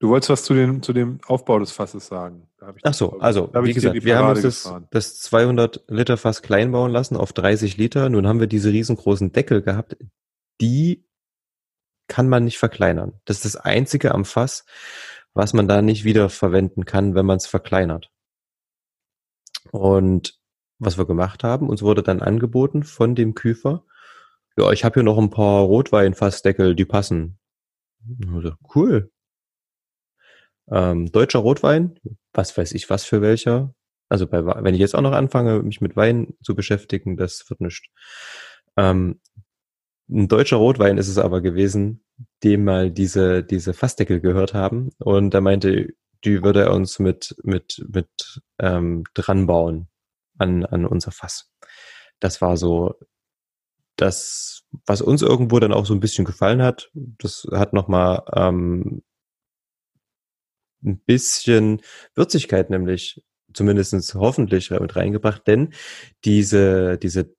[0.00, 2.48] Du wolltest was zu dem, zu dem Aufbau des Fasses sagen.
[2.82, 6.92] Ach so, also, wie gesagt, wir haben uns das, das 200 Liter Fass klein bauen
[6.92, 8.08] lassen auf 30 Liter.
[8.08, 9.96] Nun haben wir diese riesengroßen Deckel gehabt,
[10.60, 11.07] die
[12.08, 13.20] kann man nicht verkleinern.
[13.24, 14.64] Das ist das Einzige am Fass,
[15.34, 18.10] was man da nicht wieder verwenden kann, wenn man es verkleinert.
[19.70, 20.38] Und
[20.78, 23.84] was wir gemacht haben, uns wurde dann angeboten von dem Küfer,
[24.56, 27.38] ja, ich habe hier noch ein paar Rotweinfassdeckel, die passen.
[28.34, 29.10] Also, cool.
[30.70, 31.98] Ähm, deutscher Rotwein,
[32.32, 33.74] was weiß ich, was für welcher.
[34.08, 37.60] Also bei, wenn ich jetzt auch noch anfange, mich mit Wein zu beschäftigen, das wird
[37.60, 37.90] nicht.
[38.76, 39.20] Ähm,
[40.10, 42.04] ein deutscher Rotwein ist es aber gewesen,
[42.42, 44.90] dem mal diese, diese Fassdeckel gehört haben.
[44.98, 45.88] Und er meinte,
[46.24, 49.88] die würde er uns mit, mit, mit ähm, dran bauen
[50.38, 51.50] an, an unser Fass.
[52.20, 52.94] Das war so
[53.96, 56.90] das, was uns irgendwo dann auch so ein bisschen gefallen hat.
[56.94, 59.02] Das hat nochmal ähm,
[60.84, 61.82] ein bisschen
[62.14, 65.72] Würzigkeit nämlich zumindestens hoffentlich mit reingebracht, denn
[66.24, 67.34] diese, diese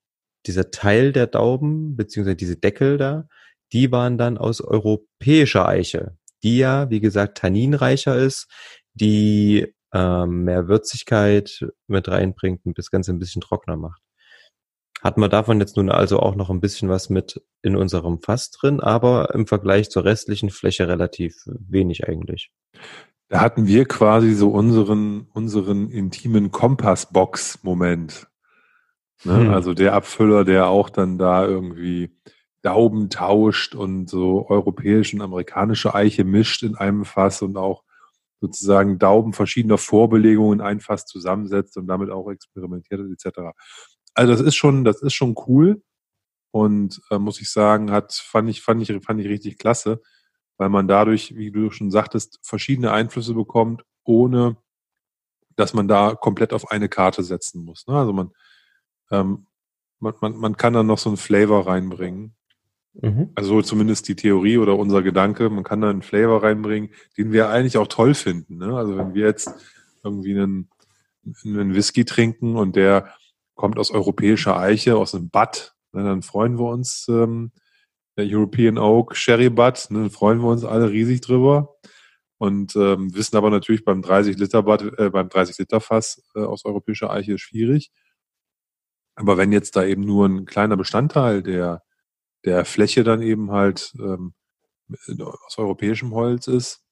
[0.46, 3.28] dieser Teil der Dauben, beziehungsweise diese Deckel da,
[3.74, 8.48] die waren dann aus europäischer Eiche, die ja, wie gesagt, tanninreicher ist,
[8.94, 14.02] die ähm, mehr Würzigkeit mit reinbringt und das Ganze ein bisschen trockener macht.
[15.02, 18.52] Hat man davon jetzt nun also auch noch ein bisschen was mit in unserem Fass
[18.52, 22.52] drin, aber im Vergleich zur restlichen Fläche relativ wenig eigentlich.
[23.30, 28.28] Da hatten wir quasi so unseren, unseren intimen Kompassbox-Moment.
[29.24, 29.46] Ne?
[29.46, 29.54] Hm.
[29.54, 32.16] Also der Abfüller, der auch dann da irgendwie
[32.62, 37.84] Dauben tauscht und so europäische und amerikanische Eiche mischt in einem Fass und auch
[38.42, 43.40] sozusagen Dauben verschiedener Vorbelegungen in ein Fass zusammensetzt und damit auch experimentiert etc.
[44.14, 45.82] Also das ist schon, das ist schon cool
[46.52, 50.02] und äh, muss ich sagen, hat fand ich fand ich fand ich richtig klasse.
[50.58, 54.58] weil man dadurch, wie du schon sagtest, verschiedene Einflüsse bekommt, ohne
[55.56, 57.88] dass man da komplett auf eine Karte setzen muss.
[57.88, 57.96] Ne?
[57.96, 58.32] Also man,
[59.12, 59.46] ähm,
[60.00, 62.36] man, man, man kann dann noch so einen Flavor reinbringen.
[62.94, 63.30] Mhm.
[63.36, 67.50] Also zumindest die Theorie oder unser Gedanke, man kann da einen Flavor reinbringen, den wir
[67.50, 68.58] eigentlich auch toll finden.
[68.58, 68.76] Ne?
[68.76, 69.54] Also wenn wir jetzt
[70.04, 70.70] irgendwie einen,
[71.46, 73.14] einen Whisky trinken und der
[73.56, 77.52] kommt aus europäischer Eiche, aus einem Butt, ne, dann freuen wir uns, ähm,
[78.18, 81.76] der European Oak Sherry Butt, ne, dann freuen wir uns alle riesig drüber
[82.38, 86.40] und ähm, wissen aber natürlich beim 30 Liter Bad, äh, beim 30 Liter Fass äh,
[86.40, 87.92] aus europäischer Eiche ist schwierig.
[89.20, 91.84] Aber wenn jetzt da eben nur ein kleiner Bestandteil der
[92.46, 94.34] der Fläche dann eben halt ähm,
[95.20, 96.84] aus europäischem Holz ist,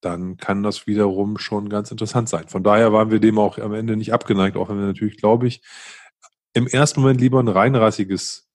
[0.00, 2.48] dann kann das wiederum schon ganz interessant sein.
[2.48, 5.46] Von daher waren wir dem auch am Ende nicht abgeneigt, auch wenn wir natürlich, glaube
[5.46, 5.62] ich,
[6.54, 8.48] im ersten Moment lieber ein reinrassiges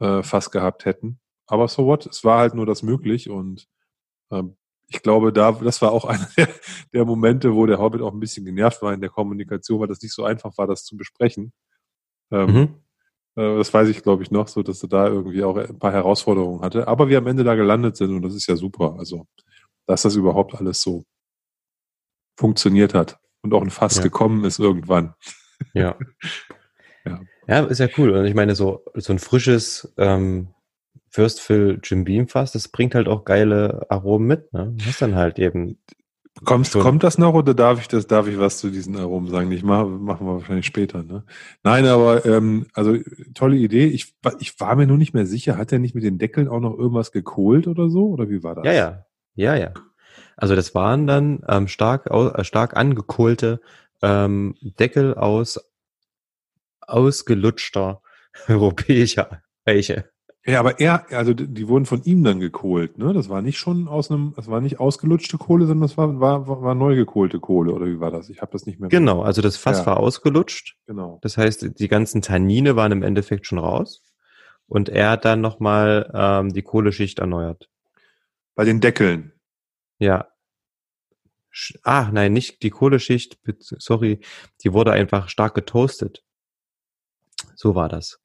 [0.00, 1.20] äh, Fass gehabt hätten.
[1.46, 2.06] Aber so what?
[2.06, 3.68] Es war halt nur das möglich und
[4.30, 4.56] ähm,
[4.88, 6.48] ich glaube, da, das war auch einer der,
[6.92, 10.02] der, Momente, wo der Hobbit auch ein bisschen genervt war in der Kommunikation, weil das
[10.02, 11.52] nicht so einfach war, das zu besprechen.
[12.30, 13.42] Ähm, mhm.
[13.42, 15.92] äh, das weiß ich, glaube ich, noch, so dass er da irgendwie auch ein paar
[15.92, 16.88] Herausforderungen hatte.
[16.88, 18.96] Aber wir am Ende da gelandet sind und das ist ja super.
[18.98, 19.26] Also,
[19.86, 21.04] dass das überhaupt alles so
[22.36, 24.02] funktioniert hat und auch ein Fass ja.
[24.02, 25.14] gekommen ist irgendwann.
[25.74, 25.96] Ja.
[27.04, 27.20] ja.
[27.48, 28.10] Ja, ist ja cool.
[28.10, 30.48] Und ich meine, so, so ein frisches ähm,
[31.10, 34.52] First Fill Jim Beam Fass, das bringt halt auch geile Aromen mit.
[34.52, 34.74] Ne?
[34.76, 35.78] Du hast dann halt eben.
[36.44, 39.50] Kommst, kommt das noch oder darf ich das, darf ich was zu diesen Aromen sagen?
[39.52, 41.24] Ich mache, machen wir wahrscheinlich später, ne?
[41.62, 42.96] Nein, aber ähm, also
[43.34, 43.86] tolle Idee.
[43.86, 46.60] Ich, ich war mir nur nicht mehr sicher, hat er nicht mit den Deckeln auch
[46.60, 48.08] noch irgendwas gekohlt oder so?
[48.08, 48.66] Oder wie war das?
[48.66, 49.06] Ja, ja.
[49.34, 49.72] Ja, ja.
[50.36, 53.60] Also das waren dann ähm, stark, äh, stark angekohlte
[54.02, 55.58] ähm, Deckel aus
[56.80, 58.02] ausgelutschter
[58.48, 60.10] europäischer Eiche.
[60.46, 63.12] Ja, aber er, also die wurden von ihm dann gekohlt, ne?
[63.12, 66.46] Das war nicht schon aus einem, das war nicht ausgelutschte Kohle, sondern das war, war,
[66.46, 68.30] war neu gekohlte Kohle, oder wie war das?
[68.30, 68.88] Ich habe das nicht mehr.
[68.88, 69.86] Genau, also das Fass ja.
[69.86, 70.76] war ausgelutscht.
[70.86, 71.18] Genau.
[71.22, 74.02] Das heißt, die ganzen Tannine waren im Endeffekt schon raus.
[74.68, 77.68] Und er hat dann nochmal ähm, die Kohleschicht erneuert.
[78.54, 79.32] Bei den Deckeln.
[79.98, 80.28] Ja.
[81.82, 84.20] Ah, nein, nicht die Kohleschicht, sorry,
[84.62, 86.22] die wurde einfach stark getoastet.
[87.54, 88.20] So war das.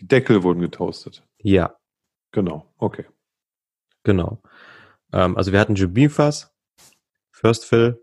[0.00, 1.27] Die Deckel wurden getoastet.
[1.38, 1.76] Ja.
[2.32, 3.06] Genau, okay.
[4.04, 4.42] Genau.
[5.12, 6.54] Ähm, also wir hatten Jubin-Fass,
[7.30, 8.02] First Fill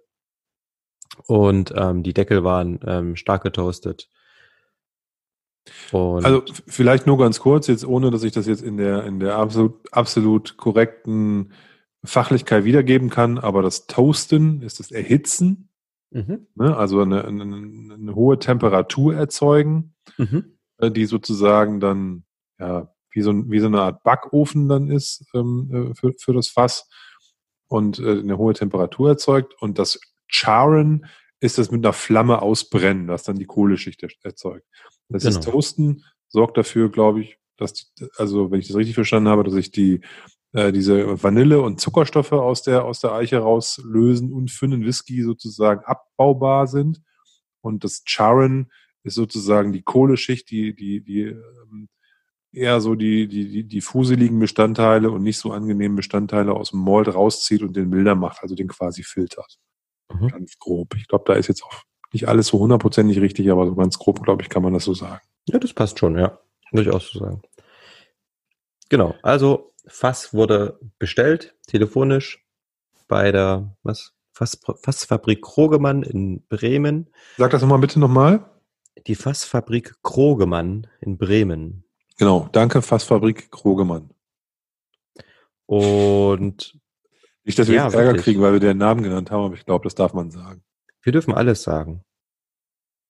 [1.27, 4.09] und ähm, die Deckel waren ähm, stark getoastet.
[5.91, 9.19] Und also vielleicht nur ganz kurz, jetzt ohne, dass ich das jetzt in der, in
[9.19, 11.53] der absolut, absolut korrekten
[12.03, 15.69] Fachlichkeit wiedergeben kann, aber das Toasten ist das Erhitzen,
[16.11, 16.47] mhm.
[16.53, 16.77] ne?
[16.77, 19.95] also eine, eine, eine, hohe Temperatur erzeugen.
[20.17, 20.55] Mhm.
[20.77, 22.25] Äh, die sozusagen dann
[22.59, 26.49] ja wie so, wie so eine Art Backofen dann ist ähm, äh, für, für das
[26.49, 26.89] Fass
[27.67, 29.55] und äh, eine hohe Temperatur erzeugt.
[29.61, 31.05] Und das Charen
[31.39, 34.65] ist das mit einer Flamme ausbrennen, was dann die Kohleschicht erzeugt.
[35.09, 35.39] Das genau.
[35.39, 39.43] ist Toasten sorgt dafür, glaube ich, dass die, also wenn ich das richtig verstanden habe,
[39.43, 40.01] dass sich die
[40.51, 45.23] äh, diese Vanille und Zuckerstoffe aus der aus der Eiche rauslösen und für einen Whisky
[45.23, 47.01] sozusagen abbaubar sind.
[47.61, 48.71] Und das Charen
[49.05, 51.35] ist sozusagen die Kohleschicht, die, die, die
[52.55, 56.83] eher so die, die, die, die fuseligen Bestandteile und nicht so angenehmen Bestandteile aus dem
[56.83, 59.57] Malt rauszieht und den milder macht, also den quasi filtert.
[60.13, 60.29] Mhm.
[60.29, 60.95] Ganz grob.
[60.95, 61.83] Ich glaube, da ist jetzt auch
[62.13, 64.93] nicht alles so hundertprozentig richtig, aber so ganz grob, glaube ich, kann man das so
[64.93, 65.21] sagen.
[65.47, 66.39] Ja, das passt schon, ja.
[66.73, 67.41] Auch so sagen.
[68.89, 72.45] Genau, also Fass wurde bestellt, telefonisch,
[73.07, 77.09] bei der, was, Fass, Fassfabrik Krogemann in Bremen.
[77.37, 78.45] Sag das nochmal bitte nochmal
[79.07, 81.84] die Fassfabrik Krogemann in Bremen.
[82.17, 84.09] Genau, danke Fassfabrik Krogemann.
[85.65, 86.79] Und
[87.43, 88.23] nicht, dass wir ja, jetzt Ärger wirklich.
[88.23, 90.63] kriegen, weil wir den Namen genannt haben, aber ich glaube, das darf man sagen.
[91.01, 92.03] Wir dürfen alles sagen.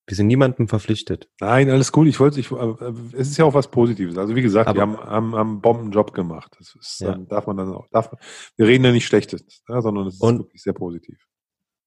[0.07, 1.29] Wir sind niemandem verpflichtet.
[1.39, 2.07] Nein, alles gut.
[2.07, 2.75] Ich wollte, ich, äh,
[3.13, 4.17] es ist ja auch was Positives.
[4.17, 6.55] Also wie gesagt, aber, wir haben, haben, haben einen Bombenjob gemacht.
[6.59, 7.15] Das ist, ja.
[7.15, 7.87] darf man dann auch.
[7.89, 8.11] Darf,
[8.55, 11.17] wir reden ja nicht Schlechtes, ja, sondern es ist und, wirklich sehr positiv.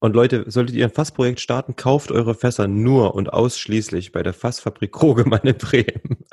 [0.00, 4.32] Und Leute, solltet ihr ein Fassprojekt starten, kauft eure Fässer nur und ausschließlich bei der
[4.32, 6.24] Fassfabrik Krogemann in Bremen.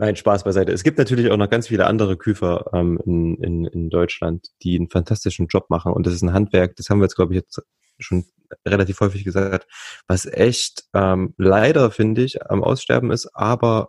[0.00, 0.72] Nein, Spaß beiseite.
[0.72, 4.76] Es gibt natürlich auch noch ganz viele andere Küfer ähm, in, in, in Deutschland, die
[4.76, 5.92] einen fantastischen Job machen.
[5.92, 7.60] Und das ist ein Handwerk, das haben wir jetzt, glaube ich, jetzt
[7.98, 8.24] schon
[8.64, 9.66] relativ häufig gesagt,
[10.06, 13.88] was echt ähm, leider, finde ich, am Aussterben ist, aber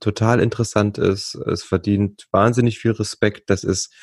[0.00, 1.36] total interessant ist.
[1.36, 3.48] Es verdient wahnsinnig viel Respekt.
[3.48, 3.94] Das ist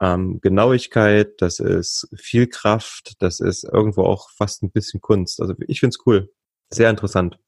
[0.00, 5.40] ähm, Genauigkeit, das ist viel Kraft, das ist irgendwo auch fast ein bisschen Kunst.
[5.42, 6.30] Also ich finde es cool.
[6.70, 7.38] Sehr interessant.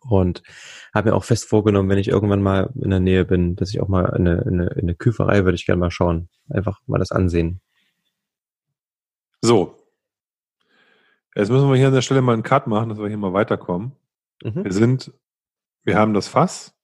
[0.00, 0.42] Und
[0.94, 3.80] habe mir auch fest vorgenommen, wenn ich irgendwann mal in der Nähe bin, dass ich
[3.80, 6.28] auch mal in eine, in eine, in eine Küferei würde ich gerne mal schauen.
[6.48, 7.60] Einfach mal das ansehen.
[9.40, 9.76] So.
[11.34, 13.32] Jetzt müssen wir hier an der Stelle mal einen Cut machen, dass wir hier mal
[13.32, 13.92] weiterkommen.
[14.42, 14.64] Mhm.
[14.64, 15.12] Wir sind,
[15.84, 16.74] wir haben das Fass.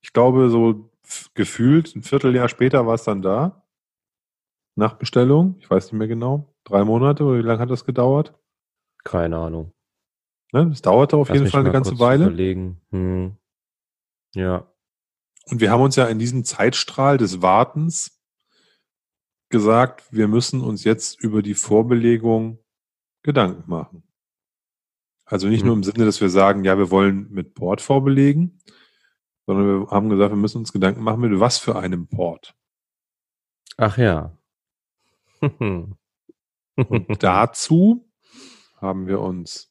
[0.00, 0.90] Ich glaube, so
[1.34, 3.62] gefühlt ein Vierteljahr später war es dann da.
[4.76, 5.56] Nach Bestellung.
[5.60, 6.54] Ich weiß nicht mehr genau.
[6.64, 8.34] Drei Monate oder wie lange hat das gedauert?
[9.04, 9.72] Keine Ahnung.
[10.52, 10.68] Ne?
[10.68, 12.26] Das dauerte auf Lass jeden Fall eine ganze Weile.
[12.26, 12.80] Überlegen.
[12.90, 13.36] Hm.
[14.34, 14.66] Ja.
[15.46, 18.20] Und wir haben uns ja in diesem Zeitstrahl des Wartens
[19.48, 22.58] gesagt, wir müssen uns jetzt über die Vorbelegung
[23.22, 24.04] Gedanken machen.
[25.24, 25.66] Also nicht hm.
[25.66, 28.60] nur im Sinne, dass wir sagen, ja, wir wollen mit Port vorbelegen,
[29.46, 32.56] sondern wir haben gesagt, wir müssen uns Gedanken machen, mit was für einem Port.
[33.76, 34.36] Ach ja.
[35.40, 35.96] Und
[37.22, 38.10] dazu
[38.76, 39.69] haben wir uns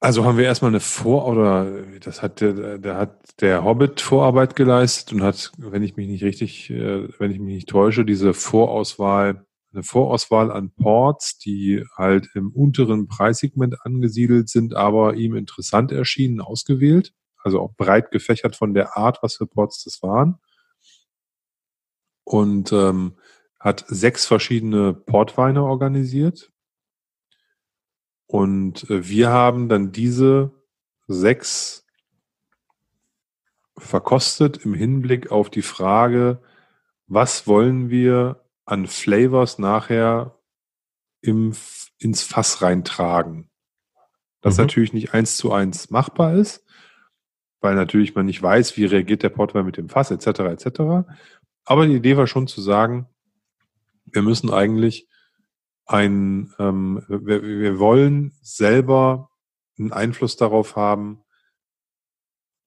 [0.00, 4.54] also haben wir erstmal eine Vor- oder das hat der, der hat der Hobbit Vorarbeit
[4.54, 8.32] geleistet und hat, wenn ich mich nicht richtig, äh, wenn ich mich nicht täusche, diese
[8.32, 15.92] Vorauswahl, eine Vorauswahl an Ports, die halt im unteren Preissegment angesiedelt sind, aber ihm interessant
[15.92, 17.12] erschienen, ausgewählt.
[17.42, 20.38] Also auch breit gefächert von der Art, was für Ports das waren.
[22.24, 23.18] Und ähm,
[23.58, 26.52] hat sechs verschiedene Portweine organisiert,
[28.28, 30.52] und äh, wir haben dann diese
[31.08, 31.86] sechs
[33.76, 36.42] verkostet im Hinblick auf die Frage,
[37.06, 40.38] was wollen wir an Flavors nachher
[41.22, 41.54] im,
[41.98, 43.50] ins Fass reintragen.
[44.42, 44.64] Das mhm.
[44.64, 46.64] natürlich nicht eins zu eins machbar ist,
[47.60, 50.26] weil natürlich man nicht weiß, wie reagiert der Portwein mit dem Fass etc.
[50.40, 50.80] etc.
[51.64, 53.08] Aber die Idee war schon zu sagen,
[54.04, 55.08] wir müssen eigentlich
[55.88, 59.30] ein, ähm, wir, wir wollen selber
[59.78, 61.24] einen Einfluss darauf haben,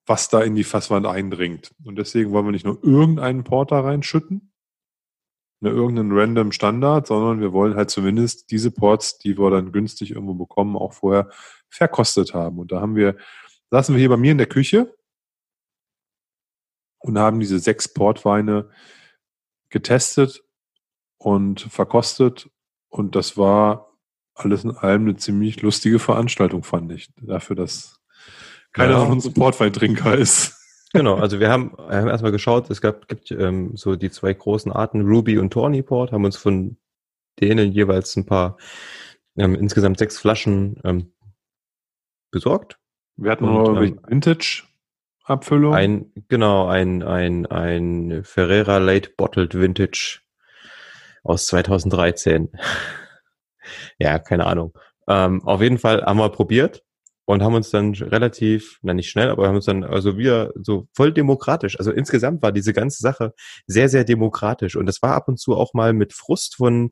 [0.08, 1.74] was da in die Fasswand eindringt.
[1.84, 4.52] Und deswegen wollen wir nicht nur irgendeinen Porter reinschütten,
[5.60, 10.12] ne, irgendeinen random Standard, sondern wir wollen halt zumindest diese Ports, die wir dann günstig
[10.12, 11.30] irgendwo bekommen, auch vorher
[11.70, 12.58] verkostet haben.
[12.58, 13.18] Und da haben wir,
[13.70, 14.98] saßen wir hier bei mir in der Küche
[17.00, 18.72] und haben diese sechs Portweine
[19.70, 20.44] getestet
[21.20, 22.50] und verkostet
[22.92, 23.98] und das war
[24.36, 27.10] alles in allem eine ziemlich lustige Veranstaltung, fand ich.
[27.22, 28.00] Dafür, dass
[28.74, 29.00] keiner ja.
[29.00, 30.58] von uns Portweintrinker ist.
[30.94, 34.34] Genau, also wir haben, wir haben erstmal geschaut, es gab, gibt ähm, so die zwei
[34.34, 36.78] großen Arten, Ruby und Tawny Port, haben uns von
[37.40, 38.58] denen jeweils ein paar,
[39.38, 41.14] ähm, insgesamt sechs Flaschen ähm,
[42.30, 42.78] besorgt.
[43.16, 44.64] Wir hatten nur ähm, Vintage
[45.24, 45.74] Abfüllung.
[45.74, 50.21] Ein, genau, ein, ein, ein Ferrera Late Bottled Vintage
[51.24, 52.50] aus 2013.
[54.00, 54.78] ja, keine Ahnung.
[55.08, 56.84] Ähm, auf jeden Fall haben wir probiert
[57.26, 60.88] und haben uns dann relativ, na nicht schnell, aber haben uns dann also wieder so
[60.94, 61.78] voll demokratisch.
[61.80, 63.34] Also insgesamt war diese ganze Sache
[63.68, 66.92] sehr, sehr demokratisch und das war ab und zu auch mal mit Frust von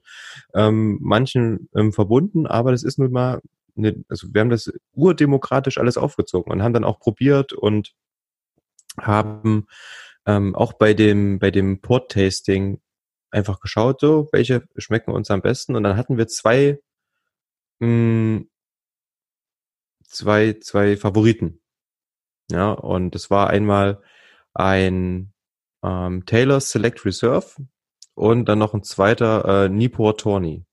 [0.54, 3.42] ähm, manchen ähm, verbunden, aber das ist nun mal,
[3.78, 7.94] eine, also wir haben das urdemokratisch alles aufgezogen und haben dann auch probiert und
[9.00, 9.68] haben
[10.26, 12.82] ähm, auch bei dem bei dem Port-Tasting
[13.32, 15.76] einfach geschaut, so, welche schmecken uns am besten.
[15.76, 16.80] Und dann hatten wir zwei,
[17.80, 18.50] mh, hm,
[20.04, 21.62] zwei, zwei Favoriten.
[22.52, 24.02] Ja, und es war einmal
[24.54, 25.34] ein
[25.84, 27.68] ähm, Taylor Select Reserve
[28.16, 30.66] und dann noch ein zweiter äh, Nipor Tawny.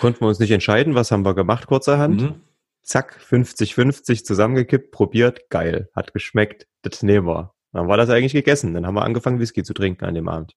[0.00, 2.20] Konnten wir uns nicht entscheiden, was haben wir gemacht kurzerhand?
[2.22, 2.40] Mhm.
[2.82, 7.53] Zack, 50-50 zusammengekippt, probiert, geil, hat geschmeckt, das nehmen wir.
[7.74, 8.72] Dann war das eigentlich gegessen.
[8.72, 10.54] Dann haben wir angefangen, Whisky zu trinken an dem Abend.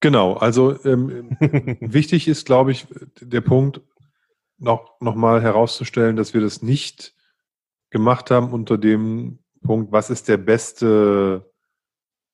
[0.00, 1.36] Genau, also ähm,
[1.80, 2.86] wichtig ist, glaube ich,
[3.20, 3.80] der Punkt,
[4.58, 7.14] noch, noch mal herauszustellen, dass wir das nicht
[7.90, 11.50] gemacht haben unter dem Punkt, was ist der beste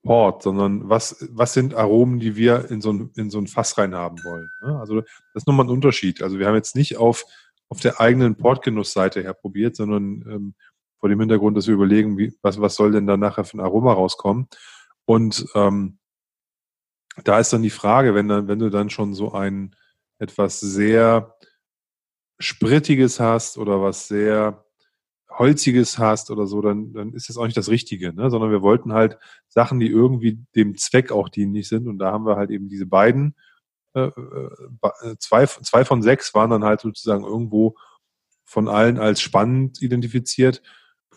[0.03, 3.77] Port, sondern was, was sind Aromen, die wir in so ein, in so ein Fass
[3.79, 4.51] rein haben wollen.
[4.63, 4.79] Ne?
[4.79, 6.23] Also das ist nochmal ein Unterschied.
[6.23, 7.25] Also wir haben jetzt nicht auf,
[7.69, 10.55] auf der eigenen Portgenussseite her probiert, sondern ähm,
[11.03, 13.61] vor dem Hintergrund, dass wir überlegen, wie, was, was soll denn da nachher für ein
[13.61, 14.47] Aroma rauskommen.
[15.05, 15.99] Und ähm,
[17.25, 19.75] da ist dann die Frage, wenn, wenn du dann schon so ein
[20.21, 21.35] etwas sehr
[22.39, 24.65] Sprittiges hast oder was sehr
[25.29, 28.31] Holziges hast oder so, dann, dann ist das auch nicht das Richtige, ne?
[28.31, 31.89] sondern wir wollten halt Sachen, die irgendwie dem Zweck auch dienlich sind.
[31.89, 33.35] Und da haben wir halt eben diese beiden,
[33.95, 37.75] äh, äh zwei, zwei von sechs waren dann halt sozusagen irgendwo
[38.45, 40.63] von allen als spannend identifiziert.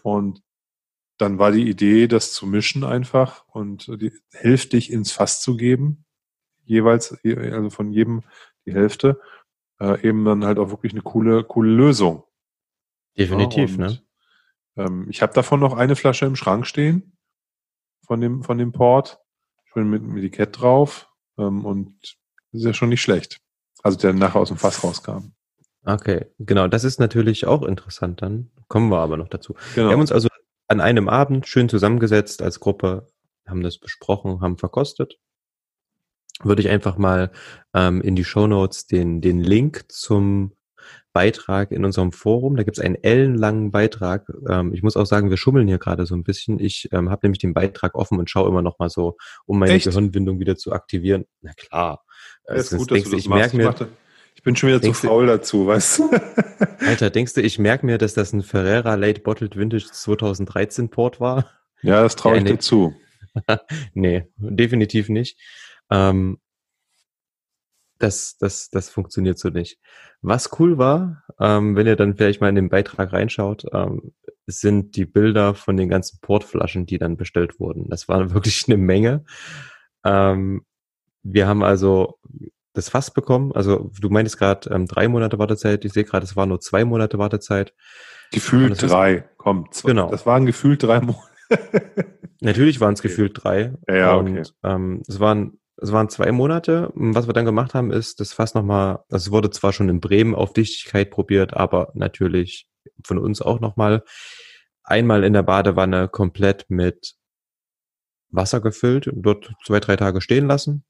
[0.06, 0.44] Und
[1.18, 6.06] dann war die Idee, das zu mischen einfach und die hälftig ins Fass zu geben,
[6.64, 8.22] jeweils, also von jedem
[8.66, 9.20] die Hälfte.
[9.80, 12.24] äh, eben dann halt auch wirklich eine coole, coole Lösung.
[13.18, 14.02] Definitiv, ja, und, ne?
[14.78, 17.18] Ähm, ich habe davon noch eine Flasche im Schrank stehen,
[18.06, 19.20] von dem, von dem Port,
[19.74, 22.18] schön mit dem Etikett drauf ähm, und
[22.52, 23.42] ist ja schon nicht schlecht.
[23.84, 25.34] Also der nachher aus dem Fass rauskam.
[25.86, 28.50] Okay, genau, das ist natürlich auch interessant dann.
[28.68, 29.56] Kommen wir aber noch dazu.
[29.76, 29.88] Genau.
[29.88, 30.28] Wir haben uns also
[30.68, 33.08] an einem Abend schön zusammengesetzt als Gruppe,
[33.48, 35.20] haben das besprochen, haben verkostet.
[36.44, 37.32] Würde ich einfach mal
[37.74, 40.54] ähm, in die Show Notes den, den Link zum
[41.14, 42.58] Beitrag in unserem Forum.
[42.58, 44.28] Da gibt es einen ellenlangen Beitrag.
[44.50, 46.60] Ähm, ich muss auch sagen, wir schummeln hier gerade so ein bisschen.
[46.60, 49.16] Ich ähm, habe nämlich den Beitrag offen und schaue immer noch mal so,
[49.46, 49.86] um meine Echt?
[49.86, 51.26] Gehirnbindung wieder zu aktivieren.
[51.42, 52.04] Na klar.
[52.48, 53.74] Ja, ist gut, dass du das ich merke mir,
[54.36, 56.10] Ich bin schon wieder zu Denkst du- faul dazu, weißt du?
[56.86, 61.20] Alter, denkst du, ich merke mir, dass das ein Ferrera Late Bottled Vintage 2013 Port
[61.20, 61.50] war?
[61.82, 62.52] ja, das traue Ja, ich nee.
[62.52, 62.94] dir zu.
[63.94, 65.40] nee, definitiv nicht.
[65.90, 66.40] Ähm,
[67.98, 69.80] das, das, das funktioniert so nicht.
[70.22, 74.14] Was cool war, ähm, wenn ihr dann vielleicht mal in den Beitrag reinschaut, ähm,
[74.48, 77.90] sind die Bilder von den ganzen Portflaschen, die dann bestellt wurden.
[77.90, 79.24] Das war wirklich eine Menge.
[80.04, 80.66] Ähm,
[81.24, 82.20] wir haben also
[82.76, 83.52] das Fass bekommen.
[83.54, 85.86] Also du meintest gerade ähm, drei Monate Wartezeit.
[85.86, 87.74] Ich sehe gerade, es war nur zwei Monate Wartezeit.
[88.32, 89.28] Gefühlt drei.
[89.38, 90.10] Komm, zwei, Genau.
[90.10, 91.22] das waren gefühlt drei Monate.
[92.42, 93.08] Natürlich waren es Okay.
[93.10, 93.74] gefühlt drei.
[93.88, 94.40] Ja, ja, okay.
[94.40, 96.92] Und ähm, es waren es waren zwei Monate.
[96.96, 100.34] Was wir dann gemacht haben, ist das Fass nochmal, das wurde zwar schon in Bremen
[100.34, 102.68] auf Dichtigkeit probiert, aber natürlich
[103.04, 104.04] von uns auch nochmal
[104.84, 107.16] einmal in der Badewanne komplett mit
[108.30, 110.86] Wasser gefüllt und dort zwei, drei Tage stehen lassen.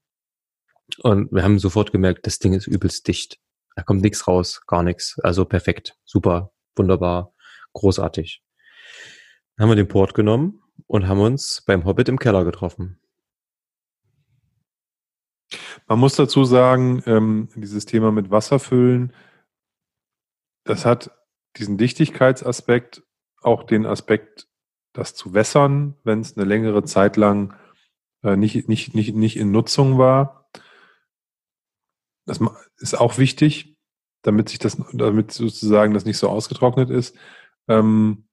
[0.98, 3.38] Und wir haben sofort gemerkt, das Ding ist übelst dicht.
[3.74, 5.18] Da kommt nichts raus, gar nichts.
[5.22, 7.34] Also perfekt, super, wunderbar,
[7.74, 8.42] großartig.
[9.56, 13.00] Dann haben wir den Port genommen und haben uns beim Hobbit im Keller getroffen.
[15.86, 19.12] Man muss dazu sagen, ähm, dieses Thema mit Wasser füllen,
[20.64, 21.10] das hat
[21.56, 23.02] diesen Dichtigkeitsaspekt,
[23.40, 24.48] auch den Aspekt,
[24.92, 27.54] das zu wässern, wenn es eine längere Zeit lang
[28.22, 30.50] äh, nicht, nicht, nicht, nicht in Nutzung war.
[32.26, 32.40] Das
[32.78, 33.76] ist auch wichtig,
[34.22, 37.16] damit sich das, damit sozusagen das nicht so ausgetrocknet ist.
[37.68, 38.26] Ähm,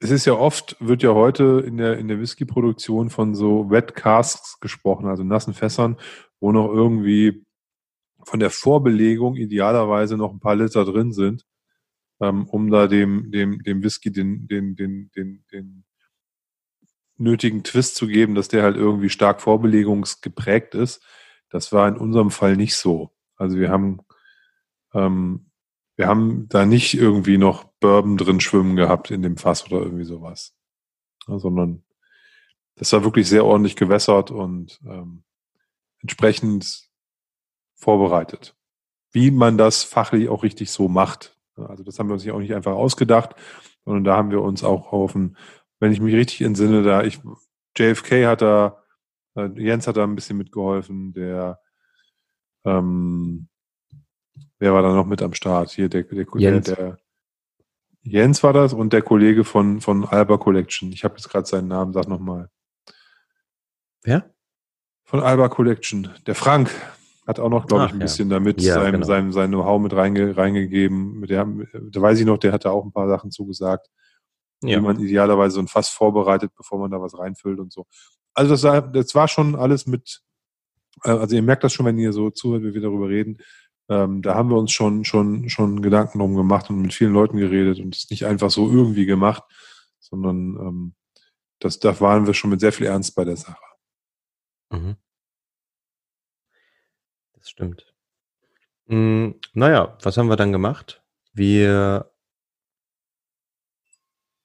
[0.00, 3.94] es ist ja oft, wird ja heute in der, in der Whisky-Produktion von so Wet
[3.94, 5.96] Casks gesprochen, also nassen Fässern,
[6.40, 7.44] wo noch irgendwie
[8.24, 11.44] von der Vorbelegung idealerweise noch ein paar Liter drin sind,
[12.20, 15.84] ähm, um da dem, dem, dem Whisky den, den, den, den, den
[17.16, 21.04] nötigen Twist zu geben, dass der halt irgendwie stark vorbelegungsgeprägt ist.
[21.50, 23.10] Das war in unserem Fall nicht so.
[23.36, 24.00] Also wir haben,
[24.94, 25.50] ähm,
[25.96, 30.04] wir haben da nicht irgendwie noch Bourbon drin schwimmen gehabt in dem Fass oder irgendwie
[30.04, 30.54] sowas.
[31.26, 31.84] Ja, sondern
[32.76, 35.24] das war wirklich sehr ordentlich gewässert und ähm,
[36.00, 36.88] entsprechend
[37.74, 38.56] vorbereitet.
[39.10, 41.36] Wie man das fachlich auch richtig so macht.
[41.56, 43.34] Ja, Also das haben wir uns ja auch nicht einfach ausgedacht,
[43.84, 45.14] sondern da haben wir uns auch auf
[45.80, 47.20] wenn ich mich richtig entsinne, da ich
[47.76, 48.82] JFK hat da,
[49.38, 51.60] äh, Jens hat da ein bisschen mitgeholfen, der
[52.64, 53.48] ähm,
[54.58, 55.70] wer war da noch mit am Start?
[55.70, 56.66] Hier der, der, Jens.
[56.66, 56.98] der, der
[58.02, 60.92] Jens war das und der Kollege von, von Alba Collection.
[60.92, 62.48] Ich habe jetzt gerade seinen Namen, sag nochmal.
[64.02, 64.30] Wer?
[65.04, 66.10] Von Alba Collection.
[66.26, 66.70] Der Frank
[67.26, 68.04] hat auch noch, glaube ich, ein ja.
[68.04, 69.06] bisschen damit Ja, sein, genau.
[69.06, 71.26] sein, sein Know-how mit reinge, reingegeben.
[71.26, 73.88] Der, da weiß ich noch, der hat da auch ein paar Sachen zugesagt,
[74.62, 77.86] wie man idealerweise so ein Fass vorbereitet, bevor man da was reinfüllt und so.
[78.38, 80.22] Also das, war- das war schon alles mit,
[81.04, 83.38] äh, also ihr merkt das schon, wenn ihr so zuhört, wie wir darüber reden.
[83.90, 87.38] Ähm, da haben wir uns schon, schon, schon Gedanken drum gemacht und mit vielen Leuten
[87.38, 89.42] geredet und es nicht einfach so irgendwie gemacht,
[89.98, 90.94] sondern ähm,
[91.58, 93.56] das, da waren wir schon mit sehr viel Ernst bei der Sache.
[94.70, 94.96] Mhm.
[97.32, 97.92] Das stimmt.
[98.86, 101.02] Mm, naja, was haben wir dann gemacht?
[101.32, 102.10] Wir,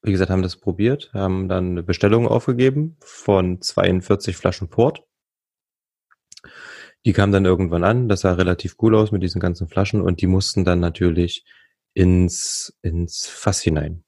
[0.03, 5.03] wie gesagt, haben das probiert, haben dann eine Bestellung aufgegeben von 42 Flaschen Port.
[7.05, 10.21] Die kamen dann irgendwann an, das sah relativ cool aus mit diesen ganzen Flaschen und
[10.21, 11.45] die mussten dann natürlich
[11.93, 14.03] ins, ins Fass hinein.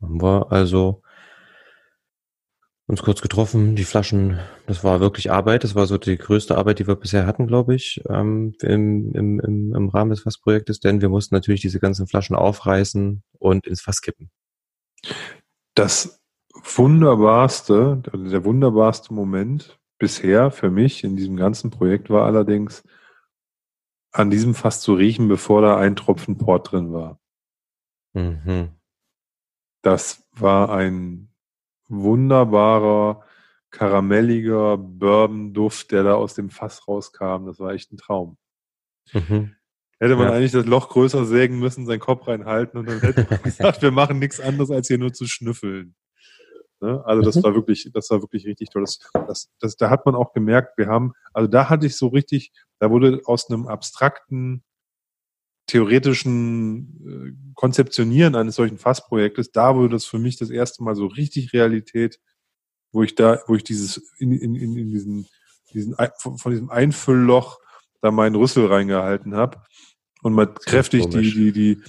[0.00, 1.02] Haben wir also
[2.88, 6.78] uns kurz getroffen, die Flaschen, das war wirklich Arbeit, das war so die größte Arbeit,
[6.78, 11.00] die wir bisher hatten, glaube ich, ähm, im, im, im, im Rahmen des Fassprojektes, denn
[11.00, 14.30] wir mussten natürlich diese ganzen Flaschen aufreißen und ins Fass kippen.
[15.74, 16.22] Das
[16.62, 22.84] wunderbarste, also der wunderbarste Moment bisher für mich in diesem ganzen Projekt war allerdings,
[24.12, 27.18] an diesem Fass zu riechen, bevor da ein Tropfen Port drin war.
[28.14, 28.70] Mhm.
[29.82, 31.28] Das war ein
[31.88, 33.24] wunderbarer,
[33.70, 37.46] karamelliger Bourbon-Duft, der da aus dem Fass rauskam.
[37.46, 38.36] Das war echt ein Traum.
[39.12, 39.54] Mhm.
[39.98, 40.34] Hätte man ja.
[40.34, 43.92] eigentlich das Loch größer sägen müssen, seinen Kopf reinhalten und dann hätte man gesagt, wir
[43.92, 45.94] machen nichts anderes, als hier nur zu schnüffeln.
[46.80, 47.02] Ne?
[47.06, 47.44] Also das mhm.
[47.44, 48.82] war wirklich, das war wirklich richtig toll.
[48.82, 52.08] Das, das, das, da hat man auch gemerkt, wir haben, also da hatte ich so
[52.08, 54.62] richtig, da wurde aus einem abstrakten,
[55.66, 61.06] theoretischen äh, Konzeptionieren eines solchen Fassprojektes, da wurde das für mich das erste Mal so
[61.06, 62.20] richtig Realität,
[62.92, 65.26] wo ich da, wo ich dieses in, in, in, in diesen,
[65.72, 67.58] diesen von diesem Einfüllloch
[68.00, 69.62] da meinen Rüssel reingehalten habe
[70.22, 71.82] und mal kräftig die, die, die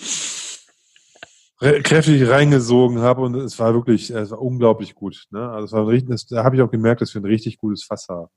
[1.59, 5.25] kräftig reingesogen habe und es war wirklich, es war unglaublich gut.
[5.31, 5.49] Ne?
[5.49, 7.83] Also es war richtig, das, da habe ich auch gemerkt, dass wir ein richtig gutes
[7.83, 8.27] Fass haben.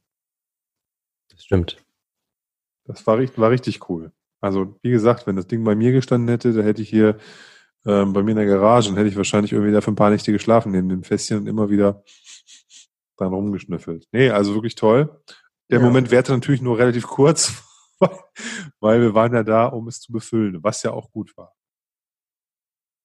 [1.30, 1.76] Das stimmt.
[2.84, 4.12] Das war, war richtig cool.
[4.40, 7.18] Also wie gesagt, wenn das Ding bei mir gestanden hätte, da hätte ich hier
[7.86, 10.10] ähm, bei mir in der Garage, dann hätte ich wahrscheinlich irgendwie da für ein paar
[10.10, 12.02] Nächte geschlafen neben dem Fässchen und immer wieder
[13.16, 14.08] dran rumgeschnüffelt.
[14.12, 15.20] Nee, also wirklich toll.
[15.70, 15.84] Der ja.
[15.84, 17.62] Moment währte natürlich nur relativ kurz,
[18.80, 21.54] weil wir waren ja da, um es zu befüllen, was ja auch gut war.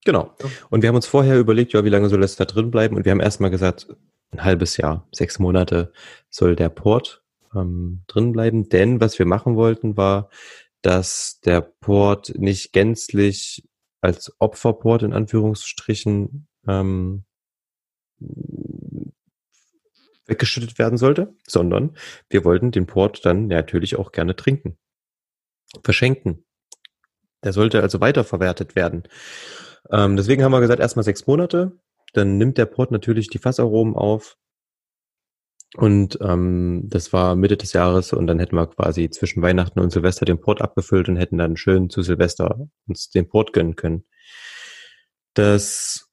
[0.05, 0.35] Genau.
[0.69, 2.95] Und wir haben uns vorher überlegt, ja, wie lange soll es da drin bleiben?
[2.95, 3.87] Und wir haben erstmal gesagt,
[4.31, 5.91] ein halbes Jahr, sechs Monate
[6.29, 7.23] soll der Port
[7.55, 8.69] ähm, drin bleiben.
[8.69, 10.29] Denn was wir machen wollten, war,
[10.85, 13.67] dass der Port nicht gänzlich
[14.01, 17.25] als Opferport in Anführungsstrichen ähm,
[20.27, 21.97] weggeschüttet werden sollte, sondern
[22.29, 24.77] wir wollten den Port dann natürlich auch gerne trinken,
[25.83, 26.45] verschenken.
[27.43, 29.07] Der sollte also weiterverwertet werden.
[29.89, 31.79] Ähm, deswegen haben wir gesagt, erstmal sechs Monate.
[32.13, 34.37] Dann nimmt der Port natürlich die Fassaromen auf.
[35.77, 39.91] Und ähm, das war Mitte des Jahres und dann hätten wir quasi zwischen Weihnachten und
[39.91, 44.05] Silvester den Port abgefüllt und hätten dann schön zu Silvester uns den Port gönnen können.
[45.33, 46.09] Das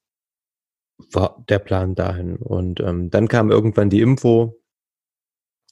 [1.12, 2.36] war der Plan dahin.
[2.36, 4.58] Und ähm, dann kam irgendwann die Info,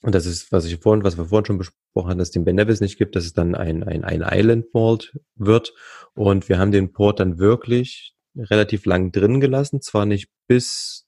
[0.02, 2.44] und das ist, was ich vorhin, was wir vorhin schon besprochen hatten, dass es den
[2.44, 5.74] Ben Nevis nicht gibt, dass es dann ein, ein, ein Island Vault wird.
[6.14, 11.06] Und wir haben den Port dann wirklich relativ lang drin gelassen, zwar nicht bis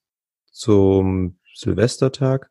[0.51, 2.49] zum Silvestertag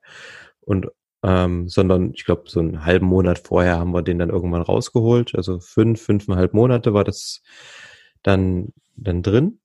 [0.60, 0.88] und
[1.24, 5.34] ähm, sondern ich glaube so einen halben Monat vorher haben wir den dann irgendwann rausgeholt.
[5.36, 7.42] Also fünf, fünfeinhalb Monate war das
[8.22, 9.60] dann dann drin.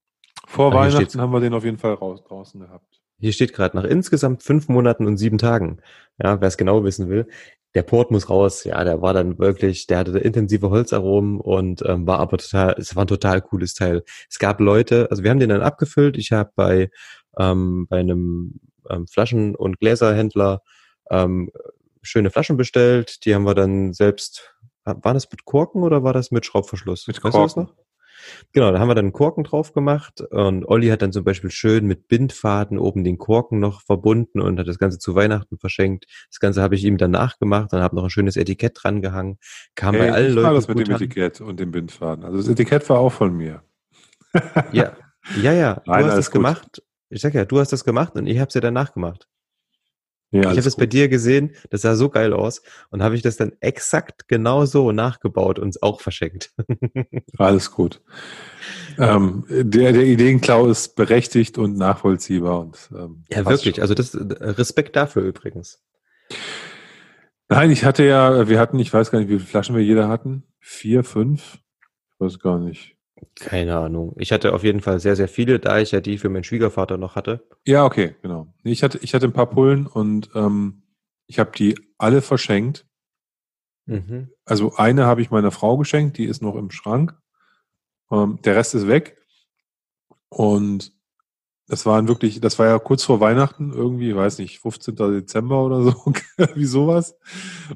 [0.45, 3.01] Vor Weihnachten haben wir den auf jeden Fall raus, draußen gehabt.
[3.19, 5.79] Hier steht gerade nach insgesamt fünf Monaten und sieben Tagen.
[6.21, 7.27] Ja, wer es genau wissen will.
[7.73, 8.63] Der Port muss raus.
[8.63, 12.95] Ja, der war dann wirklich, der hatte intensive Holzaromen und ähm, war aber total, es
[12.95, 14.03] war ein total cooles Teil.
[14.29, 16.17] Es gab Leute, also wir haben den dann abgefüllt.
[16.17, 16.91] Ich habe bei
[17.39, 18.59] ähm, bei einem
[18.89, 20.61] ähm, Flaschen- und Gläserhändler
[21.09, 21.51] ähm,
[22.01, 23.25] schöne Flaschen bestellt.
[23.25, 24.53] Die haben wir dann selbst.
[24.83, 27.07] War das mit Korken oder war das mit Schraubverschluss?
[27.07, 27.41] Mit Korken.
[27.41, 27.75] Weißt du das noch?
[28.53, 31.51] Genau, da haben wir dann einen Korken drauf gemacht und Olli hat dann zum Beispiel
[31.51, 36.05] schön mit Bindfaden oben den Korken noch verbunden und hat das Ganze zu Weihnachten verschenkt.
[36.29, 39.37] Das Ganze habe ich ihm dann nachgemacht und habe noch ein schönes Etikett dran gehangen.
[39.75, 40.55] Kam hey, bei allen Leuten.
[40.55, 41.01] das mit dem an.
[41.01, 42.23] Etikett und dem Bindfaden.
[42.23, 43.63] Also das Etikett war auch von mir.
[44.71, 44.93] ja,
[45.41, 45.75] ja, ja.
[45.75, 46.33] Du Nein, hast das gut.
[46.33, 46.81] gemacht.
[47.09, 49.27] Ich sag ja, du hast das gemacht und ich habe es ja danach gemacht.
[50.31, 53.21] Ja, ich habe das bei dir gesehen, das sah so geil aus und habe ich
[53.21, 56.53] das dann exakt genau so nachgebaut und auch verschenkt.
[57.37, 58.01] alles gut.
[58.97, 62.59] Ähm, der, der Ideenklau ist berechtigt und nachvollziehbar.
[62.59, 63.75] Und, ähm, ja, wirklich.
[63.75, 63.83] Schon.
[63.83, 65.81] Also das Respekt dafür übrigens.
[67.47, 70.09] Nein, ich hatte ja, wir hatten, ich weiß gar nicht, wie viele Flaschen wir jeder
[70.09, 70.43] hatten.
[70.59, 71.59] Vier, fünf?
[72.11, 72.96] Ich weiß gar nicht.
[73.35, 74.15] Keine Ahnung.
[74.17, 76.97] Ich hatte auf jeden Fall sehr, sehr viele, da ich ja die für meinen Schwiegervater
[76.97, 77.47] noch hatte.
[77.65, 78.53] Ja, okay, genau.
[78.63, 80.83] Ich hatte, ich hatte ein paar Pullen und ähm,
[81.27, 82.85] ich habe die alle verschenkt.
[83.85, 84.29] Mhm.
[84.45, 87.17] Also eine habe ich meiner Frau geschenkt, die ist noch im Schrank.
[88.11, 89.17] Ähm, der Rest ist weg.
[90.29, 90.93] Und
[91.67, 94.95] das waren wirklich, das war ja kurz vor Weihnachten, irgendwie, weiß nicht, 15.
[94.95, 96.13] Dezember oder so,
[96.55, 97.17] wie sowas.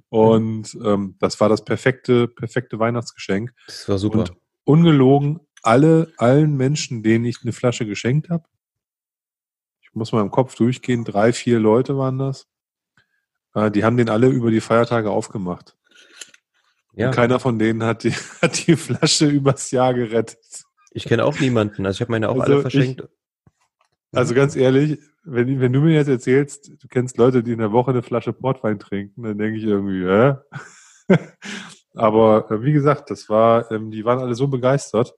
[0.10, 3.54] Und ähm, das war das perfekte, perfekte Weihnachtsgeschenk.
[3.68, 4.20] Das war super.
[4.20, 8.46] Und ungelogen alle, allen Menschen, denen ich eine Flasche geschenkt habe.
[9.82, 12.48] Ich muss mal im Kopf durchgehen, drei, vier Leute waren das.
[13.54, 15.78] Äh, die haben den alle über die Feiertage aufgemacht.
[16.94, 17.08] Ja.
[17.08, 18.12] Und keiner von denen hat die,
[18.42, 20.64] hat die Flasche übers Jahr gerettet.
[20.92, 21.86] Ich kenne auch niemanden.
[21.86, 23.02] Also ich habe meine auch also alle verschenkt.
[23.02, 27.60] Ich, also ganz ehrlich, wenn, wenn du mir jetzt erzählst, du kennst Leute, die in
[27.60, 30.36] der Woche eine Flasche Portwein trinken, dann denke ich irgendwie, hä?
[31.94, 35.16] Aber äh, wie gesagt, das war, ähm, die waren alle so begeistert.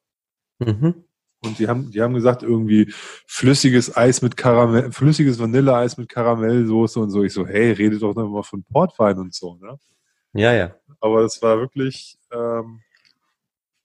[0.59, 1.05] Mhm.
[1.45, 2.93] Und die haben, die haben gesagt, irgendwie
[3.27, 7.23] flüssiges Eis mit Karamell, flüssiges Vanilleeis mit Karamellsoße und so.
[7.23, 9.77] Ich so, hey, redet doch noch mal von Portwein und so, ne?
[10.33, 10.75] Ja, ja.
[11.01, 12.81] Aber das war wirklich, ähm,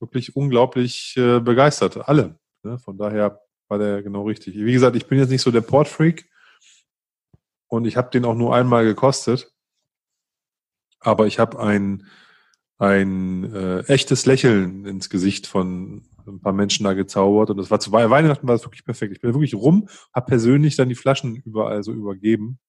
[0.01, 2.39] wirklich unglaublich äh, begeistert, alle.
[2.62, 2.78] Ne?
[2.78, 4.55] Von daher war der genau richtig.
[4.55, 6.28] Wie gesagt, ich bin jetzt nicht so der Portfreak.
[7.69, 9.52] und ich habe den auch nur einmal gekostet.
[11.01, 12.06] Aber ich habe ein,
[12.78, 17.50] ein äh, echtes Lächeln ins Gesicht von ein paar Menschen da gezaubert.
[17.50, 19.12] Und das war zu Weihnachten war das wirklich perfekt.
[19.12, 22.60] Ich bin wirklich rum, habe persönlich dann die Flaschen überall so übergeben,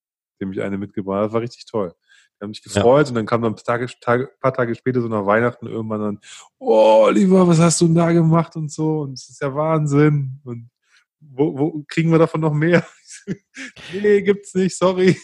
[0.42, 1.26] dem ich eine mitgebracht habe.
[1.28, 1.94] Das war richtig toll.
[2.40, 3.10] Die haben mich gefreut ja.
[3.10, 6.02] und dann kam dann ein paar Tage, Tage, paar Tage später, so nach Weihnachten, irgendwann
[6.02, 6.20] dann,
[6.58, 9.02] oh, lieber, was hast du denn da gemacht und so?
[9.02, 10.40] Und es ist ja Wahnsinn.
[10.44, 10.72] Und
[11.20, 12.84] wo, wo kriegen wir davon noch mehr?
[13.94, 15.18] nee, gibt's nicht, sorry.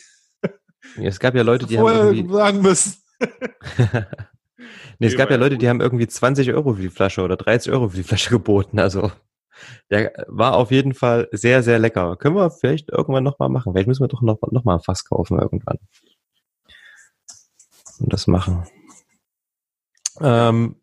[0.97, 2.33] Es gab ja Leute, die Vorher haben irgendwie...
[2.33, 2.93] sagen müssen.
[4.99, 7.72] nee, es gab ja Leute, die haben irgendwie 20 Euro für die Flasche oder 30
[7.72, 8.80] Euro für die Flasche geboten.
[8.80, 9.11] Also
[9.90, 12.18] der war auf jeden Fall sehr, sehr lecker.
[12.18, 13.73] Können wir vielleicht irgendwann nochmal machen.
[13.73, 15.80] Vielleicht müssen wir doch noch, noch mal ein Fass kaufen irgendwann.
[17.99, 18.68] Und das machen.
[20.19, 20.76] Ähm,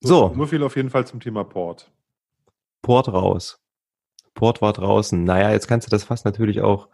[0.00, 0.28] so.
[0.34, 1.90] Nur viel auf jeden Fall zum Thema Port.
[2.82, 3.60] Port raus.
[4.34, 5.24] Port war draußen.
[5.24, 6.88] Naja, jetzt kannst du das Fass natürlich auch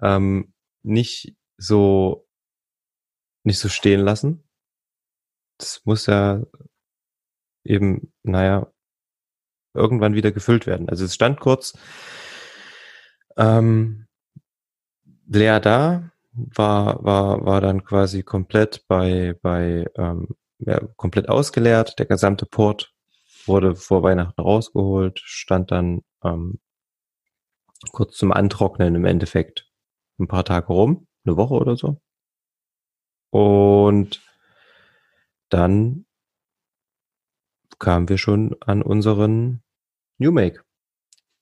[0.00, 2.26] ähm, nicht so
[3.44, 4.47] nicht so stehen lassen.
[5.58, 6.42] Das muss ja
[7.64, 8.68] eben, naja,
[9.74, 10.88] irgendwann wieder gefüllt werden.
[10.88, 11.76] Also es stand kurz
[13.36, 14.06] ähm,
[15.26, 20.28] leer da, war, war, war dann quasi komplett bei, bei ähm,
[20.58, 21.98] ja, komplett ausgeleert.
[21.98, 22.92] Der gesamte Port
[23.46, 26.58] wurde vor Weihnachten rausgeholt, stand dann ähm,
[27.92, 29.70] kurz zum Antrocknen im Endeffekt
[30.18, 32.00] ein paar Tage rum, eine Woche oder so.
[33.30, 34.20] Und
[35.48, 36.06] dann
[37.78, 39.62] kamen wir schon an unseren
[40.18, 40.62] New Make.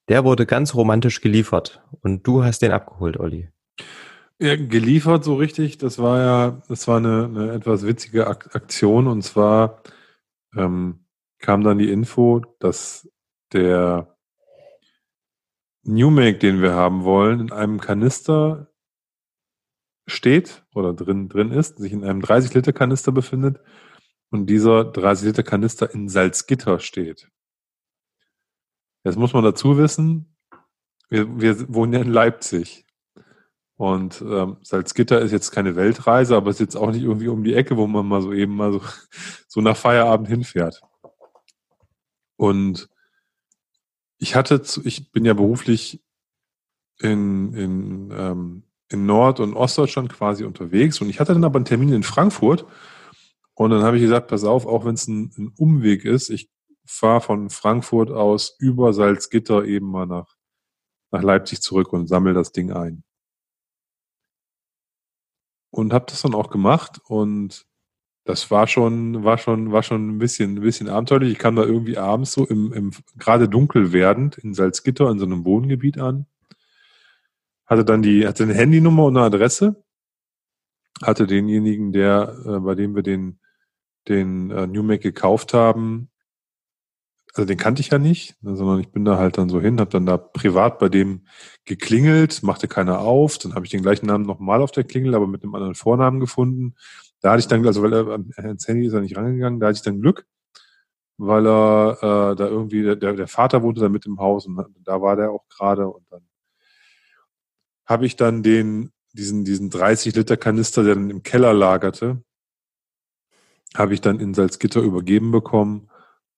[0.09, 3.51] Der wurde ganz romantisch geliefert und du hast den abgeholt, Olli.
[4.39, 5.79] Ja, geliefert so richtig.
[5.79, 9.83] Das war ja, das war eine, eine etwas witzige Aktion und zwar
[10.55, 11.07] ähm,
[11.39, 13.11] kam dann die Info, dass
[13.53, 14.17] der
[15.83, 18.71] New Make, den wir haben wollen, in einem Kanister
[20.07, 23.61] steht oder drin, drin ist, sich in einem 30-Liter-Kanister befindet
[24.31, 27.29] und dieser 30-Liter-Kanister in Salzgitter steht.
[29.05, 30.37] Jetzt muss man dazu wissen,
[31.09, 32.85] wir, wir wohnen ja in Leipzig.
[33.77, 37.55] Und ähm, Salzgitter ist jetzt keine Weltreise, aber ist jetzt auch nicht irgendwie um die
[37.55, 38.83] Ecke, wo man mal so eben mal so,
[39.49, 40.81] so nach Feierabend hinfährt.
[42.37, 42.89] Und
[44.19, 46.03] ich hatte, zu, ich bin ja beruflich
[46.99, 51.65] in, in ähm, in Nord- und Ostdeutschland quasi unterwegs und ich hatte dann aber einen
[51.65, 52.67] Termin in Frankfurt
[53.57, 56.51] und dann habe ich gesagt, pass auf, auch wenn es ein, ein, Umweg ist, ich
[56.85, 60.37] fahre von Frankfurt aus über Salzgitter eben mal nach,
[61.11, 63.03] nach Leipzig zurück und sammle das Ding ein.
[65.71, 67.67] Und habe das dann auch gemacht und
[68.25, 71.33] das war schon, war schon, war schon ein bisschen, ein bisschen abenteuerlich.
[71.33, 75.27] Ich kam da irgendwie abends so im, im gerade dunkel werdend in Salzgitter in so
[75.27, 76.27] einem Wohngebiet an
[77.67, 79.85] hatte dann die, hatte eine Handynummer und eine Adresse,
[81.03, 83.41] hatte denjenigen, der, äh, bei dem wir den,
[84.09, 86.11] den äh, New Mac gekauft haben,
[87.37, 89.91] also den kannte ich ja nicht, sondern ich bin da halt dann so hin, habe
[89.91, 91.27] dann da privat bei dem
[91.67, 95.27] geklingelt, machte keiner auf, dann habe ich den gleichen Namen nochmal auf der Klingel, aber
[95.27, 96.75] mit einem anderen Vornamen gefunden.
[97.21, 99.77] Da hatte ich dann, also weil er ans Handy ist er nicht rangegangen, da hatte
[99.77, 100.27] ich dann Glück,
[101.19, 105.03] weil er äh, da irgendwie, der, der Vater wohnte da mit im Haus und da
[105.03, 106.23] war der auch gerade und dann
[107.85, 112.23] habe ich dann den, diesen, diesen 30 Liter Kanister, der dann im Keller lagerte,
[113.79, 115.89] habe ich dann in Salzgitter übergeben bekommen.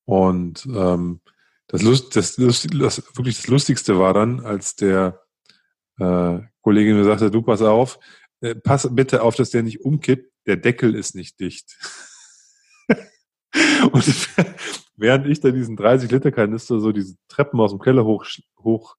[0.04, 1.20] Und ähm,
[1.66, 5.22] das, Lust, das, Lust, das wirklich das Lustigste war dann, als der
[5.98, 7.98] äh, Kollege mir sagte, du pass auf,
[8.40, 11.76] äh, pass bitte auf, dass der nicht umkippt, der Deckel ist nicht dicht.
[13.92, 14.28] und
[14.96, 18.24] während ich da diesen 30 Liter Kanister so diese Treppen aus dem Keller hoch,
[18.62, 18.96] hoch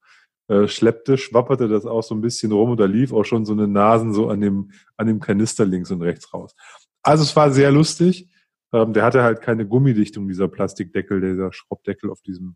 [0.47, 3.53] äh, schleppte, schwapperte das auch so ein bisschen rum und da lief auch schon so
[3.53, 6.55] eine Nasen so an dem, an dem Kanister links und rechts raus.
[7.01, 8.29] Also es war sehr lustig.
[8.71, 12.55] Ähm, der hatte halt keine Gummidichtung, dieser Plastikdeckel, dieser Schraubdeckel auf diesem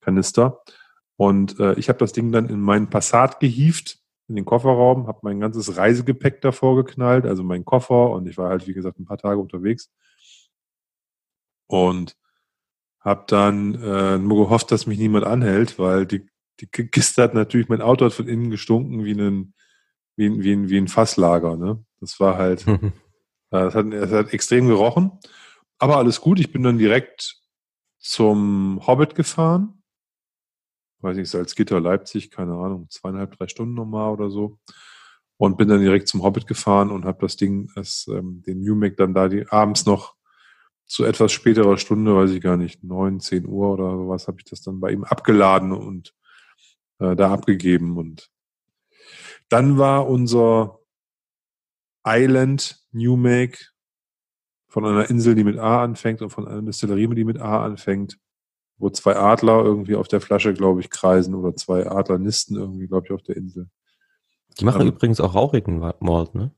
[0.00, 0.62] Kanister.
[1.16, 3.98] Und äh, ich habe das Ding dann in meinen Passat gehieft,
[4.28, 8.48] in den Kofferraum, habe mein ganzes Reisegepäck davor geknallt, also mein Koffer und ich war
[8.48, 9.90] halt, wie gesagt, ein paar Tage unterwegs.
[11.66, 12.16] Und
[13.00, 16.26] habe dann äh, nur gehofft, dass mich niemand anhält, weil die
[16.60, 19.54] die Kiste hat natürlich, mein Auto hat von innen gestunken wie ein,
[20.16, 21.56] wie wie wie ein Fasslager.
[21.56, 21.84] Ne?
[22.00, 22.64] Das war halt,
[23.52, 23.64] mhm.
[23.64, 25.12] das, hat, das hat extrem gerochen.
[25.78, 27.36] Aber alles gut, ich bin dann direkt
[27.98, 29.82] zum Hobbit gefahren.
[31.00, 34.58] Weiß nicht, Salzgitter, Leipzig, keine Ahnung, zweieinhalb, drei Stunden nochmal oder so.
[35.36, 38.76] Und bin dann direkt zum Hobbit gefahren und habe das Ding, das, ähm, den New
[38.76, 40.14] Mac dann da die, abends noch
[40.86, 44.44] zu etwas späterer Stunde, weiß ich gar nicht, neun, zehn Uhr oder sowas, habe ich
[44.44, 46.14] das dann bei ihm abgeladen und
[46.98, 48.30] äh, da abgegeben und
[49.48, 50.80] Dann war unser
[52.06, 53.58] Island New Make
[54.68, 58.18] von einer Insel, die mit A anfängt und von einer Distillerie, die mit A anfängt,
[58.78, 63.06] wo zwei Adler irgendwie auf der Flasche, glaube ich, kreisen oder zwei Adlernisten irgendwie, glaube
[63.06, 63.68] ich, auf der Insel.
[64.58, 66.52] Die machen ähm, übrigens auch rauchigen Malt, ne?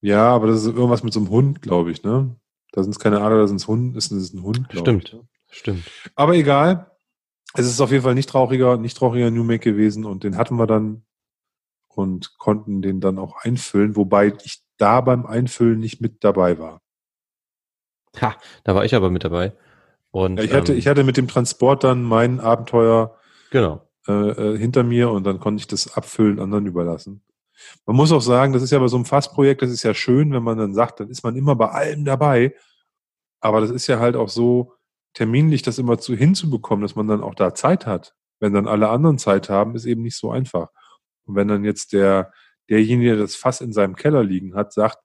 [0.00, 2.36] Ja, aber das ist irgendwas mit so einem Hund, glaube ich, ne?
[2.72, 5.14] Da sind es keine Adler, da sind es Hund, ist, ist ein Hund, Stimmt, ich,
[5.14, 5.28] ne?
[5.50, 5.90] stimmt.
[6.14, 6.90] Aber egal.
[7.56, 10.56] Es ist auf jeden Fall nicht rauchiger, nicht rauchiger New Make gewesen und den hatten
[10.56, 11.04] wir dann
[11.88, 16.80] und konnten den dann auch einfüllen, wobei ich da beim Einfüllen nicht mit dabei war.
[18.20, 19.52] Ha, da war ich aber mit dabei.
[20.10, 23.16] Und, ja, ich, hatte, ähm, ich hatte mit dem Transport dann mein Abenteuer
[23.50, 23.88] genau.
[24.06, 27.22] äh, äh hinter mir und dann konnte ich das Abfüllen anderen überlassen.
[27.86, 30.32] Man muss auch sagen, das ist ja bei so einem Fassprojekt, das ist ja schön,
[30.32, 32.54] wenn man dann sagt, dann ist man immer bei allem dabei.
[33.40, 34.72] Aber das ist ja halt auch so
[35.14, 38.14] terminlich, das immer zu hinzubekommen, dass man dann auch da Zeit hat.
[38.40, 40.68] Wenn dann alle anderen Zeit haben, ist eben nicht so einfach.
[41.24, 42.32] Und wenn dann jetzt der,
[42.70, 44.98] derjenige, der das Fass in seinem Keller liegen hat, sagt,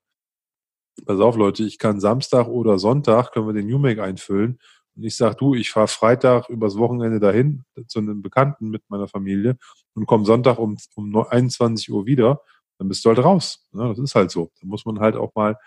[1.06, 4.60] pass auf Leute, ich kann Samstag oder Sonntag, können wir den New Make einfüllen.
[4.96, 9.08] Und ich sage, du, ich fahre Freitag übers Wochenende dahin zu einem Bekannten mit meiner
[9.08, 9.58] Familie
[9.94, 12.42] und komme Sonntag um, um 21 Uhr wieder,
[12.78, 13.68] dann bist du halt raus.
[13.74, 14.52] Ja, das ist halt so.
[14.60, 15.58] Da muss man halt auch mal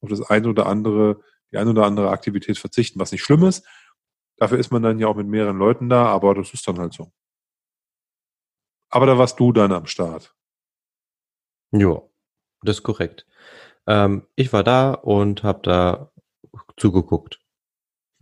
[0.00, 1.20] auf das eine oder andere,
[1.52, 3.66] die eine oder andere Aktivität verzichten, was nicht schlimm ist.
[4.36, 6.94] Dafür ist man dann ja auch mit mehreren Leuten da, aber das ist dann halt
[6.94, 7.12] so.
[8.88, 10.34] Aber da warst du dann am Start.
[11.72, 12.02] Ja,
[12.62, 13.26] das ist korrekt.
[13.86, 16.12] Ähm, ich war da und habe da
[16.76, 17.40] zugeguckt.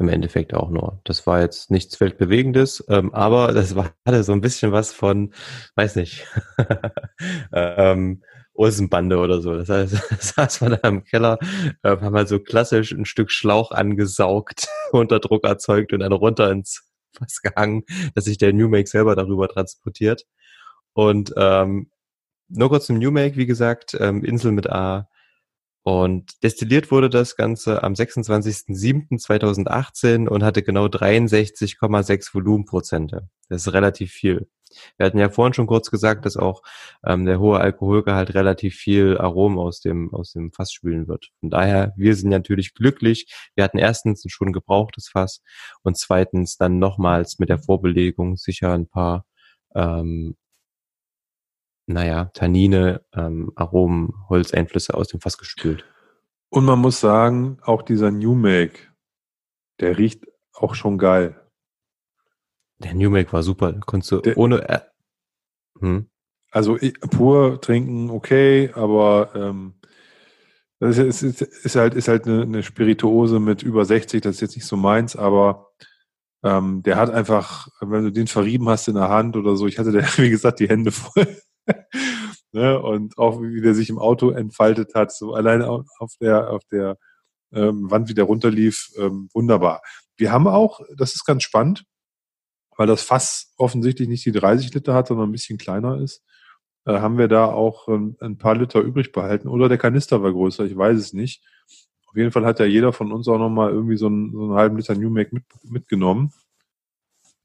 [0.00, 1.00] Im Endeffekt auch nur.
[1.04, 5.34] Das war jetzt nichts Weltbewegendes, ähm, aber das war, hatte so ein bisschen was von,
[5.76, 6.26] weiß nicht,
[7.52, 8.22] ähm,
[8.54, 9.56] Olsenbande oder so.
[9.56, 9.94] Das heißt,
[10.36, 11.38] saß man da im Keller,
[11.82, 16.50] äh, haben halt so klassisch ein Stück Schlauch angesaugt, unter Druck erzeugt und dann runter
[16.50, 16.84] ins
[17.16, 17.84] Fass gehangen,
[18.14, 20.24] dass sich der New Make selber darüber transportiert.
[20.92, 21.90] Und ähm,
[22.48, 25.08] nur kurz zum New Make, wie gesagt, ähm, Insel mit A,
[25.88, 33.30] und destilliert wurde das Ganze am 26.07.2018 und hatte genau 63,6 Volumenprozente.
[33.48, 34.50] Das ist relativ viel.
[34.98, 36.60] Wir hatten ja vorhin schon kurz gesagt, dass auch
[37.06, 41.30] ähm, der hohe Alkoholgehalt relativ viel Aromen aus dem, aus dem Fass spülen wird.
[41.40, 43.34] Von daher, wir sind natürlich glücklich.
[43.54, 45.40] Wir hatten erstens ein schon gebrauchtes Fass
[45.82, 49.24] und zweitens dann nochmals mit der Vorbelegung sicher ein paar
[49.74, 50.36] ähm,
[51.88, 55.84] naja, Tannine, ähm, Aromen, Holzeinflüsse aus dem Fass gespült.
[56.50, 58.78] Und man muss sagen, auch dieser New Make,
[59.80, 61.40] der riecht auch schon geil.
[62.78, 63.72] Der New Make war super.
[63.86, 64.68] Konntest du der, ohne.
[64.68, 64.80] Äh,
[65.80, 66.08] hm?
[66.50, 66.78] Also
[67.10, 69.74] pur trinken, okay, aber ähm,
[70.80, 74.40] das ist, ist, ist, halt, ist halt eine, eine Spirituose mit über 60, das ist
[74.40, 75.72] jetzt nicht so meins, aber
[76.42, 79.78] ähm, der hat einfach, wenn du den verrieben hast in der Hand oder so, ich
[79.78, 81.26] hatte da, wie gesagt, die Hände voll.
[82.52, 82.80] ne?
[82.80, 86.96] Und auch wie der sich im Auto entfaltet hat, so alleine auf der, auf der
[87.52, 89.82] ähm, Wand wieder runterlief, ähm, wunderbar.
[90.16, 91.84] Wir haben auch, das ist ganz spannend,
[92.76, 96.22] weil das Fass offensichtlich nicht die 30 Liter hat, sondern ein bisschen kleiner ist,
[96.84, 99.48] äh, haben wir da auch ähm, ein paar Liter übrig behalten.
[99.48, 101.44] Oder der Kanister war größer, ich weiß es nicht.
[102.06, 104.54] Auf jeden Fall hat ja jeder von uns auch nochmal irgendwie so einen, so einen
[104.54, 106.32] halben Liter New Make mit, mitgenommen.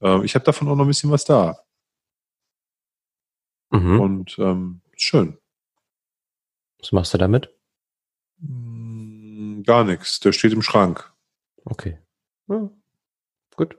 [0.00, 1.58] Äh, ich habe davon auch noch ein bisschen was da.
[3.74, 4.00] Mhm.
[4.00, 5.36] Und ähm, schön.
[6.78, 7.50] Was machst du damit?
[8.40, 10.20] Hm, gar nichts.
[10.20, 11.12] Der steht im Schrank.
[11.64, 11.98] Okay.
[12.48, 12.70] Ja,
[13.56, 13.76] gut.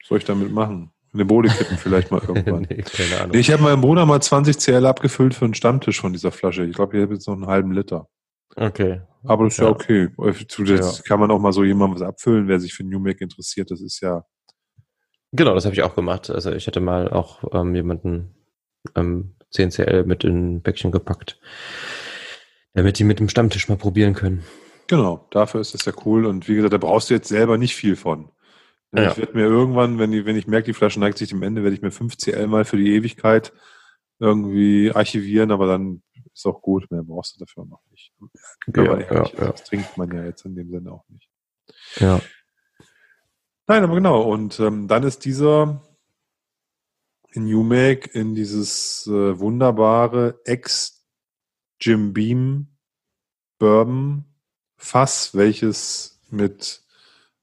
[0.00, 0.90] Was soll ich damit machen?
[1.12, 2.66] Eine Bode kippen vielleicht mal irgendwann.
[2.68, 3.30] nee, keine Ahnung.
[3.30, 6.64] Nee, ich habe meinem Bruder mal 20 CL abgefüllt für einen Stammtisch von dieser Flasche.
[6.64, 8.08] Ich glaube, ich habe jetzt noch einen halben Liter.
[8.56, 9.00] Okay.
[9.22, 10.08] Aber das ist ja, ja okay.
[10.18, 11.02] Das ja.
[11.04, 13.70] kann man auch mal so jemandem was abfüllen, wer sich für New Make interessiert.
[13.70, 14.24] Das ist ja
[15.36, 16.30] Genau, das habe ich auch gemacht.
[16.30, 18.34] Also ich hatte mal auch ähm, jemanden
[18.94, 21.40] ähm, CNCL mit in ein Päckchen gepackt,
[22.72, 24.44] damit die mit dem Stammtisch mal probieren können.
[24.86, 26.24] Genau, dafür ist das ja cool.
[26.24, 28.30] Und wie gesagt, da brauchst du jetzt selber nicht viel von.
[28.94, 29.10] Ja.
[29.10, 31.64] Ich werde mir irgendwann, wenn, die, wenn ich merke, die Flasche neigt sich dem Ende,
[31.64, 33.52] werde ich mir 5 CL mal für die Ewigkeit
[34.20, 36.02] irgendwie archivieren, aber dann
[36.32, 38.12] ist auch gut, mehr brauchst du dafür noch nicht.
[38.72, 39.50] Ja, ja, ja, ja.
[39.50, 41.28] Das trinkt man ja jetzt in dem Sinne auch nicht.
[41.96, 42.20] Ja.
[43.66, 44.22] Nein, aber genau.
[44.22, 45.80] Und ähm, dann ist dieser
[47.34, 51.06] New Make in dieses äh, wunderbare Ex
[51.80, 52.76] Jim Beam
[53.58, 54.24] Bourbon
[54.76, 56.82] Fass, welches mit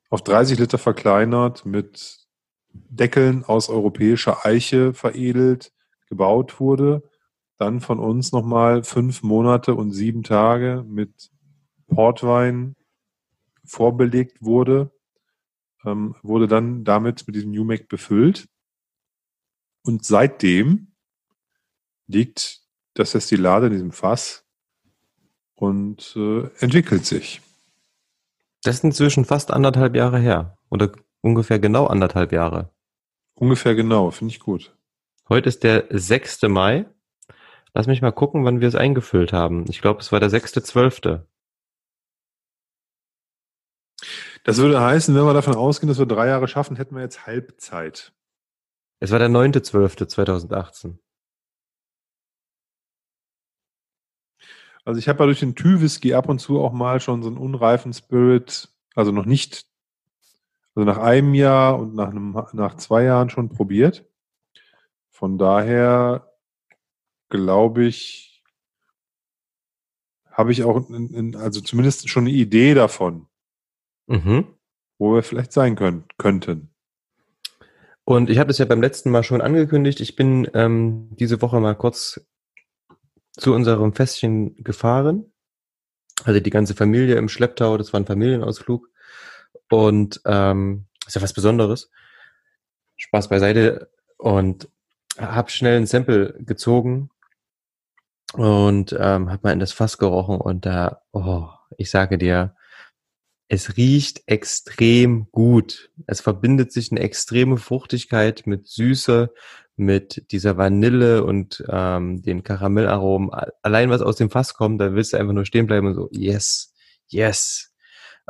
[0.10, 2.28] auf 30 Liter verkleinert, mit
[2.72, 5.74] Deckeln aus europäischer Eiche veredelt,
[6.08, 7.10] gebaut wurde.
[7.58, 11.32] Dann von uns nochmal fünf Monate und sieben Tage mit
[11.88, 12.76] Portwein
[13.66, 14.92] vorbelegt wurde
[15.86, 18.48] ähm, wurde dann damit mit diesem New Mac befüllt.
[19.84, 20.94] Und seitdem
[22.08, 22.62] liegt
[22.94, 24.46] das Destillat in diesem Fass
[25.56, 27.42] und äh, entwickelt sich.
[28.64, 30.58] Das ist inzwischen fast anderthalb Jahre her.
[30.70, 30.92] Oder
[31.22, 32.70] ungefähr genau anderthalb Jahre.
[33.34, 34.76] Ungefähr genau, finde ich gut.
[35.30, 36.44] Heute ist der 6.
[36.44, 36.86] Mai.
[37.74, 39.66] Lass mich mal gucken, wann wir es eingefüllt haben.
[39.70, 41.22] Ich glaube, es war der 6.12.
[44.44, 47.28] Das würde heißen, wenn wir davon ausgehen, dass wir drei Jahre schaffen, hätten wir jetzt
[47.28, 48.14] Halbzeit.
[49.00, 50.98] Es war der 9.12.2018.
[54.84, 57.38] Also ich habe ja durch den Tü-Whisky ab und zu auch mal schon so einen
[57.38, 59.68] unreifen Spirit, also noch nicht,
[60.74, 64.06] also nach einem Jahr und nach, einem, nach zwei Jahren schon probiert.
[65.12, 66.34] Von daher
[67.30, 68.44] glaube ich,
[70.32, 73.28] habe ich auch, in, in, also zumindest schon eine Idee davon,
[74.12, 74.48] mhm.
[74.98, 76.70] wo wir vielleicht sein können, könnten.
[78.04, 80.02] Und ich habe das ja beim letzten Mal schon angekündigt.
[80.02, 82.22] Ich bin ähm, diese Woche mal kurz
[83.32, 85.32] zu unserem Festchen gefahren.
[86.24, 88.90] Also die ganze Familie im Schlepptau, das war ein Familienausflug.
[89.70, 91.90] Und ähm, ist ja was Besonderes.
[92.98, 93.90] Spaß beiseite.
[94.18, 94.68] Und
[95.18, 97.10] habe schnell ein Sample gezogen
[98.34, 102.56] und ähm, habe mal in das Fass gerochen und da, oh, ich sage dir,
[103.54, 105.92] es riecht extrem gut.
[106.08, 109.34] Es verbindet sich eine extreme Fruchtigkeit mit Süße,
[109.76, 113.30] mit dieser Vanille und ähm, den Karamellaromen.
[113.62, 116.08] Allein was aus dem Fass kommt, da willst du einfach nur stehen bleiben und so,
[116.14, 116.74] yes,
[117.08, 117.74] yes.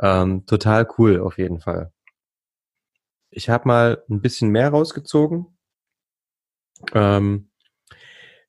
[0.00, 1.92] Ähm, total cool auf jeden Fall.
[3.30, 5.56] Ich habe mal ein bisschen mehr rausgezogen.
[6.94, 7.48] Ähm,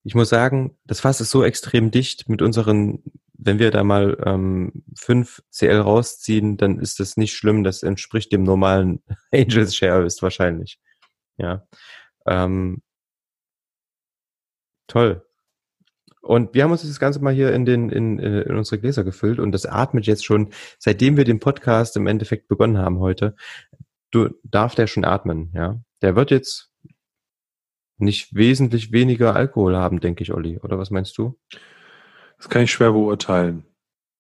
[0.04, 3.04] ich muss sagen, das Fass ist so extrem dicht mit unseren,
[3.46, 7.64] wenn wir da mal ähm, 5 CL rausziehen, dann ist das nicht schlimm.
[7.64, 10.80] Das entspricht dem normalen Angels Share ist wahrscheinlich.
[11.38, 11.68] Ja.
[12.26, 12.82] Ähm,
[14.88, 15.26] toll.
[16.22, 19.40] Und wir haben uns das Ganze mal hier in, den, in, in unsere Gläser gefüllt
[19.40, 23.36] und das atmet jetzt schon, seitdem wir den Podcast im Endeffekt begonnen haben heute,
[24.12, 25.82] du darf der schon atmen, ja.
[26.02, 26.72] Der wird jetzt
[27.98, 30.60] nicht wesentlich weniger Alkohol haben, denke ich, Olli.
[30.60, 31.38] Oder was meinst du?
[32.44, 33.64] Das kann ich schwer beurteilen.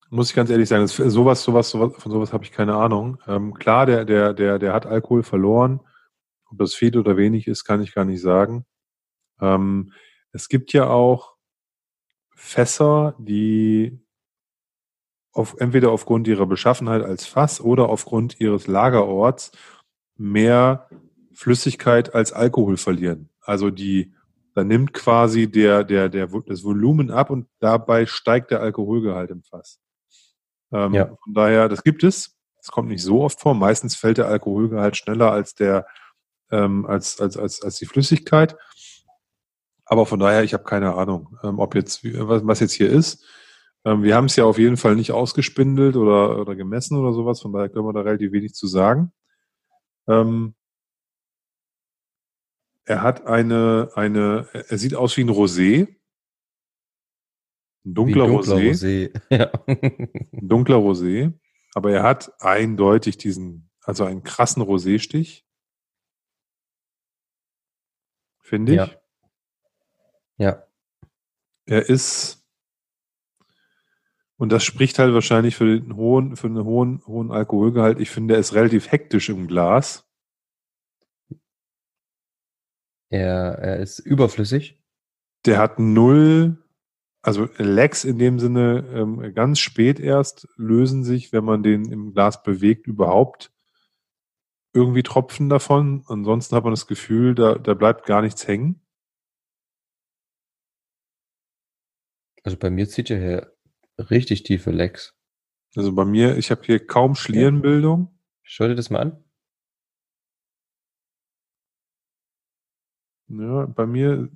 [0.09, 3.17] Muss ich ganz ehrlich sagen, das, sowas, sowas, sowas, von sowas habe ich keine Ahnung.
[3.27, 5.81] Ähm, klar, der, der, der, der hat Alkohol verloren.
[6.49, 8.65] Ob das viel oder wenig ist, kann ich gar nicht sagen.
[9.41, 9.91] Ähm,
[10.31, 11.35] es gibt ja auch
[12.33, 13.99] Fässer, die
[15.33, 19.51] auf, entweder aufgrund ihrer Beschaffenheit als Fass oder aufgrund ihres Lagerorts
[20.15, 20.87] mehr
[21.33, 23.29] Flüssigkeit als Alkohol verlieren.
[23.41, 24.13] Also die,
[24.53, 29.43] da nimmt quasi der, der, der, das Volumen ab und dabei steigt der Alkoholgehalt im
[29.43, 29.79] Fass.
[30.71, 31.05] Ähm, ja.
[31.23, 32.37] Von daher, das gibt es.
[32.59, 33.55] Es kommt nicht so oft vor.
[33.55, 35.85] Meistens fällt der Alkoholgehalt schneller als der,
[36.51, 38.55] ähm, als, als, als, als die Flüssigkeit.
[39.85, 43.25] Aber von daher, ich habe keine Ahnung, ähm, ob jetzt, was, was jetzt hier ist.
[43.85, 47.41] Ähm, wir haben es ja auf jeden Fall nicht ausgespindelt oder, oder gemessen oder sowas,
[47.41, 49.11] von daher können wir da relativ wenig zu sagen.
[50.07, 50.55] Ähm,
[52.85, 55.87] er hat eine, eine, er sieht aus wie ein Rosé.
[57.85, 58.71] Ein dunkler, dunkler Rosé.
[58.71, 59.21] Rosé.
[59.29, 59.51] Ja.
[59.67, 61.33] ein dunkler Rosé.
[61.73, 65.45] Aber er hat eindeutig diesen, also einen krassen Rosé-Stich.
[68.39, 68.77] Finde ich.
[68.77, 68.89] Ja.
[70.37, 70.67] Ja.
[71.65, 72.45] Er ist,
[74.35, 77.99] und das spricht halt wahrscheinlich für den hohen, für einen hohen, hohen Alkoholgehalt.
[77.99, 80.05] Ich finde, er ist relativ hektisch im Glas.
[83.13, 84.81] Er, er ist überflüssig.
[85.45, 86.57] Der hat null,
[87.21, 92.15] also Lecks in dem Sinne ähm, ganz spät erst lösen sich, wenn man den im
[92.15, 93.53] Glas bewegt, überhaupt
[94.73, 96.03] irgendwie Tropfen davon.
[96.07, 98.81] Ansonsten hat man das Gefühl, da, da bleibt gar nichts hängen.
[102.41, 103.53] Also bei mir zieht er hier
[104.09, 105.15] richtig tiefe Lecks.
[105.75, 108.19] Also bei mir, ich habe hier kaum Schlierenbildung.
[108.41, 109.22] Schau dir das mal an.
[113.39, 114.29] Ja, bei mir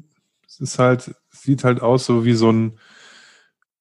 [0.47, 2.79] es ist halt, sieht halt aus so wie so ein,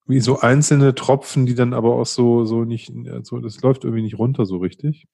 [0.06, 4.02] wie so einzelne Tropfen, die dann aber auch so, so nicht, so, das läuft irgendwie
[4.02, 5.06] nicht runter so richtig.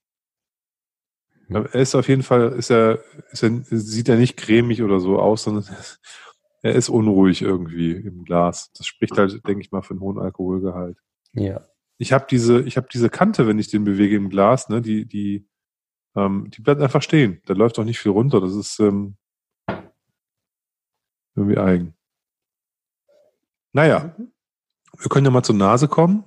[1.49, 5.19] Er ist auf jeden Fall, ist er, ist er, sieht er nicht cremig oder so
[5.19, 5.65] aus, sondern
[6.63, 8.73] er ist unruhig irgendwie im Glas.
[8.77, 10.97] Das spricht halt, denke ich mal, für einen hohen Alkoholgehalt.
[11.35, 11.67] Ja.
[11.99, 15.05] Ich habe diese, ich habe diese Kante, wenn ich den bewege im Glas, ne, die,
[15.07, 15.47] die,
[16.17, 17.43] ähm, die bleibt einfach stehen.
[17.45, 18.41] Da läuft auch nicht viel runter.
[18.41, 19.17] Das ist ähm,
[21.35, 21.95] irgendwie eigen.
[23.73, 24.33] Naja, mhm.
[24.99, 26.25] wir können ja mal zur Nase kommen.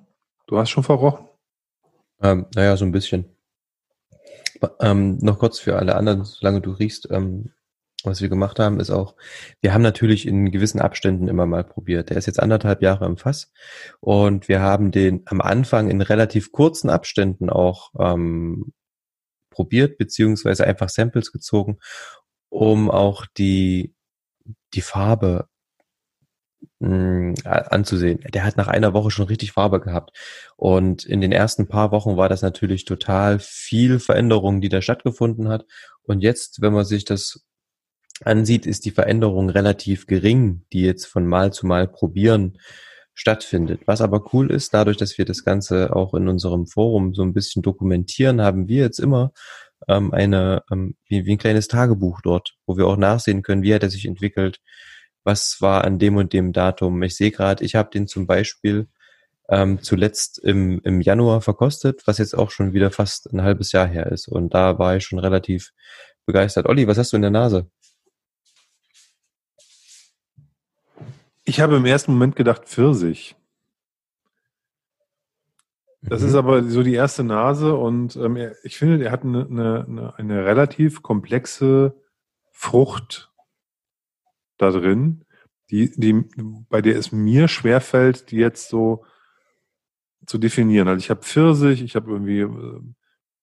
[0.47, 1.27] Du hast schon verrochen.
[2.21, 3.25] Ähm, naja, so ein bisschen.
[4.79, 7.51] Ähm, noch kurz für alle anderen, solange du riechst, ähm,
[8.03, 9.15] was wir gemacht haben, ist auch,
[9.61, 12.09] wir haben natürlich in gewissen Abständen immer mal probiert.
[12.09, 13.51] Der ist jetzt anderthalb Jahre im Fass
[13.99, 18.73] und wir haben den am Anfang in relativ kurzen Abständen auch ähm,
[19.49, 21.79] probiert, beziehungsweise einfach Samples gezogen,
[22.49, 23.94] um auch die,
[24.73, 25.47] die Farbe
[26.79, 28.19] mh, mm, anzusehen.
[28.33, 30.11] Der hat nach einer Woche schon richtig Farbe gehabt.
[30.55, 35.49] Und in den ersten paar Wochen war das natürlich total viel Veränderung, die da stattgefunden
[35.49, 35.65] hat.
[36.03, 37.45] Und jetzt, wenn man sich das
[38.23, 42.57] ansieht, ist die Veränderung relativ gering, die jetzt von Mal zu Mal probieren
[43.13, 43.81] stattfindet.
[43.85, 47.33] Was aber cool ist, dadurch, dass wir das Ganze auch in unserem Forum so ein
[47.33, 49.31] bisschen dokumentieren, haben wir jetzt immer
[49.87, 53.73] ähm, eine, ähm, wie, wie ein kleines Tagebuch dort, wo wir auch nachsehen können, wie
[53.73, 54.59] hat er sich entwickelt,
[55.23, 57.01] was war an dem und dem Datum.
[57.03, 58.87] Ich sehe gerade, ich habe den zum Beispiel
[59.49, 63.87] ähm, zuletzt im, im Januar verkostet, was jetzt auch schon wieder fast ein halbes Jahr
[63.87, 64.27] her ist.
[64.27, 65.71] Und da war ich schon relativ
[66.25, 66.67] begeistert.
[66.67, 67.69] Olli, was hast du in der Nase?
[71.43, 73.35] Ich habe im ersten Moment gedacht Pfirsich.
[76.07, 76.27] Das mhm.
[76.27, 80.45] ist aber so die erste Nase und ähm, ich finde, er hat eine, eine, eine
[80.45, 81.95] relativ komplexe
[82.51, 83.31] Frucht
[84.57, 85.25] da drin,
[85.69, 86.13] die, die,
[86.69, 89.03] bei der es mir schwerfällt, die jetzt so
[90.25, 90.87] zu definieren.
[90.87, 92.81] Also ich habe Pfirsich, ich habe irgendwie äh,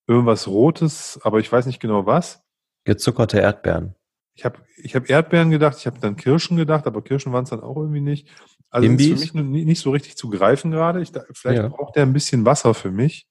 [0.06, 2.42] irgendwas Rotes, aber ich weiß nicht genau was.
[2.84, 3.94] Gezuckerte Erdbeeren.
[4.34, 7.50] Ich habe ich hab Erdbeeren gedacht, ich habe dann Kirschen gedacht, aber Kirschen waren es
[7.50, 8.28] dann auch irgendwie nicht.
[8.72, 9.22] Also Imbis?
[9.22, 11.02] ist für mich nicht so richtig zu greifen gerade.
[11.02, 11.68] Ich, vielleicht ja.
[11.68, 13.28] braucht er ein bisschen Wasser für mich,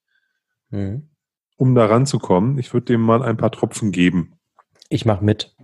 [0.70, 1.10] mhm.
[1.58, 2.60] um da ranzukommen.
[2.60, 4.40] Ich würde dem mal ein paar Tropfen geben.
[4.90, 5.56] Ich mache mit.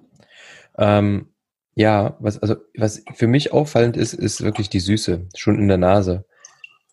[0.79, 1.29] Ähm,
[1.75, 5.77] ja, was, also, was für mich auffallend ist, ist wirklich die Süße, schon in der
[5.77, 6.25] Nase.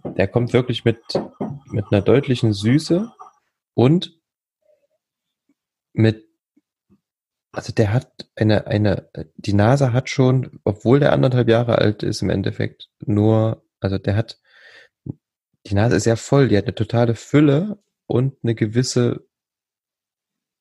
[0.05, 0.99] Der kommt wirklich mit,
[1.71, 3.11] mit einer deutlichen Süße
[3.73, 4.21] und
[5.95, 6.24] mit
[7.55, 12.23] also der hat eine, eine, die Nase hat schon, obwohl der anderthalb Jahre alt ist
[12.23, 14.41] im Endeffekt, nur, also der hat,
[15.67, 19.27] die Nase ist sehr voll, die hat eine totale Fülle und eine gewisse,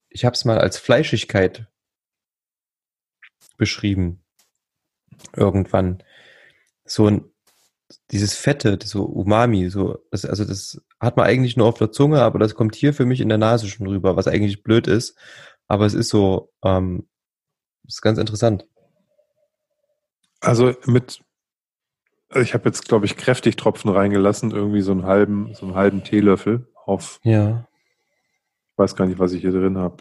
[0.10, 1.68] ich habe es mal als Fleischigkeit
[3.57, 4.24] beschrieben.
[5.36, 6.03] Irgendwann.
[6.86, 7.34] So ein,
[8.11, 12.22] dieses Fette, so Umami, so, das, also das hat man eigentlich nur auf der Zunge,
[12.22, 15.18] aber das kommt hier für mich in der Nase schon rüber, was eigentlich blöd ist.
[15.68, 17.07] Aber es ist so, ähm,
[17.88, 18.68] ist ganz interessant.
[20.41, 21.23] Also mit,
[22.30, 25.76] also ich habe jetzt, glaube ich, kräftig Tropfen reingelassen, irgendwie so einen halben, so einen
[25.76, 27.19] halben Teelöffel auf.
[27.23, 27.68] Ja.
[28.72, 29.98] Ich weiß gar nicht, was ich hier drin habe.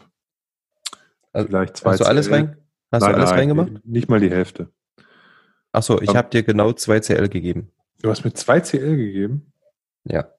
[1.31, 1.91] Also, Vielleicht zwei.
[1.91, 2.57] Hast du alles rein?
[2.91, 3.85] Hast nein, du alles nein, reingemacht?
[3.85, 4.71] Nicht mal die Hälfte.
[5.71, 7.71] Ach so, ich habe dir genau 2 CL gegeben.
[8.03, 9.51] Du hast mir 2 CL gegeben?
[10.03, 10.31] Ja.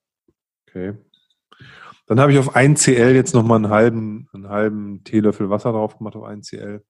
[0.69, 0.95] Okay.
[2.07, 5.97] Dann habe ich auf 1 CL jetzt nochmal einen halben, einen halben Teelöffel Wasser drauf
[5.99, 6.85] gemacht auf 1 CL.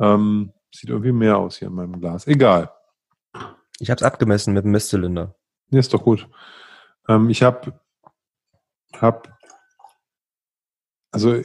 [0.00, 2.26] Ähm, sieht irgendwie mehr aus hier in meinem Glas.
[2.26, 2.70] Egal.
[3.78, 5.34] Ich habe es abgemessen mit dem Messzylinder.
[5.70, 6.28] Nee, ist doch gut.
[7.08, 7.78] Ähm, ich habe
[8.96, 9.38] hab,
[11.10, 11.42] also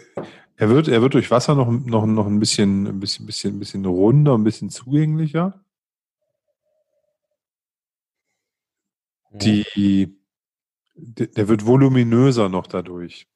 [0.55, 3.59] er wird, er wird durch Wasser noch, noch, noch ein bisschen, ein bisschen, bisschen, ein
[3.59, 5.63] bisschen runder, ein bisschen zugänglicher.
[9.31, 10.15] Die,
[10.95, 13.27] der wird voluminöser noch dadurch.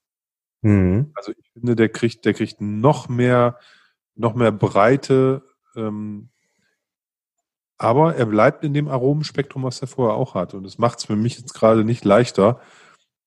[0.61, 1.11] Mhm.
[1.15, 3.57] Also ich finde, der kriegt, der kriegt noch mehr,
[4.15, 5.43] noch mehr Breite,
[5.75, 6.29] ähm,
[7.77, 10.53] aber er bleibt in dem Aromenspektrum, was er vorher auch hat.
[10.53, 12.59] Und es macht es für mich jetzt gerade nicht leichter,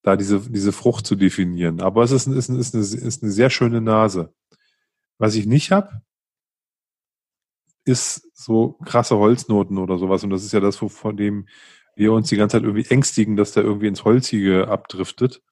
[0.01, 1.79] da diese, diese Frucht zu definieren.
[1.79, 4.33] Aber es ist, ist, ist, eine, ist eine sehr schöne Nase.
[5.17, 6.01] Was ich nicht habe,
[7.85, 10.23] ist so krasse Holznoten oder sowas.
[10.23, 11.47] Und das ist ja das, von dem
[12.01, 15.43] wir uns die ganze Zeit irgendwie ängstigen, dass der irgendwie ins Holzige abdriftet.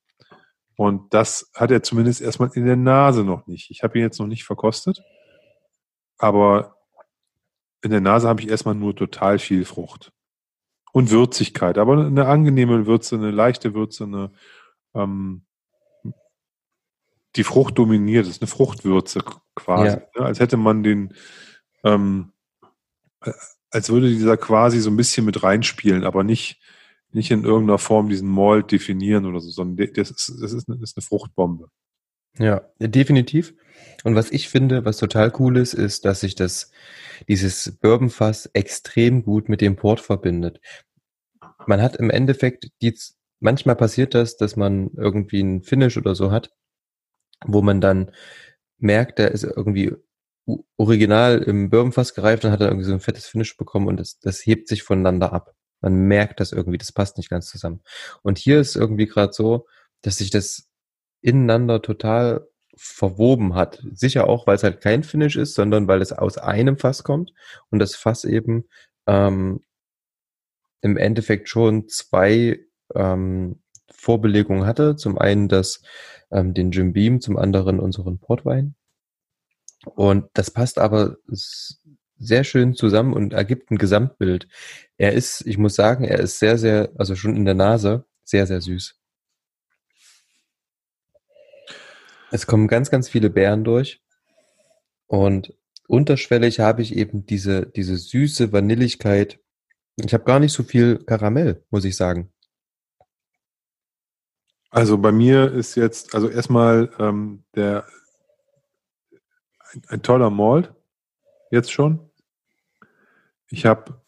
[0.76, 3.70] Und das hat er zumindest erstmal in der Nase noch nicht.
[3.70, 5.04] Ich habe ihn jetzt noch nicht verkostet,
[6.18, 6.76] aber
[7.82, 10.12] in der Nase habe ich erstmal nur total viel Frucht.
[10.92, 14.32] Und Würzigkeit, aber eine angenehme Würze, eine leichte Würze, eine,
[14.96, 15.46] ähm,
[17.36, 19.24] die Frucht dominiert, das ist eine Fruchtwürze
[19.56, 19.98] quasi.
[19.98, 20.02] Ja.
[20.18, 20.26] Ne?
[20.26, 21.14] Als hätte man den,
[21.84, 22.32] ähm,
[23.72, 26.60] als würde dieser quasi so ein bisschen mit reinspielen, aber nicht,
[27.12, 30.80] nicht in irgendeiner Form diesen Malt definieren oder so, sondern das ist, das ist, eine,
[31.02, 31.70] Fruchtbombe.
[32.38, 33.54] Ja, definitiv.
[34.04, 36.72] Und was ich finde, was total cool ist, ist, dass sich das,
[37.28, 40.62] dieses Bourbonfass extrem gut mit dem Port verbindet.
[41.68, 42.98] Man hat im Endeffekt die,
[43.40, 46.52] manchmal passiert das, dass man irgendwie einen Finish oder so hat,
[47.46, 48.12] wo man dann
[48.78, 49.94] merkt, da ist irgendwie
[50.78, 54.20] original im Bourbonfass gereift und hat dann irgendwie so ein fettes Finish bekommen und das,
[54.20, 55.54] das hebt sich voneinander ab.
[55.82, 57.82] Man merkt das irgendwie, das passt nicht ganz zusammen.
[58.22, 59.68] Und hier ist irgendwie gerade so,
[60.02, 60.70] dass sich das
[61.22, 63.84] ineinander total verwoben hat.
[63.92, 67.34] Sicher auch, weil es halt kein Finish ist, sondern weil es aus einem Fass kommt
[67.70, 68.66] und das Fass eben
[69.08, 69.62] ähm,
[70.82, 72.60] im Endeffekt schon zwei
[72.96, 73.62] ähm,
[73.92, 74.96] Vorbelegungen hatte.
[74.96, 75.82] Zum einen das,
[76.32, 78.76] ähm, den Jim Beam, zum anderen unseren Portwein.
[79.86, 81.18] Und das passt aber
[82.18, 84.48] sehr schön zusammen und ergibt ein Gesamtbild.
[84.98, 88.46] Er ist, ich muss sagen, er ist sehr, sehr, also schon in der Nase, sehr,
[88.46, 88.96] sehr süß.
[92.32, 94.02] Es kommen ganz, ganz viele Beeren durch.
[95.08, 95.54] Und
[95.88, 99.40] unterschwellig habe ich eben diese, diese süße Vanilligkeit.
[99.96, 102.32] Ich habe gar nicht so viel Karamell, muss ich sagen.
[104.70, 107.88] Also bei mir ist jetzt, also erstmal ähm, der
[109.74, 110.74] ein, ein toller Malt,
[111.52, 112.00] jetzt schon.
[113.50, 114.02] Ich habe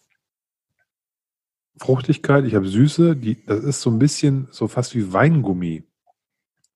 [1.80, 5.84] Fruchtigkeit, ich habe Süße, die, das ist so ein bisschen so fast wie Weingummi.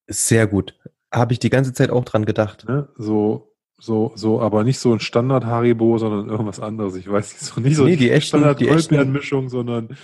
[0.08, 0.74] Sehr gut.
[1.12, 2.66] Habe ich die ganze Zeit auch dran gedacht.
[2.68, 2.88] Ne?
[2.96, 6.96] So, so, so, aber nicht so ein Standard Haribo, sondern irgendwas anderes.
[6.96, 9.96] Ich weiß nicht, so nicht so nee, die echten, Standard die Goldbeerenmischung, sondern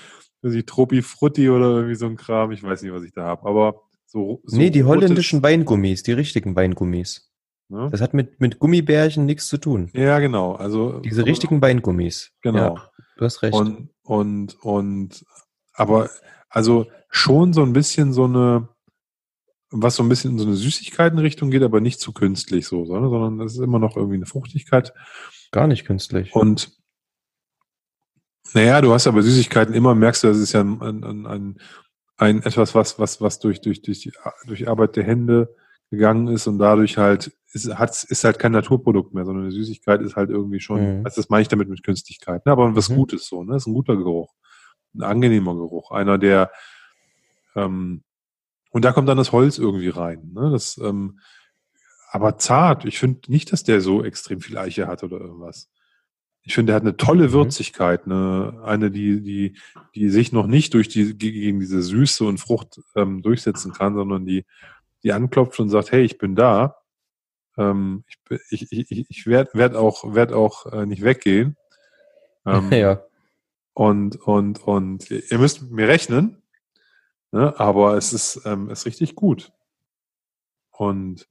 [0.43, 2.53] die Tropi Frutti oder irgendwie so ein Kram.
[2.53, 3.49] Ich weiß nicht, was ich da habe.
[3.49, 7.32] Aber so, so Nee, die holländischen Weingummis, die richtigen Weingummis.
[7.73, 7.89] Ne?
[7.91, 9.91] Das hat mit, mit Gummibärchen nichts zu tun.
[9.95, 10.53] Ja, genau.
[10.53, 12.31] Also diese richtigen Weingummis.
[12.43, 12.77] Genau.
[12.77, 13.55] Ja, du hast recht.
[13.55, 15.25] Und, und, und,
[15.73, 16.11] aber
[16.51, 18.69] also schon so ein bisschen so eine,
[19.71, 23.11] was so ein bisschen in so eine Süßigkeitenrichtung geht, aber nicht zu künstlich so, sondern,
[23.11, 24.93] sondern das ist immer noch irgendwie eine Fruchtigkeit.
[25.51, 26.35] Gar nicht künstlich.
[26.35, 26.77] Und
[28.53, 31.59] naja, du hast aber Süßigkeiten immer, merkst du, das ist ja ein, ein, ein,
[32.19, 34.13] ein etwas, was, was, was durch, durch, durch, die,
[34.47, 35.55] durch die Arbeit der Hände
[35.91, 40.01] gegangen ist und dadurch halt ist, hat, ist halt kein Naturprodukt mehr, sondern eine Süßigkeit
[40.01, 41.05] ist halt irgendwie schon, mhm.
[41.05, 42.53] also das meine ich damit mit Künstlichkeit, ne?
[42.53, 42.97] aber was mhm.
[42.97, 43.53] Gutes so, ne?
[43.55, 44.33] Das ist ein guter Geruch,
[44.95, 46.51] ein angenehmer Geruch, einer der
[47.55, 48.03] ähm,
[48.71, 50.51] und da kommt dann das Holz irgendwie rein, ne?
[50.51, 51.19] Das, ähm,
[52.11, 52.85] aber zart.
[52.85, 55.71] Ich finde nicht, dass der so extrem viel Eiche hat oder irgendwas.
[56.43, 57.33] Ich finde, der hat eine tolle mhm.
[57.33, 59.57] Würzigkeit, eine, eine, die, die,
[59.95, 64.27] die sich noch nicht durch die, gegen diese Süße und Frucht ähm, durchsetzen kann, sondern
[64.27, 64.45] die,
[65.03, 66.77] die anklopft und sagt, hey, ich bin da.
[67.57, 68.05] Ähm,
[68.51, 71.57] ich ich, ich, ich werde werd auch, werd auch äh, nicht weggehen.
[72.47, 73.03] Ähm, ja.
[73.75, 76.43] Und, und, und ihr müsst mit mir rechnen,
[77.31, 77.59] ne?
[77.59, 79.53] aber es ist, ähm, ist richtig gut.
[80.71, 81.27] Und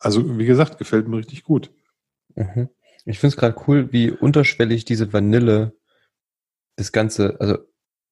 [0.00, 1.70] also, wie gesagt, gefällt mir richtig gut.
[2.34, 2.70] Mhm.
[3.04, 5.76] Ich finde es gerade cool, wie unterschwellig diese Vanille
[6.76, 7.58] das Ganze, also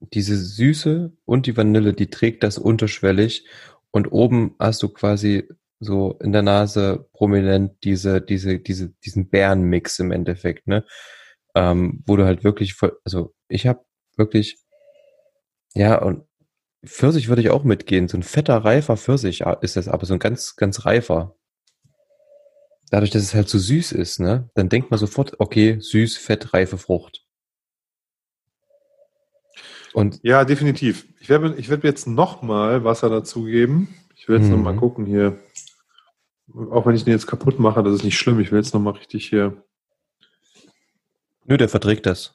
[0.00, 3.46] diese Süße und die Vanille, die trägt das unterschwellig
[3.90, 5.48] und oben hast du quasi
[5.80, 10.84] so in der Nase prominent diese, diese, diese, diesen Bärenmix im Endeffekt, ne?
[11.54, 13.84] Ähm, wo du halt wirklich, voll, also ich habe
[14.16, 14.58] wirklich,
[15.74, 16.24] ja, und
[16.84, 18.08] Pfirsich würde ich auch mitgehen.
[18.08, 21.36] So ein fetter, reifer Pfirsich ist das, aber so ein ganz, ganz reifer.
[22.90, 24.48] Dadurch, dass es halt so süß ist, ne?
[24.54, 27.24] Dann denkt man sofort, okay, süß, fett, reife Frucht.
[29.92, 31.06] Und ja, definitiv.
[31.20, 33.88] Ich werde ich werd jetzt nochmal Wasser dazugeben.
[34.16, 34.56] Ich will jetzt mhm.
[34.56, 35.38] nochmal gucken hier.
[36.54, 38.40] Auch wenn ich den jetzt kaputt mache, das ist nicht schlimm.
[38.40, 39.62] Ich will jetzt nochmal richtig hier.
[41.44, 42.34] Nö, der verträgt das.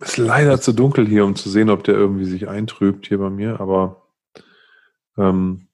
[0.00, 3.30] Ist leider zu dunkel hier, um zu sehen, ob der irgendwie sich eintrübt hier bei
[3.30, 4.08] mir, aber
[5.16, 5.66] ähm,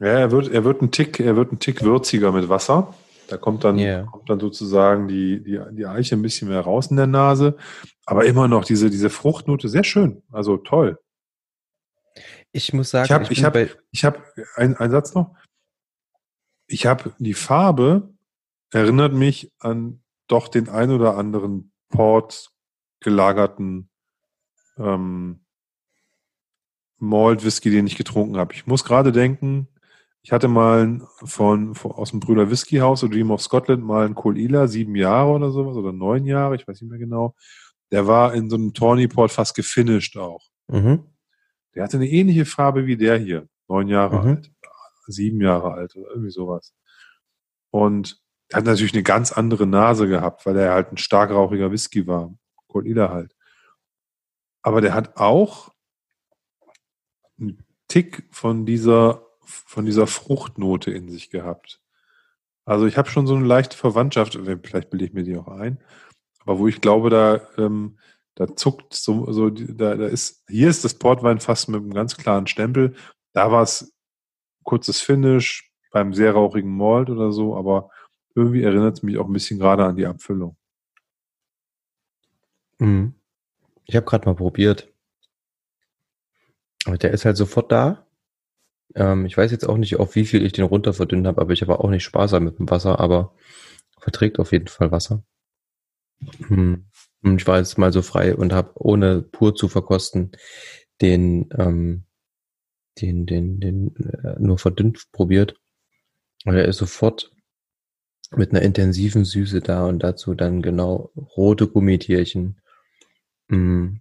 [0.00, 2.94] ja, er wird, er wird ein Tick, er wird ein Tick würziger mit Wasser.
[3.28, 4.06] Da kommt dann, yeah.
[4.10, 7.56] kommt dann sozusagen die, die, die Eiche ein bisschen mehr raus in der Nase.
[8.04, 10.22] Aber immer noch diese, diese Fruchtnote, sehr schön.
[10.30, 10.98] Also toll.
[12.52, 13.12] Ich muss sagen, ich
[13.44, 14.22] habe ich hab, ich hab,
[14.56, 15.34] ein, ein Satz noch.
[16.66, 18.14] Ich habe die Farbe
[18.70, 22.50] erinnert mich an doch den ein oder anderen Port
[23.00, 23.90] gelagerten
[24.78, 25.44] ähm,
[26.98, 28.54] Malt Whisky, den ich getrunken habe.
[28.54, 29.68] Ich muss gerade denken,
[30.24, 34.06] ich hatte mal von, von aus dem Brüder Whisky House oder Dream of Scotland mal
[34.06, 37.34] einen Ila, sieben Jahre oder sowas oder neun Jahre, ich weiß nicht mehr genau.
[37.92, 40.42] Der war in so einem Tawny Port fast gefinished auch.
[40.68, 41.04] Mhm.
[41.74, 44.28] Der hatte eine ähnliche Farbe wie der hier, neun Jahre mhm.
[44.28, 44.52] alt,
[45.06, 46.74] sieben Jahre alt oder irgendwie sowas.
[47.70, 48.18] Und
[48.48, 52.06] er hat natürlich eine ganz andere Nase gehabt, weil er halt ein stark rauchiger Whisky
[52.06, 52.34] war.
[52.74, 53.36] Ila halt.
[54.62, 55.70] Aber der hat auch
[57.38, 61.80] einen Tick von dieser von dieser Fruchtnote in sich gehabt.
[62.64, 65.78] Also ich habe schon so eine leichte Verwandtschaft, vielleicht bilde ich mir die auch ein,
[66.40, 67.98] aber wo ich glaube, da, ähm,
[68.34, 72.16] da zuckt so, so da, da ist, hier ist das Portwein fast mit einem ganz
[72.16, 72.94] klaren Stempel.
[73.32, 73.94] Da war es
[74.62, 77.90] kurzes Finish beim sehr rauchigen Malt oder so, aber
[78.34, 80.56] irgendwie erinnert es mich auch ein bisschen gerade an die Abfüllung.
[82.78, 83.14] Mhm.
[83.84, 84.92] Ich habe gerade mal probiert.
[86.84, 88.03] Aber der ist halt sofort da.
[88.94, 91.52] Ähm, ich weiß jetzt auch nicht, auf wie viel ich den runter verdünnt habe, aber
[91.52, 93.34] ich habe auch nicht sparsam mit dem Wasser, aber
[93.98, 95.24] verträgt auf jeden Fall Wasser.
[96.46, 96.86] Hm.
[97.22, 100.32] Und ich war jetzt mal so frei und habe, ohne pur zu verkosten,
[101.00, 102.04] den, ähm,
[103.00, 105.56] den, den, den äh, nur verdünnt probiert.
[106.44, 107.32] Und er ist sofort
[108.36, 112.60] mit einer intensiven Süße da und dazu dann genau rote Gummitierchen.
[113.48, 113.96] Mm,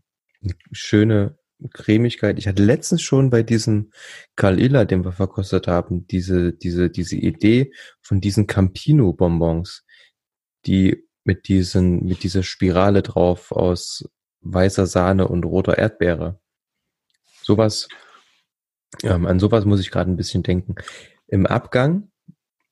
[0.71, 1.37] schöne
[1.69, 2.37] Cremigkeit.
[2.39, 3.91] Ich hatte letztens schon bei diesem
[4.35, 7.71] Kalila, den wir verkostet haben, diese, diese, diese Idee
[8.01, 9.83] von diesen Campino-Bonbons,
[10.65, 14.09] die mit diesen, mit dieser Spirale drauf aus
[14.41, 16.39] weißer Sahne und roter Erdbeere.
[17.41, 17.87] Sowas,
[19.03, 20.75] ähm, an sowas muss ich gerade ein bisschen denken.
[21.27, 22.11] Im Abgang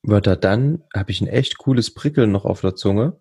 [0.03, 3.19] wird er dann, habe ich ein echt cooles Prickeln noch auf der Zunge.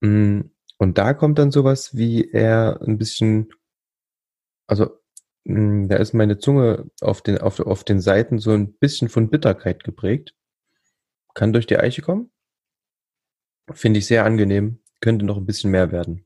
[0.00, 0.40] Mm,
[0.78, 3.52] und da kommt dann sowas wie er ein bisschen,
[4.72, 4.98] also
[5.44, 9.28] mm, da ist meine Zunge auf den, auf, auf den Seiten so ein bisschen von
[9.28, 10.34] Bitterkeit geprägt.
[11.34, 12.30] Kann durch die Eiche kommen.
[13.70, 14.78] Finde ich sehr angenehm.
[15.00, 16.24] Könnte noch ein bisschen mehr werden.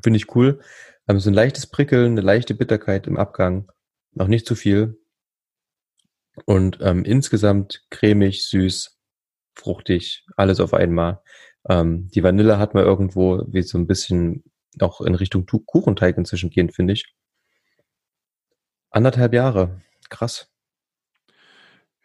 [0.00, 0.60] Finde ich cool.
[1.08, 3.70] Ähm, so ein leichtes Prickeln, eine leichte Bitterkeit im Abgang.
[4.12, 5.00] Noch nicht zu viel.
[6.44, 8.96] Und ähm, insgesamt cremig, süß,
[9.56, 11.20] fruchtig, alles auf einmal.
[11.68, 14.44] Ähm, die Vanille hat man irgendwo wie so ein bisschen
[14.78, 17.12] auch in Richtung Kuchenteig inzwischen gehen, finde ich.
[18.90, 19.80] Anderthalb Jahre.
[20.08, 20.48] Krass.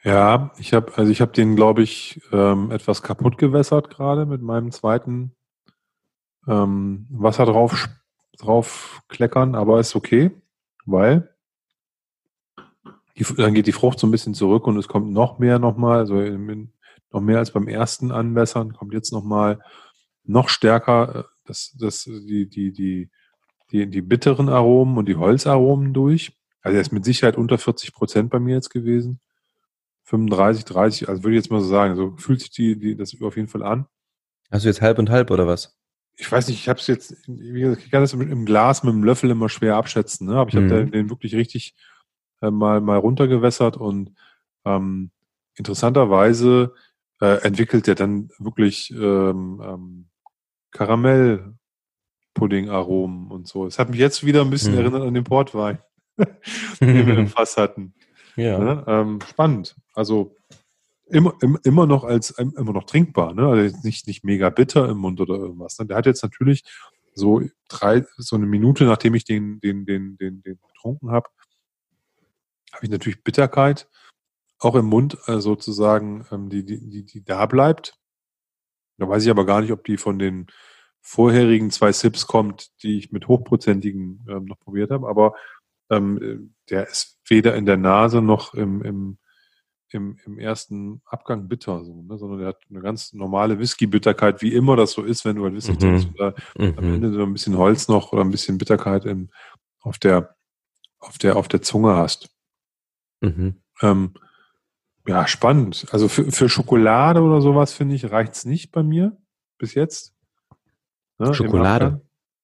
[0.03, 4.41] Ja, ich habe also ich habe den glaube ich ähm, etwas kaputt gewässert gerade mit
[4.41, 5.35] meinem zweiten
[6.47, 7.89] ähm, Wasser drauf
[8.37, 10.31] drauf kleckern, aber ist okay,
[10.85, 11.35] weil
[13.17, 15.99] die, dann geht die Frucht so ein bisschen zurück und es kommt noch mehr nochmal,
[15.99, 16.21] also
[17.11, 19.59] noch mehr als beim ersten Anwässern, kommt jetzt nochmal
[20.23, 23.09] noch stärker äh, das, das, die, die, die,
[23.71, 26.35] die, die bitteren Aromen und die Holzaromen durch.
[26.65, 29.19] Also er ist mit Sicherheit unter 40 Prozent bei mir jetzt gewesen.
[30.05, 33.19] 35, 30, also würde ich jetzt mal so sagen, so fühlt sich die, die, das
[33.21, 33.87] auf jeden Fall an.
[34.51, 35.75] Hast du jetzt halb und halb oder was?
[36.17, 38.93] Ich weiß nicht, ich habe es jetzt, wie gesagt, ich kann das im Glas mit
[38.93, 40.37] dem Löffel immer schwer abschätzen, ne?
[40.37, 40.91] aber ich habe mhm.
[40.91, 41.75] den wirklich richtig
[42.41, 44.13] äh, mal, mal runtergewässert und
[44.65, 45.11] ähm,
[45.55, 46.73] interessanterweise
[47.21, 50.09] äh, entwickelt er dann wirklich ähm, ähm,
[50.71, 53.65] Karamellpudding-Aromen und so.
[53.65, 54.79] Es hat mich jetzt wieder ein bisschen mhm.
[54.79, 55.79] erinnert an den Portwein,
[56.81, 57.93] den wir im Fass hatten.
[58.35, 58.59] Ja.
[58.59, 58.83] Ne?
[58.87, 59.75] Ähm, spannend.
[59.93, 60.35] Also
[61.07, 63.47] immer, immer noch als immer noch trinkbar, ne?
[63.47, 65.77] Also nicht, nicht mega bitter im Mund oder irgendwas.
[65.79, 65.85] Ne?
[65.85, 66.63] Der hat jetzt natürlich
[67.13, 71.29] so drei, so eine Minute, nachdem ich den, den, den, den, den getrunken habe,
[72.73, 73.87] habe ich natürlich Bitterkeit,
[74.59, 77.97] auch im Mund äh, sozusagen, ähm, die, die, die, die da bleibt.
[78.97, 80.47] Da weiß ich aber gar nicht, ob die von den
[81.01, 85.07] vorherigen zwei Sips kommt, die ich mit hochprozentigen ähm, noch probiert habe.
[85.07, 85.35] Aber
[85.89, 89.17] ähm, der ist weder in der Nase noch im, im,
[89.89, 92.17] im, im ersten Abgang bitter, so, ne?
[92.17, 95.55] sondern der hat eine ganz normale Whisky-Bitterkeit, wie immer das so ist, wenn du ein
[95.55, 95.79] Whisky mhm.
[95.79, 96.73] trinkst, oder mhm.
[96.77, 99.29] am Ende so ein bisschen Holz noch oder ein bisschen Bitterkeit im,
[99.81, 100.35] auf der
[100.99, 102.29] auf der auf der Zunge hast.
[103.21, 103.61] Mhm.
[103.81, 104.13] Ähm,
[105.07, 105.85] ja, spannend.
[105.91, 109.15] Also für, für Schokolade oder sowas, finde ich, reicht's nicht bei mir
[109.57, 110.15] bis jetzt.
[111.19, 112.01] Ne, Schokolade?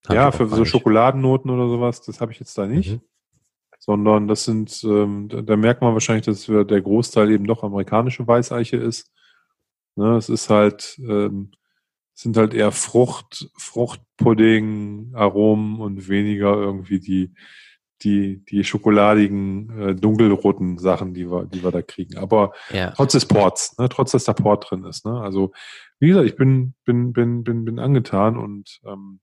[0.09, 2.93] Ja, für so Schokoladennoten oder sowas, das habe ich jetzt da nicht.
[2.93, 3.01] Mhm.
[3.83, 8.27] Sondern das sind, ähm, da, da, merkt man wahrscheinlich, dass der Großteil eben doch amerikanische
[8.27, 9.11] Weißeiche ist.
[9.95, 11.51] Ne, es ist halt, ähm,
[12.13, 17.33] sind halt eher Frucht, Fruchtpudding, Aromen und weniger irgendwie die,
[18.03, 22.17] die, die schokoladigen, äh, dunkelroten Sachen, die wir, die wir da kriegen.
[22.17, 22.91] Aber ja.
[22.91, 25.05] trotz des Ports, ne, trotz dass da Port drin ist.
[25.05, 25.19] Ne?
[25.19, 25.51] Also,
[25.99, 29.19] wie gesagt, ich bin, bin, bin, bin, bin angetan und ähm,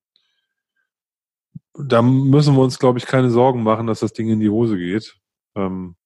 [1.78, 4.76] da müssen wir uns, glaube ich, keine Sorgen machen, dass das Ding in die Hose
[4.76, 5.16] geht.
[5.55, 5.96] Ähm,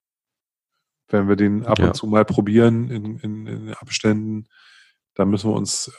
[1.09, 1.89] wenn wir den ab ja.
[1.89, 4.49] und zu mal probieren in, in, in Abständen,
[5.15, 5.93] da müssen wir uns,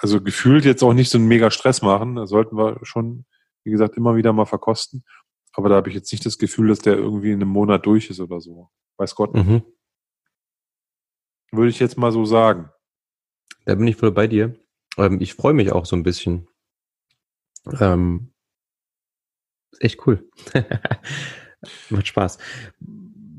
[0.00, 2.14] also gefühlt jetzt auch nicht so einen mega Stress machen.
[2.14, 3.26] Da sollten wir schon,
[3.64, 5.04] wie gesagt, immer wieder mal verkosten.
[5.52, 8.10] Aber da habe ich jetzt nicht das Gefühl, dass der irgendwie in einem Monat durch
[8.10, 8.70] ist oder so.
[8.96, 9.34] Weiß Gott.
[9.34, 9.62] Mhm.
[11.50, 12.70] Würde ich jetzt mal so sagen.
[13.64, 14.54] Da bin ich voll bei dir.
[14.96, 16.48] Ähm, ich freue mich auch so ein bisschen.
[17.80, 18.32] Ähm,
[19.78, 20.28] echt cool.
[21.90, 22.38] Macht Spaß.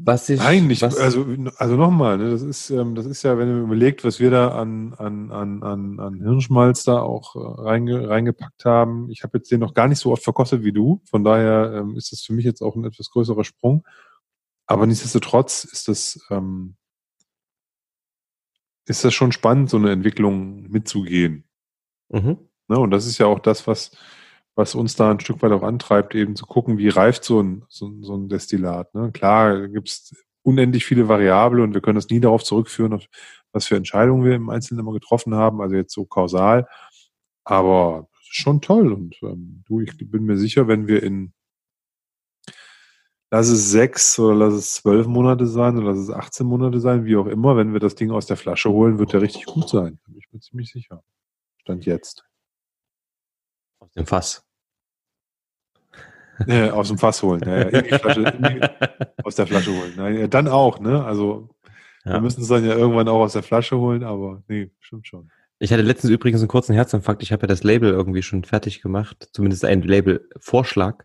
[0.04, 1.28] Was ich, Nein, nicht, was, also,
[1.58, 4.48] also nochmal, ne, das ist, ähm, das ist ja, wenn man überlegt, was wir da
[4.48, 9.12] an, an, an, an, an Hirnschmalz da auch äh, reinge, reingepackt haben.
[9.12, 11.96] Ich habe jetzt den noch gar nicht so oft verkostet wie du, von daher ähm,
[11.96, 13.86] ist das für mich jetzt auch ein etwas größerer Sprung.
[14.66, 16.78] Aber nichtsdestotrotz ist das, ähm,
[18.88, 21.44] ist das schon spannend, so eine Entwicklung mitzugehen.
[22.10, 22.38] Mhm.
[22.70, 23.92] Ne, und das ist ja auch das, was,
[24.56, 27.64] was uns da ein Stück weit auch antreibt, eben zu gucken, wie reift so ein,
[27.70, 28.94] so, so ein Destillat.
[28.94, 29.12] Ne?
[29.12, 30.14] Klar gibt es
[30.44, 33.02] unendlich viele Variablen und wir können das nie darauf zurückführen,
[33.54, 36.68] was für Entscheidungen wir im Einzelnen immer getroffen haben, also jetzt so kausal.
[37.44, 41.34] Aber schon toll und ähm, du, ich bin mir sicher, wenn wir in
[43.32, 47.06] lass es sechs oder lass es zwölf Monate sein oder lass es 18 Monate sein,
[47.06, 49.70] wie auch immer, wenn wir das Ding aus der Flasche holen, wird der richtig gut
[49.70, 50.00] sein.
[50.06, 51.04] Bin ich mir ziemlich sicher.
[51.58, 52.31] Stand jetzt.
[53.82, 54.48] Aus dem Fass.
[56.48, 57.42] Äh, aus dem Fass holen.
[57.46, 58.70] Ja, die Flasche,
[59.24, 60.18] aus der Flasche holen.
[60.18, 61.04] Ja, dann auch, ne?
[61.04, 61.50] Also
[62.06, 62.14] ja.
[62.14, 65.30] wir müssen es dann ja irgendwann auch aus der Flasche holen, aber nee, stimmt schon.
[65.60, 67.22] Ich hatte letztens übrigens einen kurzen Herzinfarkt.
[67.22, 71.04] Ich habe ja das Label irgendwie schon fertig gemacht, zumindest ein Label-Vorschlag.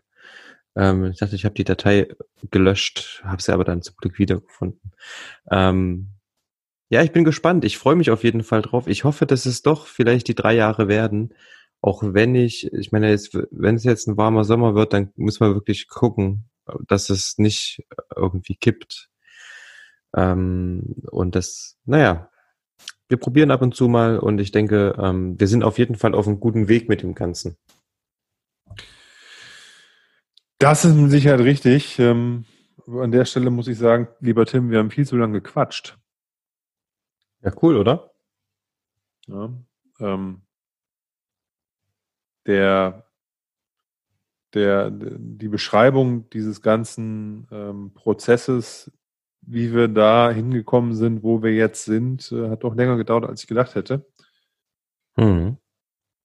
[0.75, 2.07] Ähm, ich dachte, ich habe die Datei
[2.49, 4.93] gelöscht, habe sie aber dann zum Glück wiedergefunden.
[5.51, 6.13] Ähm,
[6.89, 7.65] ja, ich bin gespannt.
[7.65, 8.87] Ich freue mich auf jeden Fall drauf.
[8.87, 11.33] Ich hoffe, dass es doch vielleicht die drei Jahre werden.
[11.81, 15.41] Auch wenn ich, ich meine, jetzt, wenn es jetzt ein warmer Sommer wird, dann müssen
[15.41, 16.49] wir wirklich gucken,
[16.87, 17.85] dass es nicht
[18.15, 19.09] irgendwie kippt.
[20.15, 22.29] Ähm, und das, naja,
[23.09, 26.13] wir probieren ab und zu mal und ich denke, ähm, wir sind auf jeden Fall
[26.13, 27.57] auf einem guten Weg mit dem Ganzen.
[30.59, 31.99] Das ist mit Sicherheit richtig.
[31.99, 32.45] Ähm,
[32.87, 35.97] an der Stelle muss ich sagen, lieber Tim, wir haben viel zu lange gequatscht.
[37.43, 38.11] Ja, cool, oder?
[39.27, 39.53] Ja,
[39.99, 40.41] ähm,
[42.47, 43.05] der,
[44.53, 48.91] der, die Beschreibung dieses ganzen ähm, Prozesses,
[49.41, 53.41] wie wir da hingekommen sind, wo wir jetzt sind, äh, hat doch länger gedauert, als
[53.41, 54.05] ich gedacht hätte.
[55.15, 55.57] Mhm.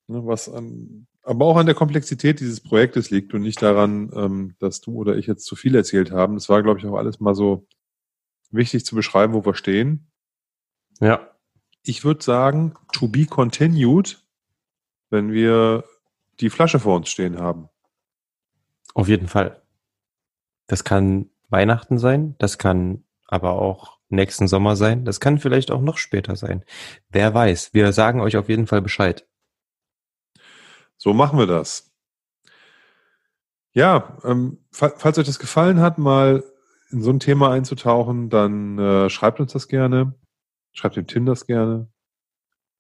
[0.09, 4.55] Ne, was an aber auch an der Komplexität dieses Projektes liegt und nicht daran, ähm,
[4.59, 6.35] dass du oder ich jetzt zu viel erzählt haben.
[6.35, 7.67] Das war, glaube ich, auch alles mal so
[8.51, 10.11] wichtig zu beschreiben, wo wir stehen.
[11.01, 11.31] Ja.
[11.85, 14.25] Ich würde sagen, to be continued,
[15.11, 15.85] wenn wir
[16.41, 17.69] die Flasche vor uns stehen haben.
[18.95, 19.63] Auf jeden Fall.
[20.67, 25.81] Das kann Weihnachten sein, das kann aber auch nächsten Sommer sein, das kann vielleicht auch
[25.81, 26.65] noch später sein.
[27.09, 27.73] Wer weiß.
[27.73, 29.27] Wir sagen euch auf jeden Fall Bescheid.
[30.97, 31.91] So machen wir das.
[33.73, 36.45] Ja, ähm, falls euch das gefallen hat, mal
[36.91, 40.15] in so ein Thema einzutauchen, dann äh, schreibt uns das gerne.
[40.73, 41.91] Schreibt dem Tim das gerne.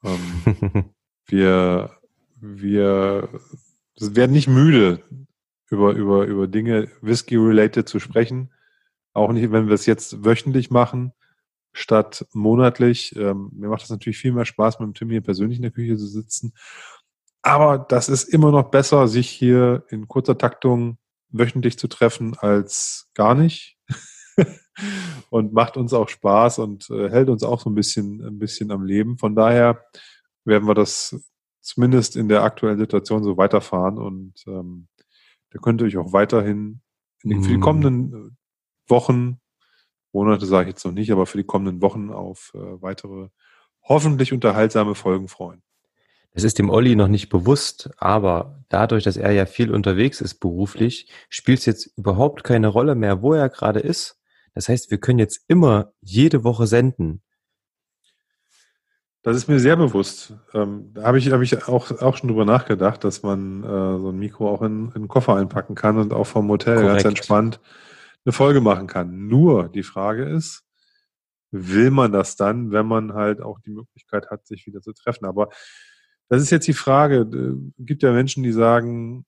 [0.04, 0.92] Ähm,
[1.26, 1.98] wir,
[2.43, 3.28] wir
[3.98, 5.02] werden nicht müde,
[5.70, 8.52] über, über, über Dinge Whisky-related zu sprechen.
[9.14, 11.12] Auch nicht, wenn wir es jetzt wöchentlich machen,
[11.73, 13.16] statt monatlich.
[13.16, 15.70] Ähm, mir macht das natürlich viel mehr Spaß, mit dem Tim hier persönlich in der
[15.70, 16.52] Küche zu sitzen
[17.43, 20.98] aber das ist immer noch besser, sich hier in kurzer Taktung
[21.31, 23.77] wöchentlich zu treffen, als gar nicht.
[25.31, 28.70] und macht uns auch Spaß und äh, hält uns auch so ein bisschen, ein bisschen
[28.70, 29.19] am Leben.
[29.19, 29.85] Von daher
[30.44, 31.16] werden wir das
[31.62, 34.89] zumindest in der aktuellen Situation so weiterfahren und ähm,
[35.51, 36.80] da könnt ihr euch auch weiterhin
[37.24, 37.62] den, für die mhm.
[37.62, 38.36] kommenden
[38.89, 39.39] Wochen,
[40.12, 43.28] Monate sage ich jetzt noch nicht, aber für die kommenden Wochen auf äh, weitere
[43.82, 45.62] hoffentlich unterhaltsame Folgen freuen.
[46.34, 50.40] Es ist dem Olli noch nicht bewusst, aber dadurch, dass er ja viel unterwegs ist
[50.40, 54.18] beruflich, spielt es jetzt überhaupt keine Rolle mehr, wo er gerade ist.
[54.55, 57.22] Das heißt, wir können jetzt immer jede Woche senden.
[59.23, 60.35] Das ist mir sehr bewusst.
[60.53, 63.66] Ähm, da habe ich, hab ich auch, auch schon drüber nachgedacht, dass man äh,
[64.01, 66.93] so ein Mikro auch in, in einen Koffer einpacken kann und auch vom Hotel Korrekt.
[66.93, 67.61] ganz entspannt
[68.24, 69.28] eine Folge machen kann.
[69.28, 70.65] Nur die Frage ist,
[71.51, 75.24] will man das dann, wenn man halt auch die Möglichkeit hat, sich wieder zu treffen?
[75.24, 75.51] Aber
[76.28, 77.28] das ist jetzt die Frage.
[77.78, 79.24] Es gibt ja Menschen, die sagen,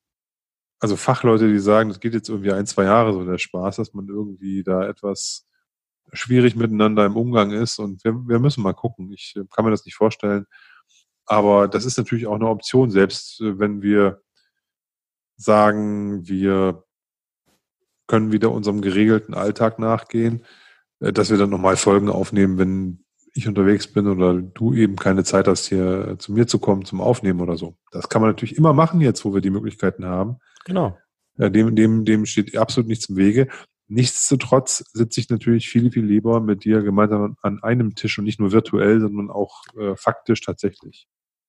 [0.81, 3.95] also Fachleute, die sagen, das geht jetzt irgendwie ein, zwei Jahre so der Spaß, dass
[3.95, 5.47] man irgendwie da etwas
[6.15, 9.13] schwierig miteinander im Umgang ist und wir, wir müssen mal gucken.
[9.13, 10.47] Ich äh, kann mir das nicht vorstellen.
[11.27, 14.23] Aber das ist natürlich auch eine Option, selbst äh, wenn wir
[15.37, 16.85] sagen, wir
[18.07, 20.45] können wieder unserem geregelten Alltag nachgehen,
[21.01, 23.05] äh, dass wir dann nochmal Folgen aufnehmen, wenn
[23.35, 27.01] ich unterwegs bin oder du eben keine Zeit hast, hier zu mir zu kommen zum
[27.01, 27.77] Aufnehmen oder so.
[27.91, 30.37] Das kann man natürlich immer machen jetzt, wo wir die Möglichkeiten haben.
[30.65, 30.97] Genau.
[31.37, 33.49] Dem, dem, dem steht absolut nichts im Wege.
[33.95, 38.41] Nichtsdestotrotz sitze ich natürlich viel, viel lieber mit dir gemeinsam an einem Tisch und nicht
[38.41, 41.07] nur virtuell, sondern auch äh, faktisch tatsächlich.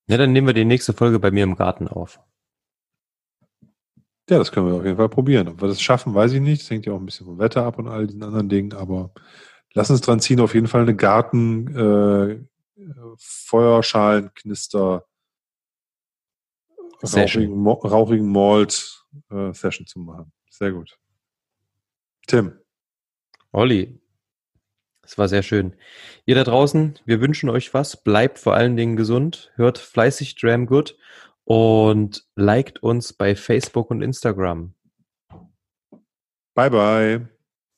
[0.08, 2.20] Ja, dann nehmen wir die nächste Folge bei mir im Garten auf.
[4.30, 5.48] Ja, das können wir auf jeden Fall probieren.
[5.48, 6.62] Ob wir das schaffen, weiß ich nicht.
[6.62, 9.12] Das hängt ja auch ein bisschen vom Wetter ab und all diesen anderen Dingen, aber
[9.76, 12.40] Lass uns dran ziehen, auf jeden Fall eine Garten, äh,
[13.18, 15.06] Feuerschalen, Knister,
[17.04, 20.32] rauchigen, rauchigen Malt äh, Session zu machen.
[20.50, 20.98] Sehr gut.
[22.26, 22.60] Tim.
[23.52, 24.00] Olli.
[25.02, 25.76] Es war sehr schön.
[26.26, 28.04] Ihr da draußen, wir wünschen euch was.
[28.04, 29.52] Bleibt vor allen Dingen gesund.
[29.56, 30.98] Hört fleißig Dram Good.
[31.44, 34.74] und liked uns bei Facebook und Instagram.
[36.56, 37.30] Bye bye.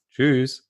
[0.10, 0.67] Tschüss.